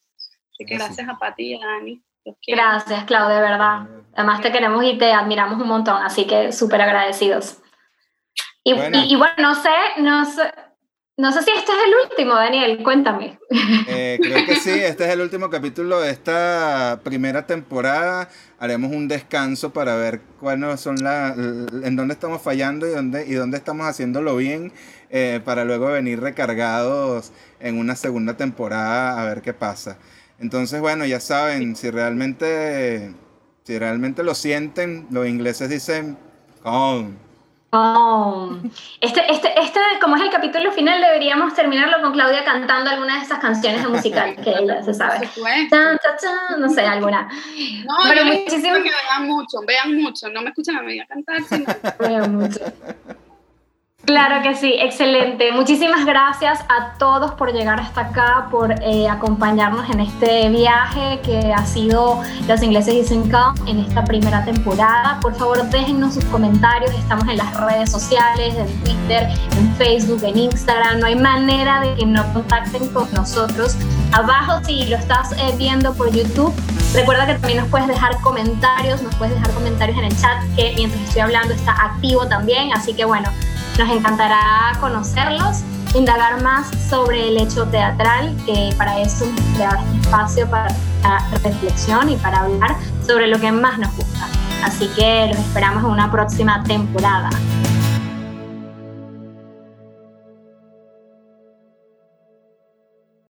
Así 0.53 0.65
que 0.65 0.77
gracias 0.77 1.09
a 1.09 1.19
Pati 1.19 1.53
y 1.53 1.55
a 1.55 1.67
Dani. 1.67 2.03
Gracias, 2.47 3.05
Clau, 3.05 3.29
de 3.29 3.41
verdad. 3.41 3.89
Además 4.15 4.41
te 4.41 4.53
queremos 4.53 4.85
y 4.85 4.99
te 4.99 5.13
admiramos 5.13 5.61
un 5.61 5.69
montón, 5.69 6.03
así 6.03 6.27
que 6.27 6.53
súper 6.53 6.83
agradecidos. 6.83 7.59
Y 8.65 8.75
bueno. 8.75 8.99
Y, 9.07 9.17
bueno, 9.17 9.35
no 9.39 9.55
sé, 9.55 9.71
no 9.99 10.25
sé, 10.25 10.43
no 11.21 11.33
sé 11.33 11.43
si 11.43 11.51
este 11.51 11.73
es 11.73 11.79
el 11.87 12.11
último, 12.11 12.35
Daniel, 12.35 12.83
cuéntame. 12.83 13.39
Eh, 13.89 14.19
creo 14.23 14.47
que 14.47 14.57
sí, 14.57 14.71
este 14.71 15.05
es 15.05 15.11
el 15.11 15.21
último 15.21 15.51
capítulo 15.51 16.01
de 16.01 16.11
esta 16.11 17.01
primera 17.05 17.47
temporada. 17.47 18.31
Haremos 18.59 18.91
un 18.93 19.07
descanso 19.07 19.71
para 19.71 19.97
ver 19.97 20.23
cuáles 20.41 20.81
son 20.81 20.97
las, 21.03 21.37
en 21.37 21.95
dónde 21.95 22.15
estamos 22.15 22.41
fallando 22.41 22.87
y 22.87 22.91
dónde, 22.91 23.27
y 23.27 23.35
dónde 23.35 23.59
estamos 23.59 23.87
haciéndolo 23.87 24.37
bien, 24.37 24.73
eh, 25.11 25.41
para 25.45 25.65
luego 25.65 25.89
venir 25.89 26.21
recargados 26.21 27.33
en 27.59 27.79
una 27.79 27.97
segunda 27.97 28.39
temporada 28.39 29.21
a 29.21 29.25
ver 29.27 29.43
qué 29.43 29.53
pasa. 29.53 29.99
Entonces, 30.41 30.81
bueno, 30.81 31.05
ya 31.05 31.21
saben, 31.21 31.77
si 31.77 31.91
realmente, 31.91 33.15
si 33.63 33.79
realmente 33.79 34.23
lo 34.23 34.35
sienten, 34.35 35.07
los 35.11 35.27
ingleses 35.27 35.69
dicen 35.69 36.17
calm. 36.63 37.19
Calm. 37.71 38.71
Este, 39.01 39.21
este, 39.31 39.61
este, 39.61 39.81
como 40.01 40.17
es 40.17 40.23
el 40.23 40.31
capítulo 40.31 40.73
final, 40.73 40.99
deberíamos 40.99 41.55
terminarlo 41.55 42.01
con 42.01 42.13
Claudia 42.13 42.43
cantando 42.43 42.89
alguna 42.91 43.19
de 43.19 43.25
esas 43.25 43.39
canciones 43.39 43.83
de 43.83 43.89
musical 43.89 44.35
que 44.37 44.51
ella 44.51 44.83
se 44.83 44.95
sabe. 44.95 45.29
no 46.59 46.71
sé, 46.71 46.81
alguna. 46.81 47.29
No, 47.85 47.95
Pero 48.09 48.25
muchísimo... 48.25 48.77
que 48.77 48.91
vean 48.91 49.27
mucho, 49.27 49.59
vean 49.67 49.95
mucho. 49.95 50.31
No 50.31 50.41
me 50.41 50.49
escuchan 50.49 50.79
a 50.79 50.83
mí 50.83 50.99
a 50.99 51.07
cantar, 51.07 51.43
sino... 51.43 51.67
vean 51.99 52.35
mucho. 52.35 52.61
Claro 54.07 54.43
que 54.43 54.55
sí, 54.57 54.75
excelente. 54.79 55.53
Muchísimas 55.53 56.07
gracias 56.07 56.61
a 56.69 56.95
todos 56.99 57.33
por 57.33 57.53
llegar 57.53 57.79
hasta 57.79 58.01
acá, 58.01 58.49
por 58.51 58.73
eh, 58.83 59.07
acompañarnos 59.09 59.89
en 59.91 60.01
este 60.01 60.49
viaje 60.49 61.21
que 61.23 61.53
ha 61.53 61.65
sido 61.67 62.21
Los 62.49 62.63
Ingleses 62.63 62.95
Dicen 62.95 63.31
Come 63.31 63.71
en 63.71 63.79
esta 63.79 64.03
primera 64.05 64.45
temporada. 64.45 65.19
Por 65.21 65.35
favor, 65.35 65.63
déjennos 65.69 66.15
sus 66.15 66.25
comentarios. 66.25 66.93
Estamos 66.95 67.29
en 67.29 67.37
las 67.37 67.55
redes 67.61 67.91
sociales, 67.91 68.55
en 68.57 68.85
Twitter, 68.85 69.29
en 69.59 69.75
Facebook, 69.77 70.25
en 70.25 70.39
Instagram. 70.39 70.99
No 71.01 71.07
hay 71.07 71.17
manera 71.17 71.81
de 71.81 71.95
que 71.95 72.07
no 72.07 72.25
contacten 72.33 72.89
con 72.89 73.07
nosotros. 73.13 73.77
Abajo, 74.13 74.65
si 74.65 74.87
lo 74.87 74.97
estás 74.97 75.33
eh, 75.33 75.55
viendo 75.59 75.93
por 75.95 76.11
YouTube, 76.11 76.53
recuerda 76.95 77.27
que 77.27 77.35
también 77.35 77.61
nos 77.61 77.69
puedes 77.69 77.87
dejar 77.87 78.19
comentarios, 78.23 79.03
nos 79.03 79.15
puedes 79.17 79.35
dejar 79.35 79.53
comentarios 79.53 79.99
en 79.99 80.05
el 80.05 80.21
chat 80.21 80.43
que 80.57 80.73
mientras 80.75 81.01
estoy 81.03 81.21
hablando 81.21 81.55
está 81.55 81.73
activo 81.73 82.27
también. 82.27 82.73
Así 82.73 82.95
que 82.95 83.05
bueno, 83.05 83.29
nos 83.81 83.89
encantará 83.97 84.77
conocerlos, 84.79 85.63
indagar 85.95 86.43
más 86.43 86.69
sobre 86.91 87.29
el 87.29 87.39
hecho 87.39 87.65
teatral, 87.65 88.37
que 88.45 88.75
para 88.77 89.01
eso 89.01 89.25
hemos 89.25 89.41
este 89.41 89.97
espacio 90.03 90.51
para 90.51 90.69
reflexión 91.43 92.11
y 92.11 92.17
para 92.17 92.41
hablar 92.41 92.77
sobre 93.07 93.27
lo 93.29 93.41
que 93.41 93.51
más 93.51 93.79
nos 93.79 93.97
gusta. 93.97 94.29
Así 94.63 94.87
que 94.95 95.29
los 95.29 95.39
esperamos 95.39 95.83
en 95.83 95.91
una 95.91 96.13
próxima 96.13 96.63
temporada. 96.65 97.31